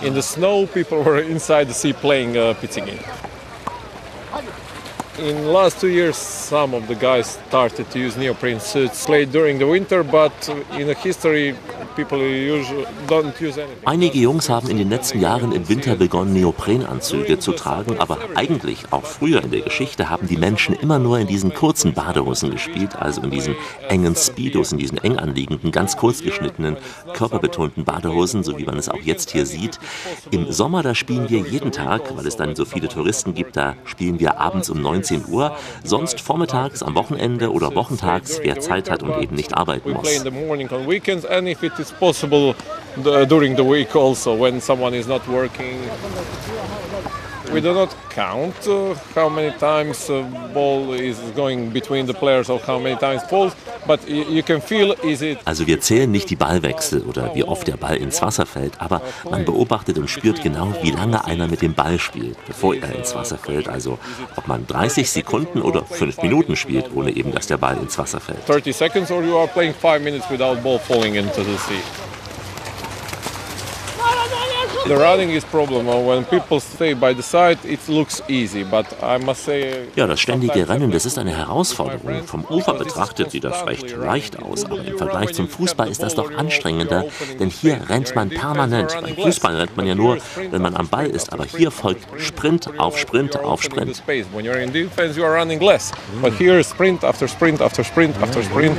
In 0.00 0.14
the 0.14 0.22
snow, 0.22 0.64
people 0.64 1.04
were 1.04 1.20
inside 1.20 1.66
the 1.66 1.74
sea 1.74 1.92
playing 1.92 2.36
uh, 2.36 2.54
pizzigin. 2.54 3.00
In 5.22 5.36
the 5.44 5.50
last 5.50 5.78
two 5.78 5.88
years, 5.88 6.16
some 6.16 6.74
of 6.74 6.88
the 6.88 6.94
guys 6.94 7.38
started 7.48 7.90
to 7.90 7.98
use 7.98 8.16
neoprene 8.16 8.58
suits, 8.58 9.04
played 9.04 9.30
during 9.30 9.58
the 9.58 9.66
winter, 9.66 10.02
but 10.02 10.32
in 10.78 10.86
the 10.86 10.94
history, 10.94 11.54
people 11.94 12.18
usually 12.18 12.86
don't 13.06 13.38
use 13.38 13.58
anything. 13.58 13.84
Einige 13.84 14.18
Jungs 14.18 14.48
haben 14.48 14.70
in 14.70 14.78
den 14.78 14.88
letzten 14.88 15.20
Jahren 15.20 15.52
im 15.52 15.68
Winter 15.68 15.96
begonnen, 15.96 16.32
Neoprenanzüge 16.32 17.38
zu 17.38 17.52
tragen, 17.52 17.98
aber 17.98 18.16
eigentlich, 18.34 18.84
auch 18.92 19.04
früher 19.04 19.44
in 19.44 19.50
der 19.50 19.60
Geschichte, 19.60 20.08
haben 20.08 20.26
die 20.26 20.38
Menschen 20.38 20.74
immer 20.74 20.98
nur 20.98 21.18
in 21.18 21.26
diesen 21.26 21.52
kurzen 21.52 21.92
Badehosen 21.92 22.50
gespielt, 22.50 22.96
also 22.96 23.20
in 23.20 23.30
diesen 23.30 23.56
engen 23.90 24.16
Speedos, 24.16 24.72
in 24.72 24.78
diesen 24.78 24.96
eng 24.98 25.18
anliegenden, 25.18 25.70
ganz 25.70 25.98
kurz 25.98 26.22
geschnittenen, 26.22 26.78
körperbetonten 27.12 27.84
Badehosen, 27.84 28.42
so 28.42 28.56
wie 28.56 28.64
man 28.64 28.78
es 28.78 28.88
auch 28.88 29.02
jetzt 29.02 29.32
hier 29.32 29.44
sieht. 29.44 29.78
Im 30.30 30.50
Sommer, 30.50 30.82
da 30.82 30.94
spielen 30.94 31.28
wir 31.28 31.40
jeden 31.40 31.72
Tag, 31.72 32.16
weil 32.16 32.26
es 32.26 32.36
dann 32.36 32.56
so 32.56 32.64
viele 32.64 32.88
Touristen 32.88 33.34
gibt, 33.34 33.58
da 33.58 33.74
spielen 33.84 34.18
wir 34.18 34.40
abends 34.40 34.70
um 34.70 34.80
19 34.80 35.09
Uhr, 35.26 35.56
sonst 35.84 36.20
vormittags, 36.20 36.82
am 36.82 36.94
Wochenende 36.94 37.52
oder 37.52 37.74
wochentags, 37.74 38.40
wer 38.42 38.60
Zeit 38.60 38.90
hat 38.90 39.02
und 39.02 39.20
eben 39.22 39.34
nicht 39.36 39.56
arbeiten 39.56 39.92
muss. 39.92 40.08
also. 45.90 47.54
We 47.54 47.60
do 47.60 47.74
not 47.74 47.90
count 48.10 48.54
uh, 48.68 48.94
how 49.14 49.28
many 49.28 49.50
times 49.58 50.08
a 50.08 50.22
ball 50.54 50.92
is 50.92 51.18
going 51.34 51.70
between 51.70 52.06
the 52.06 52.14
players 52.14 52.48
or 52.48 52.60
how 52.60 52.78
many 52.78 52.96
times 52.96 53.22
falls, 53.24 53.56
but 53.88 54.08
you 54.08 54.42
can 54.44 54.60
feel 54.60 54.94
is 55.02 55.20
it 55.20 55.38
Also 55.46 55.66
wir 55.66 55.80
zählen 55.80 56.10
nicht 56.10 56.30
die 56.30 56.36
Ballwechsel 56.36 57.02
oder 57.02 57.34
wie 57.34 57.42
oft 57.42 57.66
der 57.66 57.76
Ball 57.76 57.96
ins 57.96 58.22
Wasser 58.22 58.46
fällt, 58.46 58.80
aber 58.80 59.02
man 59.28 59.44
beobachtet 59.44 59.98
und 59.98 60.08
spürt 60.08 60.42
genau, 60.44 60.72
wie 60.82 60.92
lange 60.92 61.24
einer 61.24 61.48
mit 61.48 61.60
dem 61.60 61.74
Ball 61.74 61.98
spielt, 61.98 62.36
bevor 62.46 62.76
er 62.76 62.94
ins 62.94 63.16
Wasser 63.16 63.36
fällt. 63.36 63.68
Also 63.68 63.98
ob 64.36 64.46
man 64.46 64.66
30 64.68 64.89
Sekunden 65.10 65.62
oder 65.62 65.84
5 65.84 66.22
Minuten 66.22 66.56
spielt, 66.56 66.94
ohne 66.94 67.10
eben, 67.14 67.32
dass 67.32 67.46
der 67.46 67.56
Ball 67.56 67.76
ins 67.76 67.98
Wasser 67.98 68.20
fällt. 68.20 68.46
Ja, 79.96 80.06
das 80.06 80.20
ständige 80.20 80.68
Rennen, 80.68 80.90
das 80.90 81.06
ist 81.06 81.18
eine 81.18 81.36
Herausforderung. 81.36 82.24
Vom 82.24 82.44
Ufer 82.44 82.74
betrachtet 82.74 83.30
sieht 83.30 83.44
das 83.44 83.66
recht 83.66 83.96
leicht 83.96 84.42
aus, 84.42 84.64
aber 84.64 84.84
im 84.84 84.98
Vergleich 84.98 85.32
zum 85.32 85.48
Fußball 85.48 85.88
ist 85.88 86.02
das 86.02 86.14
doch 86.14 86.32
anstrengender, 86.34 87.04
denn 87.38 87.50
hier 87.50 87.88
rennt 87.88 88.14
man 88.14 88.30
permanent. 88.30 88.96
Beim 89.00 89.16
Fußball 89.16 89.56
rennt 89.56 89.76
man 89.76 89.86
ja 89.86 89.94
nur, 89.94 90.18
wenn 90.50 90.62
man 90.62 90.74
am 90.74 90.88
Ball 90.88 91.06
ist, 91.06 91.32
aber 91.32 91.44
hier 91.44 91.70
folgt 91.70 92.06
Sprint. 92.20 92.70
Auf 92.78 92.98
Sprint 92.98 93.38
auf 93.38 93.62
Sprint. 93.62 94.02
But 96.20 96.32
here, 96.38 96.62
sprint 96.64 97.04
after 97.04 97.28
sprint 97.28 97.60
after 97.60 97.84
sprint 97.84 98.16
after 98.22 98.42
sprint. 98.42 98.76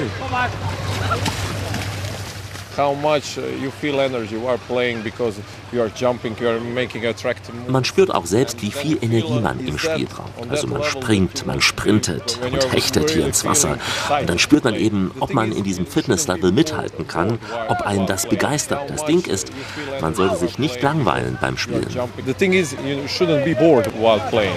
Man 7.67 7.85
spürt 7.85 8.13
auch 8.13 8.25
selbst, 8.25 8.61
wie 8.61 8.71
viel 8.71 8.97
Energie 9.01 9.39
man 9.39 9.59
im 9.59 9.77
Spiel 9.77 10.05
braucht. 10.05 10.49
Also 10.49 10.67
man 10.67 10.83
springt, 10.83 11.45
man 11.45 11.61
sprintet 11.61 12.39
und 12.43 12.73
hechtet 12.73 13.11
hier 13.11 13.25
ins 13.25 13.45
Wasser. 13.45 13.77
Und 14.19 14.29
dann 14.29 14.39
spürt 14.39 14.63
man 14.63 14.75
eben, 14.75 15.11
ob 15.19 15.33
man 15.33 15.51
in 15.51 15.63
diesem 15.63 15.85
Fitnesslevel 15.85 16.51
mithalten 16.51 17.07
kann, 17.07 17.39
ob 17.67 17.81
einen 17.81 18.07
das 18.07 18.27
begeistert. 18.27 18.89
Das 18.89 19.05
Ding 19.05 19.25
ist, 19.25 19.51
man 19.99 20.15
sollte 20.15 20.37
sich 20.37 20.57
nicht 20.57 20.81
langweilen 20.81 21.37
beim 21.39 21.57
Spielen. 21.57 21.87
The 22.25 22.33
thing 22.33 22.53
is, 22.53 22.73
you 22.85 23.05
shouldn't 23.07 23.43
be 23.43 23.55
bored 23.55 23.87
while 23.99 24.19
playing. 24.29 24.55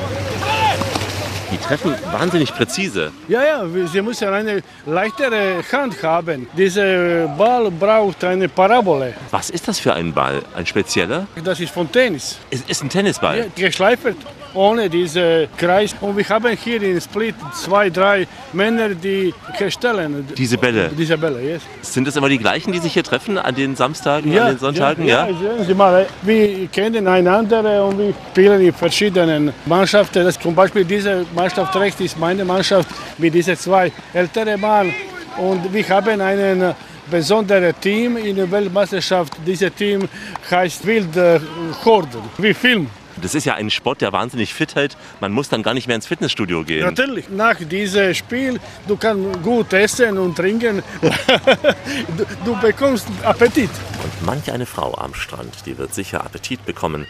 Die 1.55 1.61
treffen 1.61 1.94
wahnsinnig 2.11 2.52
präzise. 2.52 3.12
Ja, 3.28 3.44
ja, 3.44 3.86
sie 3.86 4.02
müssen 4.02 4.26
eine 4.26 4.61
leichtere 4.86 5.62
Hand 5.70 6.02
haben. 6.02 6.48
Dieser 6.57 7.28
Ball 7.28 7.70
braucht 7.70 8.24
eine 8.24 8.48
Parabole. 8.48 9.14
Was 9.30 9.50
ist 9.50 9.68
das 9.68 9.78
für 9.78 9.94
ein 9.94 10.12
Ball? 10.12 10.42
Ein 10.57 10.66
spezieller? 10.66 11.28
Das 11.44 11.61
ist 11.61 11.72
von 11.72 11.90
Tennis. 11.92 12.38
Es 12.50 12.62
ist 12.62 12.82
ein 12.82 12.88
Tennisball. 12.88 13.38
Ja, 13.38 13.44
geschleifert 13.55 14.16
ohne 14.55 14.88
diesen 14.88 15.48
Kreis. 15.57 15.94
Und 16.00 16.16
wir 16.16 16.28
haben 16.28 16.57
hier 16.57 16.82
in 16.82 17.00
Split 17.00 17.34
zwei, 17.52 17.90
drei 17.90 18.26
Männer, 18.52 18.90
die 18.90 19.34
herstellen. 19.52 20.26
Diese 20.36 20.57
Bälle. 20.57 20.90
Diese 20.96 21.18
Bälle, 21.18 21.40
yes. 21.42 21.62
Sind 21.82 22.09
es 22.09 22.16
immer 22.16 22.28
die 22.28 22.38
gleichen, 22.38 22.72
die 22.72 22.78
sich 22.78 22.92
hier 22.92 23.05
treffen 23.05 23.36
an 23.38 23.55
den 23.55 23.76
Samstagen, 23.76 24.32
Ja, 24.32 24.44
an 24.44 24.55
den 24.55 24.59
Sonntagen? 24.59 25.07
Ja, 25.07 25.28
ja, 25.28 25.36
sehen 25.36 25.66
Sie 25.66 25.74
mal, 25.74 26.07
wir 26.22 26.66
kennen 26.68 27.07
einander 27.07 27.84
und 27.84 27.98
wir 27.98 28.14
spielen 28.30 28.61
in 28.61 28.72
verschiedenen 28.72 29.52
Mannschaften. 29.66 30.24
Das 30.24 30.38
zum 30.38 30.55
Beispiel 30.55 30.84
diese 30.84 31.26
Mannschaft 31.34 31.74
rechts 31.76 32.00
ist 32.00 32.18
meine 32.18 32.44
Mannschaft 32.44 32.88
mit 33.18 33.34
diesen 33.34 33.57
zwei 33.57 33.92
älteren 34.12 34.61
Mann. 34.61 34.92
Und 35.36 35.72
wir 35.72 35.88
haben 35.88 36.20
einen 36.20 36.74
besonderen 37.11 37.74
Team 37.80 38.16
in 38.16 38.36
der 38.36 38.50
Weltmeisterschaft. 38.50 39.32
Dieses 39.46 39.74
Team 39.74 40.09
heißt 40.50 40.86
Wilde 40.86 41.40
Horde, 41.84 42.18
wie 42.38 42.55
Film. 42.55 42.88
Das 43.25 43.35
ist 43.35 43.47
ja 43.47 43.55
ein 43.55 43.70
Sport, 43.70 44.03
der 44.03 44.12
wahnsinnig 44.12 44.53
fit 44.53 44.75
hält. 44.75 44.99
Man 45.18 45.33
muss 45.33 45.49
dann 45.49 45.62
gar 45.62 45.72
nicht 45.72 45.87
mehr 45.87 45.97
ins 45.97 46.07
Fitnessstudio 46.07 46.62
gehen. 46.62 46.85
Natürlich, 46.85 47.31
nach 47.31 47.57
diesem 47.57 48.12
Spiel, 48.12 48.61
du 48.87 48.99
kannst 48.99 49.43
gut 49.43 49.72
essen 49.72 50.18
und 50.18 50.37
trinken. 50.37 50.83
du, 52.18 52.27
du 52.45 52.61
bekommst 52.61 53.09
Appetit. 53.22 53.70
Und 54.03 54.27
manch 54.27 54.53
eine 54.53 54.66
Frau 54.66 54.95
am 54.99 55.14
Strand, 55.14 55.64
die 55.64 55.79
wird 55.79 55.95
sicher 55.95 56.22
Appetit 56.22 56.66
bekommen, 56.66 57.07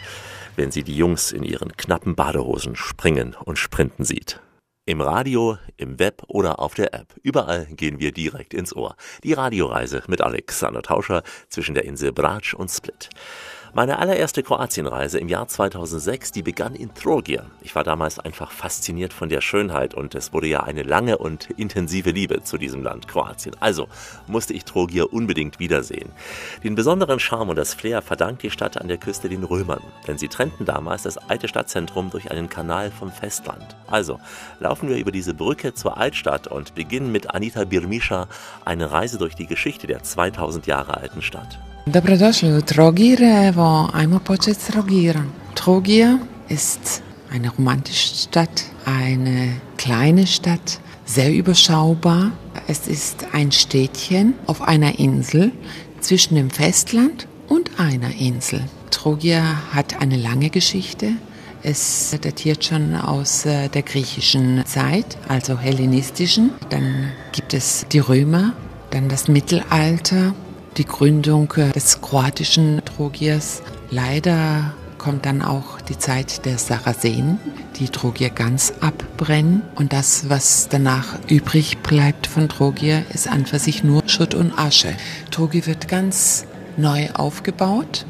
wenn 0.55 0.71
sie 0.71 0.83
die 0.83 0.95
Jungs 0.95 1.33
in 1.33 1.43
ihren 1.43 1.75
knappen 1.75 2.15
Badehosen 2.15 2.77
springen 2.77 3.35
und 3.43 3.59
sprinten 3.59 4.05
sieht. 4.05 4.39
Im 4.85 5.01
Radio, 5.01 5.57
im 5.75 5.99
Web 5.99 6.23
oder 6.27 6.59
auf 6.59 6.75
der 6.75 6.93
App. 6.93 7.07
Überall 7.23 7.65
gehen 7.71 7.99
wir 7.99 8.13
direkt 8.13 8.53
ins 8.53 8.73
Ohr. 8.73 8.95
Die 9.25 9.33
Radioreise 9.33 10.03
mit 10.07 10.21
Alexander 10.21 10.81
Tauscher 10.81 11.23
zwischen 11.49 11.75
der 11.75 11.83
Insel 11.83 12.13
Brač 12.13 12.53
und 12.53 12.69
Split. 12.69 13.09
Meine 13.77 13.99
allererste 13.99 14.41
Kroatienreise 14.41 15.19
im 15.19 15.27
Jahr 15.27 15.49
2006, 15.49 16.31
die 16.31 16.43
begann 16.43 16.75
in 16.75 16.93
Trogir. 16.93 17.43
Ich 17.61 17.75
war 17.75 17.83
damals 17.83 18.19
einfach 18.19 18.53
fasziniert 18.53 19.11
von 19.11 19.27
der 19.27 19.41
Schönheit 19.41 19.93
und 19.93 20.15
es 20.15 20.31
wurde 20.31 20.47
ja 20.47 20.63
eine 20.63 20.83
lange 20.83 21.17
und 21.17 21.49
intensive 21.57 22.11
Liebe 22.11 22.41
zu 22.41 22.57
diesem 22.57 22.83
Land 22.83 23.09
Kroatien. 23.09 23.53
Also 23.59 23.89
musste 24.27 24.53
ich 24.53 24.63
Trogir 24.63 25.11
unbedingt 25.11 25.59
wiedersehen. 25.59 26.09
Den 26.63 26.75
besonderen 26.75 27.19
Charme 27.19 27.49
und 27.49 27.57
das 27.57 27.73
Flair 27.73 28.01
verdankt 28.01 28.43
die 28.43 28.49
Stadt 28.49 28.79
an 28.79 28.87
der 28.87 28.95
Küste 28.95 29.27
den 29.27 29.43
Römern, 29.43 29.81
denn 30.07 30.17
sie 30.17 30.29
trennten 30.29 30.63
damals 30.63 31.03
das 31.03 31.17
alte 31.17 31.49
Stadtzentrum 31.49 32.11
durch 32.11 32.31
einen 32.31 32.47
Kanal 32.47 32.91
vom 32.91 33.11
Festland. 33.11 33.75
Also 33.87 34.21
laufen 34.61 34.87
wir 34.87 34.95
über 34.95 35.11
diese 35.11 35.33
Brücke 35.33 35.73
zur 35.73 35.97
Altstadt 35.97 36.47
und 36.47 36.75
beginnen 36.75 37.11
mit 37.11 37.35
Anita 37.35 37.65
Birmischa 37.65 38.29
eine 38.63 38.93
Reise 38.93 39.17
durch 39.17 39.35
die 39.35 39.47
Geschichte 39.47 39.85
der 39.85 40.01
2000 40.01 40.65
Jahre 40.65 40.95
alten 40.95 41.21
Stadt. 41.21 41.59
Dobrodošli 41.87 42.53
u 42.57 42.61
Trogir. 42.61 43.23
Evo, 43.23 43.89
ajmo 43.93 44.19
početi 44.19 44.59
s 44.59 44.67
Trogirom. 44.67 45.31
Trogir 45.53 46.17
ist 46.49 47.03
eine 47.31 47.51
romantische 47.57 48.15
Stadt, 48.15 48.63
eine 48.85 49.53
kleine 49.77 50.25
Stadt, 50.25 50.79
sehr 51.05 51.31
überschaubar. 51.31 52.31
Es 52.67 52.87
ist 52.87 53.27
ein 53.33 53.51
Städtchen 53.51 54.33
auf 54.47 54.61
einer 54.61 54.99
Insel 54.99 55.51
zwischen 55.99 56.35
dem 56.35 56.49
Festland 56.49 57.27
und 57.47 57.69
einer 57.77 58.15
Insel. 58.19 58.61
Trogir 58.89 59.43
hat 59.71 60.01
eine 60.01 60.17
lange 60.17 60.49
Geschichte. 60.49 61.11
Es 61.61 62.17
datiert 62.19 62.65
schon 62.65 62.95
aus 62.95 63.45
äh, 63.45 63.69
der 63.69 63.83
griechischen 63.83 64.65
Zeit, 64.65 65.17
also 65.27 65.59
hellenistischen. 65.59 66.49
Dann 66.69 67.11
gibt 67.31 67.53
es 67.53 67.85
die 67.91 67.99
Römer, 67.99 68.53
dann 68.89 69.07
das 69.07 69.27
Mittelalter, 69.27 70.33
die 70.77 70.85
Gründung 70.85 71.53
des 71.73 72.01
kroatischen 72.01 72.81
Trogiers. 72.85 73.61
Leider 73.91 74.73
kommt 74.97 75.25
dann 75.25 75.41
auch 75.41 75.81
die 75.81 75.97
Zeit 75.97 76.45
der 76.45 76.57
Sarazenen, 76.57 77.39
die 77.79 77.89
Trogir 77.89 78.29
ganz 78.29 78.73
abbrennen. 78.81 79.61
Und 79.75 79.93
das, 79.93 80.29
was 80.29 80.67
danach 80.69 81.19
übrig 81.29 81.77
bleibt 81.79 82.27
von 82.27 82.49
Trogir, 82.49 83.03
ist 83.13 83.27
an 83.27 83.45
für 83.45 83.59
sich 83.59 83.83
nur 83.83 84.01
Schutt 84.07 84.33
und 84.33 84.57
Asche. 84.57 84.95
Trogir 85.31 85.65
wird 85.67 85.87
ganz 85.87 86.45
neu 86.77 87.09
aufgebaut 87.13 88.05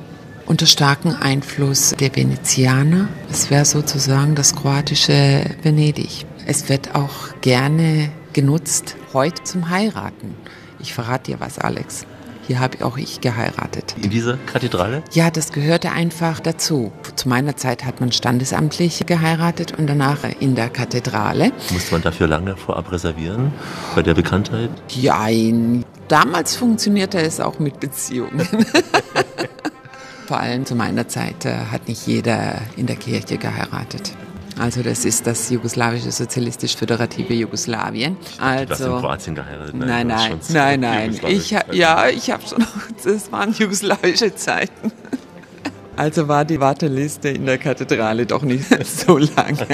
unter 0.46 0.68
starkem 0.68 1.16
Einfluss 1.20 1.96
der 2.00 2.16
Venezianer. 2.16 3.08
Es 3.32 3.50
wäre 3.50 3.66
sozusagen 3.66 4.36
das 4.36 4.56
kroatische 4.56 5.44
Venedig. 5.64 6.26
Es 6.46 6.70
wird 6.70 6.96
auch 6.96 7.42
gerne 7.42 8.12
genutzt 8.34 8.96
heute 9.14 9.44
zum 9.44 9.70
Heiraten. 9.70 10.36
Ich 10.80 10.94
verrate 10.94 11.32
dir 11.32 11.40
was, 11.40 11.58
Alex. 11.58 12.06
Hier 12.48 12.60
habe 12.60 12.86
auch 12.86 12.98
ich 12.98 13.22
geheiratet. 13.22 13.96
In 14.02 14.10
dieser 14.10 14.38
Kathedrale? 14.38 15.04
Ja, 15.12 15.32
das 15.32 15.52
gehörte 15.52 15.92
einfach 15.92 16.40
dazu. 16.40 16.92
Zu 17.16 17.28
meiner 17.28 17.56
Zeit 17.56 17.86
hat 17.86 18.02
man 18.02 18.12
standesamtlich 18.12 19.06
geheiratet 19.06 19.78
und 19.78 19.88
danach 19.88 20.20
in 20.40 20.54
der 20.54 20.70
Kathedrale. 20.70 21.52
Musste 21.72 21.94
man 21.94 22.04
dafür 22.04 22.28
lange 22.28 22.56
vorab 22.56 22.92
reservieren? 22.92 23.52
Bei 23.96 24.04
der 24.04 24.14
Bekanntheit? 24.14 24.70
Jein. 24.90 25.84
Damals 26.08 26.56
funktionierte 26.56 27.20
es 27.20 27.40
auch 27.40 27.58
mit 27.58 27.80
Beziehungen. 27.80 28.48
Vor 30.28 30.40
allem 30.40 30.66
zu 30.66 30.76
meiner 30.76 31.08
Zeit 31.08 31.46
äh, 31.46 31.56
hat 31.72 31.88
nicht 31.88 32.06
jeder 32.06 32.62
in 32.78 32.86
der 32.86 32.96
Kirche 32.96 33.38
geheiratet. 33.38 34.14
Also 34.58 34.82
das 34.84 35.04
ist 35.04 35.28
das 35.28 35.50
jugoslawische 35.50 36.12
sozialistisch-föderative 36.12 37.34
Jugoslawien. 37.34 38.16
Also, 38.40 38.66
Du 38.66 38.72
hast 38.72 38.82
in 38.82 39.00
Kroatien 39.02 39.36
geheiratet? 39.36 39.76
ne? 39.76 39.86
Nein, 39.86 40.08
nein, 40.08 40.40
nein, 40.50 40.80
nein. 40.80 41.20
Ich, 41.28 41.52
ja, 41.74 42.08
ich 42.08 42.32
habe 42.32 42.44
schon, 42.48 42.66
das 43.04 43.32
waren 43.32 43.52
jugoslawische 43.54 44.34
Zeiten. 44.36 44.92
Also 45.98 46.28
war 46.28 46.46
die 46.46 46.60
Warteliste 46.60 47.30
in 47.30 47.46
der 47.46 47.58
Kathedrale 47.58 48.26
doch 48.26 48.44
nicht 48.44 48.66
so 48.86 49.18
lange. 49.18 49.68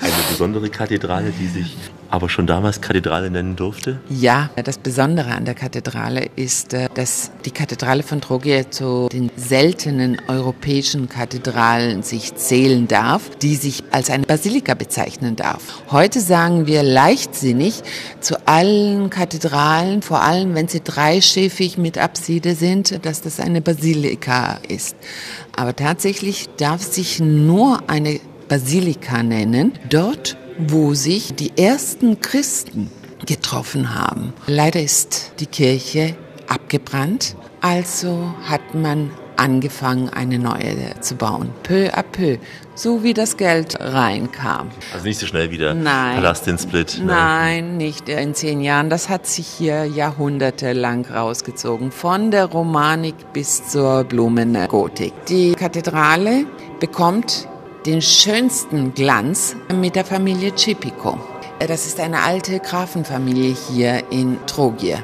Eine 0.00 0.12
besondere 0.30 0.68
Kathedrale, 0.68 1.30
die 1.30 1.46
sich 1.46 1.76
aber 2.10 2.28
schon 2.28 2.46
damals 2.46 2.80
Kathedrale 2.80 3.30
nennen 3.30 3.56
durfte? 3.56 3.98
Ja, 4.08 4.50
das 4.64 4.78
Besondere 4.78 5.34
an 5.34 5.44
der 5.44 5.54
Kathedrale 5.54 6.28
ist, 6.36 6.74
äh, 6.74 6.88
dass 6.94 7.30
die 7.44 7.50
Kathedrale 7.50 8.02
von 8.02 8.20
Trogir 8.20 8.70
zu 8.70 9.08
den 9.12 9.30
seltenen 9.36 10.20
europäischen 10.28 11.08
Kathedralen 11.08 12.02
sich 12.02 12.34
zählen 12.34 12.88
darf, 12.88 13.30
die 13.42 13.56
sich 13.56 13.84
als 13.90 14.10
eine 14.10 14.26
Basilika 14.26 14.74
bezeichnen 14.74 15.36
darf. 15.36 15.82
Heute 15.90 16.20
sagen 16.20 16.66
wir 16.66 16.82
leichtsinnig 16.82 17.82
zu 18.20 18.46
allen 18.46 19.10
Kathedralen, 19.10 20.02
vor 20.02 20.22
allem 20.22 20.54
wenn 20.54 20.68
sie 20.68 20.82
dreischiffig 20.82 21.78
mit 21.78 21.98
Apside 21.98 22.54
sind, 22.54 23.04
dass 23.04 23.22
das 23.22 23.40
eine 23.40 23.60
Basilika 23.60 24.58
ist. 24.68 24.96
Aber 25.56 25.74
tatsächlich 25.74 26.48
darf 26.56 26.82
sich 26.82 27.20
nur 27.20 27.88
eine 27.88 28.20
Basilika 28.48 29.22
nennen, 29.22 29.72
dort, 29.88 30.36
wo 30.58 30.94
sich 30.94 31.34
die 31.34 31.56
ersten 31.56 32.20
Christen 32.20 32.90
getroffen 33.26 33.94
haben. 33.94 34.32
Leider 34.46 34.80
ist 34.80 35.32
die 35.40 35.46
Kirche 35.46 36.16
abgebrannt, 36.48 37.36
also 37.60 38.34
hat 38.44 38.74
man 38.74 39.10
angefangen, 39.36 40.08
eine 40.08 40.38
neue 40.38 40.98
zu 41.00 41.14
bauen. 41.14 41.50
Peu 41.62 41.90
à 41.92 42.02
peu, 42.02 42.38
so 42.74 43.02
wie 43.02 43.14
das 43.14 43.36
Geld 43.36 43.76
reinkam. 43.78 44.68
Also 44.94 45.06
nicht 45.06 45.18
so 45.18 45.26
schnell 45.26 45.50
wieder 45.50 45.74
Nein. 45.74 46.16
Palast 46.16 46.48
in 46.48 46.58
Split. 46.58 46.98
ne? 46.98 47.06
Nein, 47.06 47.76
nicht 47.76 48.08
in 48.08 48.34
zehn 48.34 48.60
Jahren. 48.60 48.90
Das 48.90 49.08
hat 49.08 49.26
sich 49.26 49.46
hier 49.46 49.84
jahrhundertelang 49.84 51.04
rausgezogen, 51.06 51.92
von 51.92 52.30
der 52.30 52.46
Romanik 52.46 53.14
bis 53.32 53.68
zur 53.68 54.04
Blumengotik. 54.04 55.12
Die 55.28 55.52
Kathedrale 55.52 56.46
bekommt 56.80 57.48
den 57.86 58.02
schönsten 58.02 58.94
Glanz 58.94 59.54
mit 59.72 59.94
der 59.94 60.04
Familie 60.04 60.52
Cipico. 60.56 61.20
Das 61.60 61.86
ist 61.86 62.00
eine 62.00 62.22
alte 62.22 62.58
Grafenfamilie 62.58 63.54
hier 63.54 64.02
in 64.10 64.38
Trogir. 64.46 64.98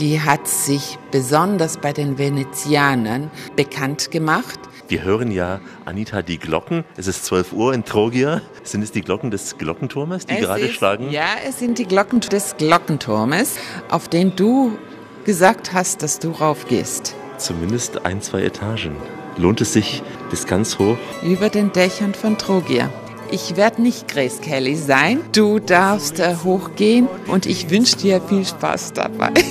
Die 0.00 0.20
hat 0.20 0.48
sich 0.48 0.98
besonders 1.12 1.78
bei 1.78 1.92
den 1.92 2.18
Venezianern 2.18 3.30
bekannt 3.54 4.10
gemacht. 4.10 4.58
Wir 4.88 5.02
hören 5.02 5.30
ja, 5.30 5.60
Anita, 5.84 6.22
die 6.22 6.38
Glocken. 6.38 6.84
Es 6.96 7.06
ist 7.06 7.24
12 7.24 7.52
Uhr 7.52 7.72
in 7.72 7.84
Trogir. 7.84 8.42
Sind 8.64 8.82
es 8.82 8.90
die 8.90 9.00
Glocken 9.00 9.30
des 9.30 9.56
Glockenturmes, 9.56 10.26
die 10.26 10.34
Es 10.34 10.40
gerade 10.40 10.62
ist, 10.62 10.74
schlagen? 10.74 11.10
Ja, 11.10 11.36
es 11.46 11.60
sind 11.60 11.78
die 11.78 11.86
Glocken 11.86 12.20
des 12.20 12.56
Glockenturmes, 12.58 13.56
auf 13.88 14.08
den 14.08 14.34
du 14.34 14.76
gesagt 15.24 15.72
hast, 15.72 16.02
dass 16.02 16.18
du 16.18 16.32
raufgehst. 16.32 17.14
Zumindest 17.38 18.04
ein, 18.04 18.20
zwei 18.20 18.42
Etagen. 18.42 18.96
Lohnt 19.36 19.60
es 19.60 19.72
sich 19.72 20.02
bis 20.30 20.46
ganz 20.46 20.78
hoch? 20.78 20.96
Über 21.22 21.48
den 21.48 21.72
Dächern 21.72 22.14
von 22.14 22.38
Trogir. 22.38 22.90
Ich 23.30 23.56
werde 23.56 23.82
nicht 23.82 24.08
Grace 24.08 24.40
Kelly 24.40 24.76
sein. 24.76 25.20
Du 25.32 25.58
darfst 25.58 26.20
äh, 26.20 26.36
hochgehen 26.44 27.08
und 27.26 27.46
ich 27.46 27.70
wünsche 27.70 27.96
dir 27.96 28.20
viel 28.20 28.44
Spaß 28.44 28.92
dabei. 28.92 29.32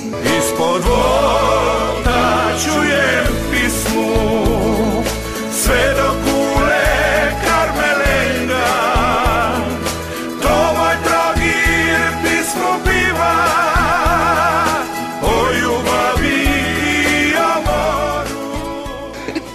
Sve 5.64 5.94
do 5.94 6.13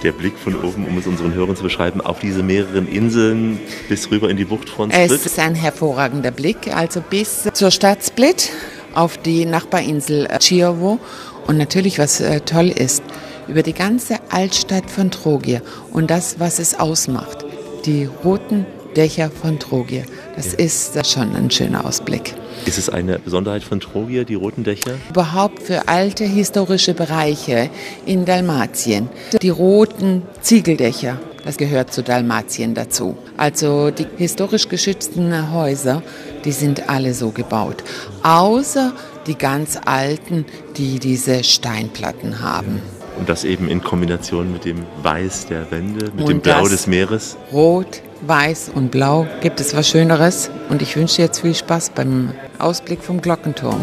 Der 0.02 0.12
Blick 0.12 0.38
von 0.38 0.54
oben, 0.56 0.86
um 0.86 0.96
es 0.96 1.06
unseren 1.06 1.34
Hörern 1.34 1.56
zu 1.56 1.62
beschreiben, 1.62 2.00
auf 2.00 2.20
diese 2.20 2.42
mehreren 2.42 2.88
Inseln 2.88 3.60
bis 3.88 4.10
rüber 4.10 4.30
in 4.30 4.38
die 4.38 4.46
Bucht 4.46 4.70
von 4.70 4.90
Es 4.90 5.12
Split. 5.12 5.26
ist 5.26 5.38
ein 5.38 5.54
hervorragender 5.54 6.30
Blick, 6.30 6.74
also 6.74 7.02
bis 7.02 7.46
zur 7.52 7.70
Stadt 7.70 8.02
Split 8.02 8.50
auf 8.94 9.18
die 9.18 9.44
Nachbarinsel 9.44 10.26
Chiovo. 10.38 10.98
Und 11.46 11.58
natürlich, 11.58 11.98
was 11.98 12.20
äh, 12.20 12.40
toll 12.40 12.68
ist, 12.68 13.02
über 13.46 13.62
die 13.62 13.74
ganze 13.74 14.16
Altstadt 14.30 14.90
von 14.90 15.10
Trogir 15.10 15.60
und 15.92 16.10
das, 16.10 16.40
was 16.40 16.58
es 16.60 16.78
ausmacht, 16.78 17.44
die 17.84 18.08
roten 18.24 18.64
Dächer 18.96 19.30
von 19.30 19.58
Trogir. 19.58 20.04
Das 20.34 20.54
ist 20.54 20.96
äh, 20.96 21.04
schon 21.04 21.36
ein 21.36 21.50
schöner 21.50 21.84
Ausblick. 21.84 22.34
Ist 22.66 22.78
es 22.78 22.88
eine 22.88 23.18
Besonderheit 23.18 23.62
von 23.62 23.80
Trogir, 23.80 24.24
die 24.24 24.34
roten 24.34 24.64
Dächer? 24.64 24.92
Überhaupt 25.08 25.62
für 25.62 25.88
alte 25.88 26.24
historische 26.24 26.94
Bereiche 26.94 27.70
in 28.06 28.24
Dalmatien. 28.24 29.08
Die 29.40 29.48
roten 29.48 30.22
Ziegeldächer, 30.40 31.18
das 31.44 31.56
gehört 31.56 31.92
zu 31.92 32.02
Dalmatien 32.02 32.74
dazu. 32.74 33.16
Also 33.36 33.90
die 33.90 34.06
historisch 34.16 34.68
geschützten 34.68 35.52
Häuser, 35.52 36.02
die 36.44 36.52
sind 36.52 36.88
alle 36.88 37.14
so 37.14 37.30
gebaut. 37.30 37.82
Außer 38.22 38.92
die 39.26 39.36
ganz 39.36 39.78
alten, 39.84 40.44
die 40.76 40.98
diese 40.98 41.44
Steinplatten 41.44 42.40
haben. 42.40 42.82
Und 43.18 43.28
das 43.28 43.44
eben 43.44 43.68
in 43.68 43.82
Kombination 43.82 44.52
mit 44.52 44.64
dem 44.64 44.84
Weiß 45.02 45.46
der 45.46 45.70
Wände, 45.70 46.06
mit 46.06 46.24
Und 46.24 46.28
dem 46.28 46.40
Blau 46.40 46.68
des 46.68 46.86
Meeres. 46.86 47.36
Rot, 47.52 48.02
Weiß 48.22 48.70
und 48.74 48.90
Blau. 48.90 49.26
Gibt 49.40 49.60
es 49.60 49.74
was 49.74 49.88
Schöneres? 49.88 50.50
Und 50.68 50.82
ich 50.82 50.96
wünsche 50.96 51.16
dir 51.16 51.24
jetzt 51.24 51.40
viel 51.40 51.54
Spaß 51.54 51.90
beim 51.90 52.32
Ausblick 52.58 53.02
vom 53.02 53.20
Glockenturm. 53.20 53.80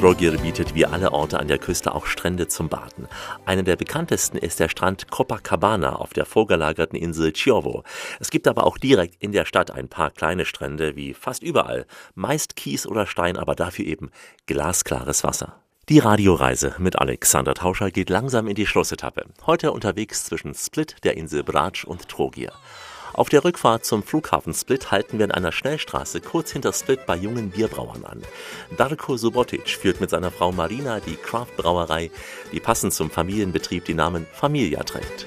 Trogir 0.00 0.38
bietet 0.38 0.74
wie 0.74 0.86
alle 0.86 1.12
Orte 1.12 1.38
an 1.38 1.48
der 1.48 1.58
Küste 1.58 1.94
auch 1.94 2.06
Strände 2.06 2.48
zum 2.48 2.70
Baden. 2.70 3.06
Einer 3.44 3.62
der 3.62 3.76
bekanntesten 3.76 4.38
ist 4.38 4.58
der 4.58 4.70
Strand 4.70 5.10
Copacabana 5.10 5.96
auf 5.96 6.14
der 6.14 6.24
vorgelagerten 6.24 6.98
Insel 6.98 7.32
Chiovo. 7.32 7.84
Es 8.18 8.30
gibt 8.30 8.48
aber 8.48 8.64
auch 8.64 8.78
direkt 8.78 9.16
in 9.22 9.32
der 9.32 9.44
Stadt 9.44 9.70
ein 9.70 9.88
paar 9.88 10.10
kleine 10.10 10.46
Strände, 10.46 10.96
wie 10.96 11.12
fast 11.12 11.42
überall. 11.42 11.84
Meist 12.14 12.56
Kies 12.56 12.86
oder 12.86 13.06
Stein, 13.06 13.36
aber 13.36 13.54
dafür 13.54 13.84
eben 13.84 14.10
glasklares 14.46 15.22
Wasser. 15.22 15.60
Die 15.90 15.98
Radioreise 15.98 16.76
mit 16.78 17.00
Alexander 17.00 17.52
Tauscher 17.52 17.90
geht 17.90 18.10
langsam 18.10 18.46
in 18.46 18.54
die 18.54 18.64
Schlussetappe. 18.64 19.24
Heute 19.44 19.72
unterwegs 19.72 20.22
zwischen 20.24 20.54
Split, 20.54 20.94
der 21.02 21.16
Insel 21.16 21.42
Brač 21.42 21.82
und 21.82 22.08
Trogir. 22.08 22.52
Auf 23.12 23.28
der 23.28 23.42
Rückfahrt 23.42 23.84
zum 23.84 24.04
Flughafen 24.04 24.54
Split 24.54 24.92
halten 24.92 25.18
wir 25.18 25.24
in 25.24 25.32
einer 25.32 25.50
Schnellstraße 25.50 26.20
kurz 26.20 26.52
hinter 26.52 26.72
Split 26.72 27.06
bei 27.06 27.16
jungen 27.16 27.50
Bierbrauern 27.50 28.04
an. 28.04 28.22
Darko 28.76 29.16
Subotic 29.16 29.68
führt 29.68 30.00
mit 30.00 30.10
seiner 30.10 30.30
Frau 30.30 30.52
Marina 30.52 31.00
die 31.00 31.16
Craft-Brauerei, 31.16 32.12
die 32.52 32.60
passend 32.60 32.92
zum 32.92 33.10
Familienbetrieb 33.10 33.84
den 33.84 33.96
Namen 33.96 34.28
Familia 34.32 34.84
trägt. 34.84 35.26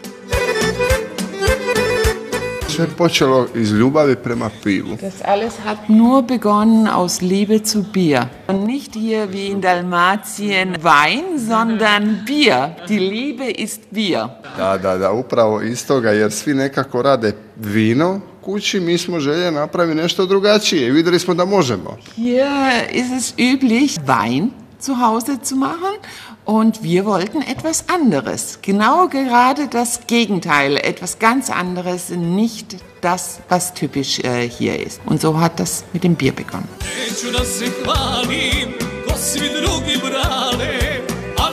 Sve 2.74 2.88
počelo 2.98 3.48
iz 3.56 3.72
ljubavi 3.72 4.16
prema 4.16 4.50
pivu. 4.64 4.98
Das 5.02 5.14
alles 5.26 5.54
hat 5.66 5.78
nur 5.88 6.24
begonnen 6.24 6.88
aus 6.88 7.22
Liebe 7.22 7.60
zu 7.64 7.84
Bier. 7.94 8.26
Und 8.48 8.66
nicht 8.68 8.94
hier 8.94 9.32
wie 9.32 9.52
in 9.52 9.62
Dalmatien 9.62 10.76
Wein, 10.84 11.40
sondern 11.48 12.26
Bier. 12.26 12.76
Die 12.88 13.00
Liebe 13.00 13.52
ist 13.52 13.82
Bier. 13.92 14.28
Da, 14.58 14.78
da, 14.78 14.98
da, 14.98 15.12
upravo 15.12 15.62
iz 15.62 15.88
toga, 15.88 16.10
jer 16.10 16.32
svi 16.32 16.54
nekako 16.54 17.02
rade 17.02 17.34
vino 17.56 18.22
kući, 18.42 18.80
mi 18.80 18.98
smo 18.98 19.20
željeli 19.20 19.56
napraviti 19.56 20.02
nešto 20.02 20.26
drugačije 20.26 20.88
i 20.88 20.92
vidjeli 20.92 21.20
smo 21.20 21.34
da 21.34 21.46
možemo. 21.46 21.98
Hier 22.16 22.84
ist 22.92 23.12
es 23.12 23.34
üblich, 23.38 24.00
Wein 24.08 24.50
zu 24.82 24.94
Hause 24.94 25.38
zu 25.44 25.56
machen. 25.56 25.98
Und 26.46 26.84
wir 26.84 27.06
wollten 27.06 27.42
etwas 27.42 27.90
anderes. 27.90 28.60
Genau 28.62 29.08
gerade 29.08 29.68
das 29.68 30.08
Gegenteil. 30.08 30.78
Etwas 30.78 31.20
ganz 31.20 31.50
anderes, 31.50 32.10
nicht 32.10 32.78
das, 33.02 33.40
was 33.50 33.74
typisch 33.74 34.20
äh, 34.20 34.50
hier 34.50 34.80
ist. 34.80 35.00
Und 35.06 35.22
so 35.22 35.40
hat 35.40 35.60
das 35.60 35.84
mit 35.94 36.04
dem 36.04 36.16
Bier 36.16 36.34
begonnen. 36.34 36.68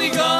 Neću 0.01 0.40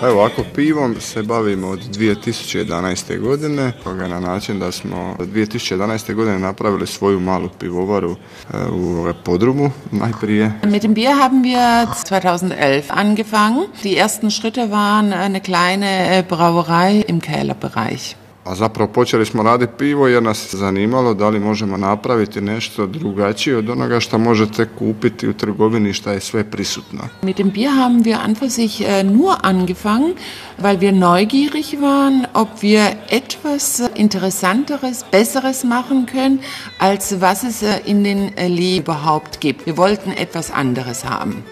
Pa 0.00 0.08
evo, 0.08 0.20
ovako 0.20 0.44
pivom 0.54 0.96
se 1.00 1.22
bavimo 1.22 1.68
od 1.68 1.78
2011. 1.78 3.20
godine, 3.20 3.72
toga 3.84 4.08
na 4.08 4.20
način 4.20 4.58
da 4.58 4.72
smo 4.72 5.16
od 5.18 5.28
2011. 5.28 6.14
godine 6.14 6.38
napravili 6.38 6.86
svoju 6.86 7.20
malu 7.20 7.48
pivovaru 7.58 8.10
e, 8.10 8.56
u 8.70 9.12
podrumu 9.24 9.70
najprije. 9.90 10.52
Mit 10.64 10.82
dem 10.82 10.94
Bier 10.94 11.14
haben 11.22 11.42
wir 11.42 11.86
2011 12.10 12.82
angefangen. 12.88 13.66
Die 13.82 13.98
ersten 13.98 14.30
Schritte 14.30 14.70
waren 14.70 15.12
eine 15.12 15.40
kleine 15.40 16.18
äh, 16.18 16.22
Brauerei 16.28 17.04
im 17.08 17.20
Kellerbereich. 17.20 18.23
A 18.44 18.54
zapravo 18.54 18.92
počeli 18.92 19.26
smo 19.26 19.42
raditi 19.42 19.72
pivo 19.78 20.08
jer 20.08 20.22
nas 20.22 20.54
zanimalo 20.54 21.14
da 21.14 21.28
li 21.28 21.40
možemo 21.40 21.76
napraviti 21.76 22.40
nešto 22.40 22.86
drugačije 22.86 23.56
od 23.56 23.70
onoga 23.70 24.00
što 24.00 24.18
možete 24.18 24.68
kupiti 24.78 25.28
u 25.28 25.32
trgovini 25.32 25.92
šta 25.92 26.12
je 26.12 26.20
sve 26.20 26.44
prisutno. 26.50 27.00
Mit 27.22 27.36
dem 27.36 27.50
Bier 27.50 27.70
haben 27.70 28.04
wir 28.04 28.18
an 28.24 28.34
für 28.34 28.50
sich 28.50 28.80
äh, 28.80 29.04
nur 29.04 29.36
angefangen, 29.42 30.14
weil 30.58 30.78
wir 30.80 30.92
neugierig 30.92 31.80
waren, 31.80 32.26
ob 32.34 32.48
wir 32.62 32.84
etwas 33.10 33.80
äh, 33.80 33.88
Interessanteres, 33.94 35.04
Besseres 35.12 35.64
machen 35.64 36.06
können, 36.06 36.38
als 36.78 37.20
was 37.20 37.44
es 37.44 37.62
äh, 37.62 37.80
in 37.86 38.04
den 38.04 38.30
Lee 38.56 38.78
überhaupt 38.78 39.40
gibt. 39.40 39.66
Wir 39.66 39.76
wollten 39.76 40.12
etwas 40.12 40.50
anderes 40.50 41.04
haben. 41.04 41.44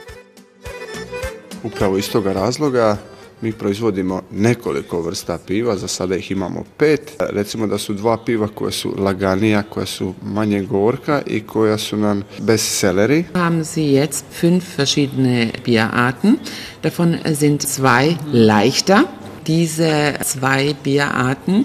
Upravo 1.62 1.96
iz 1.96 2.10
toga 2.10 2.32
razloga 2.32 2.98
mi 3.42 3.52
proizvodimo 3.52 4.22
nekoliko 4.30 5.00
vrsta 5.02 5.38
piva, 5.46 5.76
za 5.76 5.88
sada 5.88 6.16
ih 6.16 6.30
imamo 6.30 6.64
pet. 6.76 7.12
Recimo 7.18 7.66
da 7.66 7.78
su 7.78 7.94
dva 7.94 8.16
piva 8.16 8.48
koja 8.54 8.70
su 8.70 8.94
laganija, 8.98 9.62
koja 9.62 9.86
su 9.86 10.14
manje 10.22 10.62
gorka 10.62 11.22
i 11.26 11.40
koja 11.40 11.78
su 11.78 11.96
nam 11.96 12.22
bestselleri. 12.38 13.24
Haben 13.34 13.64
Sie 13.64 13.92
jetzt 13.92 14.24
fünf 14.40 14.78
verschiedene 14.78 15.50
Bierarten. 15.64 16.36
Davon 16.82 17.16
sind 17.34 17.62
zwei 17.62 18.16
leichter. 18.32 18.98
Diese 19.46 20.14
zwei 20.24 20.74
Bierarten, 20.84 21.64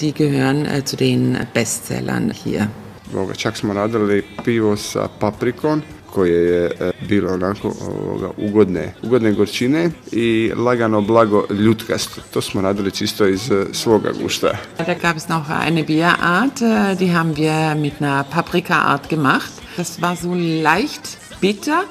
die 0.00 0.12
gehören 0.12 0.66
äh, 0.66 0.84
zu 0.84 0.96
den 0.96 1.38
Bestsellern 1.54 2.30
hier. 2.44 2.68
Ovoga, 3.14 3.34
čak 3.34 3.56
smo 3.56 3.72
radili 3.72 4.22
pivo 4.44 4.76
sa 4.76 5.08
paprikom 5.08 5.82
koje 6.14 6.44
je 6.52 6.64
e, 6.66 6.92
bilo 7.08 7.32
onako 7.32 7.72
ovoga, 7.80 8.30
ugodne, 8.36 8.94
ugodne 9.02 9.32
gorčine 9.32 9.90
i 10.12 10.52
lagano 10.56 11.00
blago 11.00 11.46
ljutkasto. 11.50 12.20
To 12.34 12.40
smo 12.40 12.60
radili 12.60 12.90
čisto 12.90 13.26
iz 13.26 13.50
e, 13.50 13.66
svoga 13.72 14.12
gušta. 14.22 14.50
Da 14.78 14.94
gab 14.94 15.16
es 15.16 15.28
noch 15.28 15.50
eine 15.66 15.82
Bierart, 15.82 16.60
äh, 16.60 16.96
die 16.96 17.12
haben 17.12 17.36
wir 17.36 17.74
mit 17.74 17.92
einer 18.00 18.24
Paprikaart 18.34 19.08
gemacht. 19.08 19.52
Das 19.76 20.00
war 20.02 20.16
so 20.16 20.34
leicht 20.62 21.18
bitter, 21.40 21.84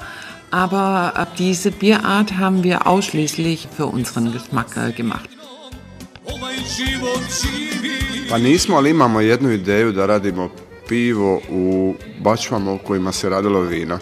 aber 0.50 1.12
diese 1.38 1.70
Bierart 1.70 2.30
haben 2.30 2.62
wir 2.62 2.86
ausschließlich 2.86 3.68
für 3.76 3.86
unseren 3.86 4.32
Geschmack 4.32 4.76
äh, 4.76 4.92
gemacht. 4.92 5.28
Pa 8.30 8.38
nismo, 8.38 8.76
ali 8.76 8.90
imamo 8.90 9.20
jednu 9.20 9.50
ideju 9.50 9.92
da 9.92 10.06
radimo 10.06 10.50
pivo 10.88 11.40
u 11.50 11.94
bačvama 12.20 12.72
u 12.72 12.78
kojima 12.78 13.12
se 13.12 13.28
radilo 13.28 13.60
vino. 13.60 13.98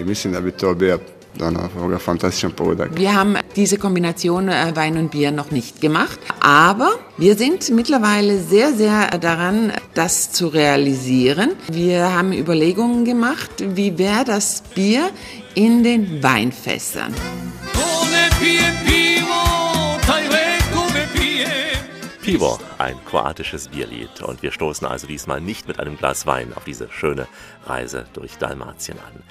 I 0.00 0.04
mislim 0.04 0.32
da 0.32 0.40
bi 0.40 0.50
to 0.50 0.74
bio 0.74 0.98
ono, 1.40 1.68
ovoga, 1.76 1.98
fantastičan 1.98 2.52
pogodak. 2.52 2.90
Wir 2.96 3.14
haben 3.14 3.36
diese 3.56 3.76
Kombination 3.76 4.48
äh, 4.48 4.72
Wein 4.76 4.96
und 4.98 5.10
Bier 5.10 5.30
noch 5.30 5.50
nicht 5.50 5.80
gemacht, 5.80 6.18
aber 6.40 6.90
wir 7.18 7.34
sind 7.36 7.70
mittlerweile 7.70 8.38
sehr, 8.38 8.72
sehr 8.72 9.18
daran, 9.18 9.72
das 9.94 10.32
zu 10.32 10.48
realisieren. 10.48 11.50
Wir 11.68 12.12
haben 12.12 12.32
Überlegungen 12.32 13.04
gemacht, 13.04 13.50
wie 13.58 13.98
wäre 13.98 14.24
das 14.24 14.62
Bier 14.74 15.10
in 15.54 15.82
den 15.82 16.22
Weinfässern. 16.22 17.12
Ko 17.74 18.04
ne 18.10 18.28
pije 18.40 19.13
pivo 22.24 22.56
Taj 22.56 22.58
leko 22.58 22.58
ne 22.58 22.58
pije 22.58 22.58
Pivo, 22.58 22.58
ein 22.78 23.04
kroatisches 23.04 23.68
Bierlied. 23.68 24.22
Und 24.22 24.42
wir 24.42 24.50
stoßen 24.50 24.86
also 24.86 25.06
diesmal 25.06 25.40
nicht 25.40 25.68
mit 25.68 25.78
einem 25.78 25.96
Glas 25.96 26.26
Wein 26.26 26.52
auf 26.54 26.64
diese 26.64 26.88
schöne 26.90 27.26
Reise 27.66 28.06
durch 28.14 28.38
Dalmatien 28.38 28.98
an. 28.98 29.22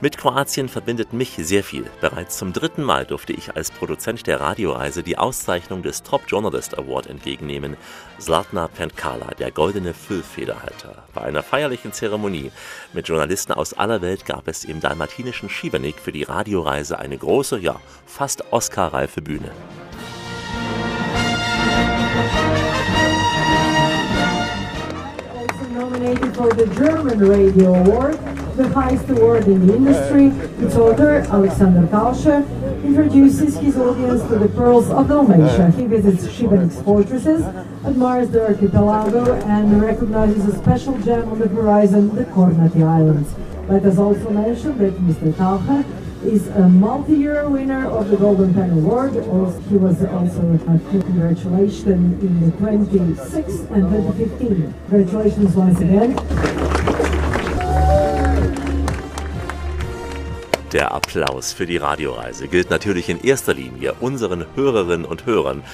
Mit 0.00 0.16
Kroatien 0.16 0.70
verbindet 0.70 1.12
mich 1.12 1.36
sehr 1.36 1.62
viel. 1.62 1.84
Bereits 2.00 2.38
zum 2.38 2.54
dritten 2.54 2.82
Mal 2.82 3.04
durfte 3.04 3.34
ich 3.34 3.54
als 3.54 3.70
Produzent 3.70 4.26
der 4.26 4.40
Radioreise 4.40 5.02
die 5.02 5.18
Auszeichnung 5.18 5.82
des 5.82 6.02
Top 6.02 6.22
Journalist 6.26 6.78
Award 6.78 7.06
entgegennehmen. 7.06 7.76
Zlatna 8.18 8.68
Penkala, 8.68 9.34
der 9.38 9.50
goldene 9.50 9.92
Füllfederhalter. 9.92 11.04
Bei 11.12 11.20
einer 11.22 11.42
feierlichen 11.42 11.92
Zeremonie 11.92 12.50
mit 12.94 13.08
Journalisten 13.08 13.52
aus 13.52 13.74
aller 13.74 14.00
Welt 14.00 14.24
gab 14.24 14.48
es 14.48 14.64
im 14.64 14.80
dalmatinischen 14.80 15.50
Schibenik 15.50 15.98
für 15.98 16.12
die 16.12 16.22
Radioreise 16.22 16.98
eine 16.98 17.18
große, 17.18 17.58
ja, 17.58 17.78
fast 18.06 18.50
Oscar-reife 18.52 19.20
Bühne. 19.20 19.52
The 26.60 26.74
German 26.74 27.18
Radio 27.20 27.72
Award, 27.72 28.18
the 28.56 28.68
highest 28.68 29.08
award 29.08 29.44
in 29.46 29.66
the 29.66 29.74
industry. 29.76 30.26
Its 30.62 30.76
author, 30.76 31.20
Alexander 31.30 31.86
Tauscher, 31.88 32.44
introduces 32.84 33.56
his 33.56 33.78
audience 33.78 34.22
to 34.24 34.38
the 34.38 34.48
pearls 34.48 34.90
of 34.90 35.08
Dalmatia. 35.08 35.70
He 35.70 35.86
visits 35.86 36.26
Šibenik's 36.26 36.82
fortresses, 36.82 37.42
admires 37.86 38.28
the 38.28 38.46
archipelago, 38.46 39.32
and 39.40 39.80
recognizes 39.80 40.44
a 40.54 40.58
special 40.58 40.98
gem 40.98 41.30
on 41.30 41.38
the 41.38 41.48
horizon, 41.48 42.14
the 42.14 42.24
Kornati 42.24 42.82
Islands. 42.86 43.32
Let 43.66 43.86
us 43.86 43.96
also 43.96 44.28
mention 44.28 44.76
that 44.76 44.92
Mr. 44.98 45.32
Taucher 45.32 45.82
is 46.22 46.48
a 46.48 46.68
multi-year 46.68 47.48
winner 47.48 47.86
of 47.86 48.10
the 48.10 48.16
Golden 48.16 48.52
Pen 48.52 48.70
Award. 48.70 49.12
He 49.70 49.76
was 49.76 50.04
also 50.04 50.52
a 50.52 50.58
congratulations 50.90 52.22
in 52.22 52.40
the 52.40 52.50
26 52.58 53.48
and 53.70 53.88
2015. 53.90 54.74
Congratulations 54.88 55.56
once 55.56 55.80
again. 55.80 56.16
Der 60.72 60.92
Applaus 60.92 61.52
für 61.52 61.66
die 61.66 61.78
Radioreise 61.78 62.46
gilt 62.46 62.70
natürlich 62.70 63.08
in 63.08 63.20
erster 63.20 63.54
Linie 63.54 63.94
unseren 63.98 64.44
Hörerinnen 64.54 65.04
und 65.04 65.26
Hörern 65.26 65.64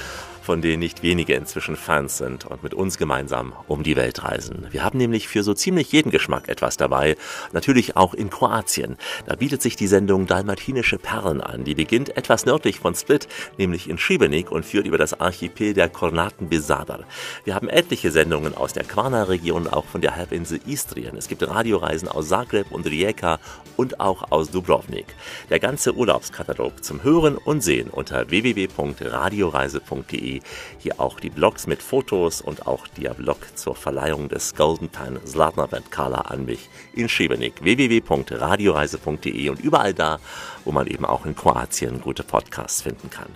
von 0.46 0.62
denen 0.62 0.78
nicht 0.78 1.02
wenige 1.02 1.34
inzwischen 1.34 1.74
Fans 1.74 2.18
sind 2.18 2.46
und 2.46 2.62
mit 2.62 2.72
uns 2.72 2.98
gemeinsam 2.98 3.52
um 3.66 3.82
die 3.82 3.96
Welt 3.96 4.22
reisen. 4.22 4.68
Wir 4.70 4.84
haben 4.84 4.96
nämlich 4.96 5.26
für 5.26 5.42
so 5.42 5.54
ziemlich 5.54 5.90
jeden 5.90 6.12
Geschmack 6.12 6.48
etwas 6.48 6.76
dabei, 6.76 7.16
natürlich 7.52 7.96
auch 7.96 8.14
in 8.14 8.30
Kroatien. 8.30 8.96
Da 9.26 9.34
bietet 9.34 9.60
sich 9.60 9.74
die 9.74 9.88
Sendung 9.88 10.28
Dalmatinische 10.28 10.98
Perlen 10.98 11.40
an. 11.40 11.64
Die 11.64 11.74
beginnt 11.74 12.16
etwas 12.16 12.46
nördlich 12.46 12.78
von 12.78 12.94
Split, 12.94 13.26
nämlich 13.58 13.90
in 13.90 13.98
Šibenik 13.98 14.52
und 14.52 14.64
führt 14.64 14.86
über 14.86 14.98
das 14.98 15.20
Archipel 15.20 15.74
der 15.74 15.88
Kornaten 15.88 16.48
bis 16.48 16.68
Sadar. 16.68 17.00
Wir 17.42 17.56
haben 17.56 17.68
etliche 17.68 18.12
Sendungen 18.12 18.56
aus 18.56 18.72
der 18.72 18.84
Kvarna-Region, 18.84 19.66
auch 19.66 19.86
von 19.86 20.00
der 20.00 20.14
Halbinsel 20.14 20.60
Istrien. 20.64 21.16
Es 21.16 21.26
gibt 21.26 21.42
Radioreisen 21.42 22.06
aus 22.06 22.28
Zagreb 22.28 22.70
und 22.70 22.86
Rijeka 22.86 23.40
und 23.76 23.98
auch 23.98 24.30
aus 24.30 24.52
Dubrovnik. 24.52 25.06
Der 25.50 25.58
ganze 25.58 25.96
Urlaubskatalog 25.96 26.84
zum 26.84 27.02
Hören 27.02 27.36
und 27.36 27.64
Sehen 27.64 27.90
unter 27.90 28.30
www.radioreise.de 28.30 30.35
hier 30.78 31.00
auch 31.00 31.20
die 31.20 31.30
Blogs 31.30 31.66
mit 31.66 31.82
Fotos 31.82 32.40
und 32.40 32.66
auch 32.66 32.86
der 32.88 33.14
Blog 33.14 33.38
zur 33.54 33.74
Verleihung 33.74 34.28
des 34.28 34.54
Golden 34.54 34.88
Pan 34.88 35.18
Zlatna 35.24 35.66
Kala 35.90 36.22
an 36.22 36.44
mich 36.44 36.68
in 36.94 37.08
Schebenik. 37.08 37.62
www.radioreise.de 37.62 39.48
und 39.48 39.60
überall 39.60 39.94
da, 39.94 40.18
wo 40.64 40.72
man 40.72 40.86
eben 40.86 41.04
auch 41.04 41.26
in 41.26 41.36
Kroatien 41.36 42.00
gute 42.00 42.22
Podcasts 42.22 42.82
finden 42.82 43.10
kann. 43.10 43.28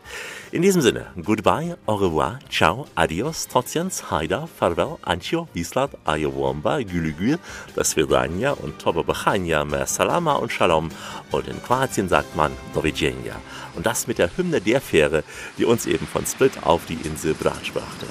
In 0.52 0.62
diesem 0.62 0.82
Sinne, 0.82 1.06
goodbye, 1.22 1.76
au 1.86 1.94
revoir, 1.94 2.40
ciao, 2.50 2.86
adios, 2.96 3.46
trotjens, 3.46 4.10
haida, 4.10 4.48
farewell, 4.58 4.96
ancio, 5.02 5.48
vislat, 5.54 5.90
ayowomba, 6.04 6.82
gülügül, 6.82 7.38
das 7.76 7.96
Vidania 7.96 8.52
und 8.52 8.78
tobo 8.80 9.04
bachania, 9.04 9.64
mer 9.64 9.86
salama 9.86 10.34
und 10.34 10.52
shalom. 10.52 10.90
Und 11.30 11.46
in 11.46 11.62
Kroatien 11.62 12.08
sagt 12.08 12.34
man 12.34 12.52
doviđenja. 12.74 13.36
Und 13.80 13.86
das 13.86 14.06
mit 14.06 14.18
der 14.18 14.28
Hymne 14.36 14.60
der 14.60 14.78
Fähre, 14.78 15.24
die 15.56 15.64
uns 15.64 15.86
eben 15.86 16.06
von 16.06 16.26
Split 16.26 16.52
auf 16.64 16.84
die 16.84 16.98
Insel 17.02 17.32
Brač 17.32 17.72
brachte. 17.72 18.06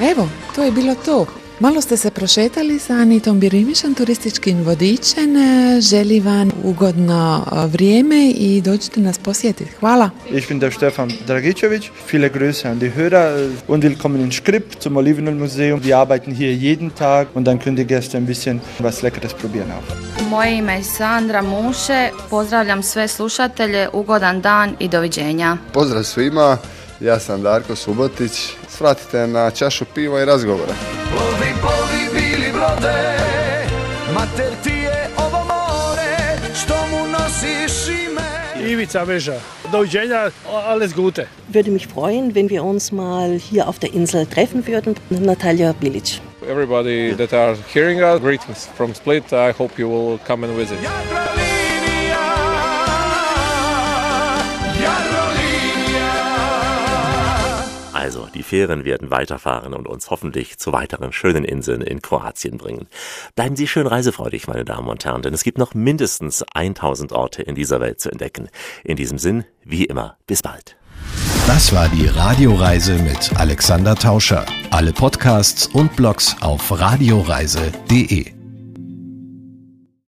Evo, 0.00 0.28
to 0.52 0.64
je 0.64 0.70
bilo 0.72 0.96
to. 0.96 1.45
Malo 1.60 1.80
ste 1.80 1.96
se 1.96 2.10
prošetali 2.10 2.78
sa 2.78 2.94
Anitom 2.94 3.40
Birimišan 3.40 3.94
turističkim 3.94 4.62
vodičem. 4.62 5.36
Želi 5.80 6.20
vam 6.20 6.50
ugodno 6.64 7.44
vrijeme 7.72 8.30
i 8.30 8.60
dođite 8.60 9.00
nas 9.00 9.18
posjetiti. 9.18 9.70
Hvala. 9.80 10.10
Ich 10.30 10.48
bin 10.48 10.58
der 10.58 10.72
Stefan 10.72 11.12
Dragicevic. 11.26 11.82
Viele 12.12 12.28
Grüße 12.28 12.68
an 12.70 12.78
die 12.78 12.92
Hörer 12.96 13.50
und 13.68 13.84
willkommen 13.84 14.20
in 14.20 14.32
Skrip 14.32 14.64
zum 14.82 14.96
Olivenölmuseum. 14.96 15.80
Wir 15.84 15.98
arbeiten 15.98 16.34
hier 16.34 16.52
jeden 16.52 16.90
Tag 16.90 17.28
und 17.34 17.46
dann 17.46 17.58
können 17.58 17.76
die 17.76 17.86
Gäste 17.86 18.16
ein 18.16 18.26
bisschen 18.26 18.60
was 18.78 19.02
Leckeres 19.02 19.32
probieren 19.34 19.70
auch. 19.70 19.96
Moje 20.30 20.58
ime 20.58 20.76
je 20.76 20.84
Sandra 20.84 21.42
Muše, 21.42 22.10
pozdravljam 22.30 22.82
sve 22.82 23.08
slušatelje, 23.08 23.88
ugodan 23.92 24.40
dan 24.40 24.76
i 24.78 24.88
doviđenja. 24.88 25.56
Pozdrav 25.72 26.04
svima, 26.04 26.58
ja 27.00 27.18
sam 27.18 27.42
Darko 27.42 27.76
Subotić. 27.76 28.32
Svratite 28.76 29.26
na 29.26 29.50
čašu 29.50 29.84
piva 29.94 30.22
i 30.22 30.24
razgovora. 30.24 30.72
Plovi, 31.10 31.52
plovi, 31.60 32.02
bili 32.12 32.52
brode, 32.52 33.16
mater 34.14 34.52
ti 34.64 34.70
je 34.70 35.08
ovo 35.16 35.44
more, 35.44 36.38
što 36.54 36.74
mu 36.90 37.06
nosiš 37.06 37.88
ime. 37.88 38.68
Ivica 38.70 39.02
Veža. 39.02 39.40
Doviđenja, 39.72 40.30
alles 40.66 40.94
Gute. 40.94 41.26
Würde 41.52 41.70
mich 41.70 41.86
freuen, 41.94 42.34
wenn 42.34 42.48
wir 42.50 42.62
uns 42.64 42.92
mal 42.92 43.38
hier 43.50 43.68
auf 43.68 43.78
der 43.78 43.94
Insel 43.94 44.26
treffen 44.26 44.66
würden. 44.66 44.94
Natalia 45.10 45.72
Bilic. 45.80 46.20
Everybody 46.50 47.16
that 47.16 47.32
are 47.32 47.56
hearing 47.74 48.02
us, 48.02 48.20
greetings 48.20 48.68
from 48.76 48.94
Split. 48.94 49.32
I 49.32 49.52
hope 49.58 49.82
you 49.82 49.88
will 49.88 50.18
come 50.26 50.46
and 50.46 50.56
visit. 50.56 50.78
Also, 58.06 58.28
die 58.32 58.44
Fähren 58.44 58.84
werden 58.84 59.10
weiterfahren 59.10 59.74
und 59.74 59.88
uns 59.88 60.10
hoffentlich 60.10 60.58
zu 60.58 60.72
weiteren 60.72 61.12
schönen 61.12 61.44
Inseln 61.44 61.80
in 61.80 62.02
Kroatien 62.02 62.56
bringen. 62.56 62.86
Bleiben 63.34 63.56
Sie 63.56 63.66
schön 63.66 63.88
reisefreudig, 63.88 64.46
meine 64.46 64.64
Damen 64.64 64.86
und 64.86 65.04
Herren, 65.04 65.22
denn 65.22 65.34
es 65.34 65.42
gibt 65.42 65.58
noch 65.58 65.74
mindestens 65.74 66.44
1000 66.54 67.10
Orte 67.10 67.42
in 67.42 67.56
dieser 67.56 67.80
Welt 67.80 67.98
zu 67.98 68.08
entdecken. 68.08 68.48
In 68.84 68.94
diesem 68.94 69.18
Sinn, 69.18 69.44
wie 69.64 69.86
immer, 69.86 70.18
bis 70.28 70.40
bald. 70.40 70.76
Das 71.48 71.72
war 71.72 71.88
die 71.88 72.06
Radioreise 72.06 72.94
mit 72.94 73.36
Alexander 73.36 73.96
Tauscher. 73.96 74.46
Alle 74.70 74.92
Podcasts 74.92 75.66
und 75.66 75.96
Blogs 75.96 76.36
auf 76.40 76.78
radioreise.de. 76.78 78.35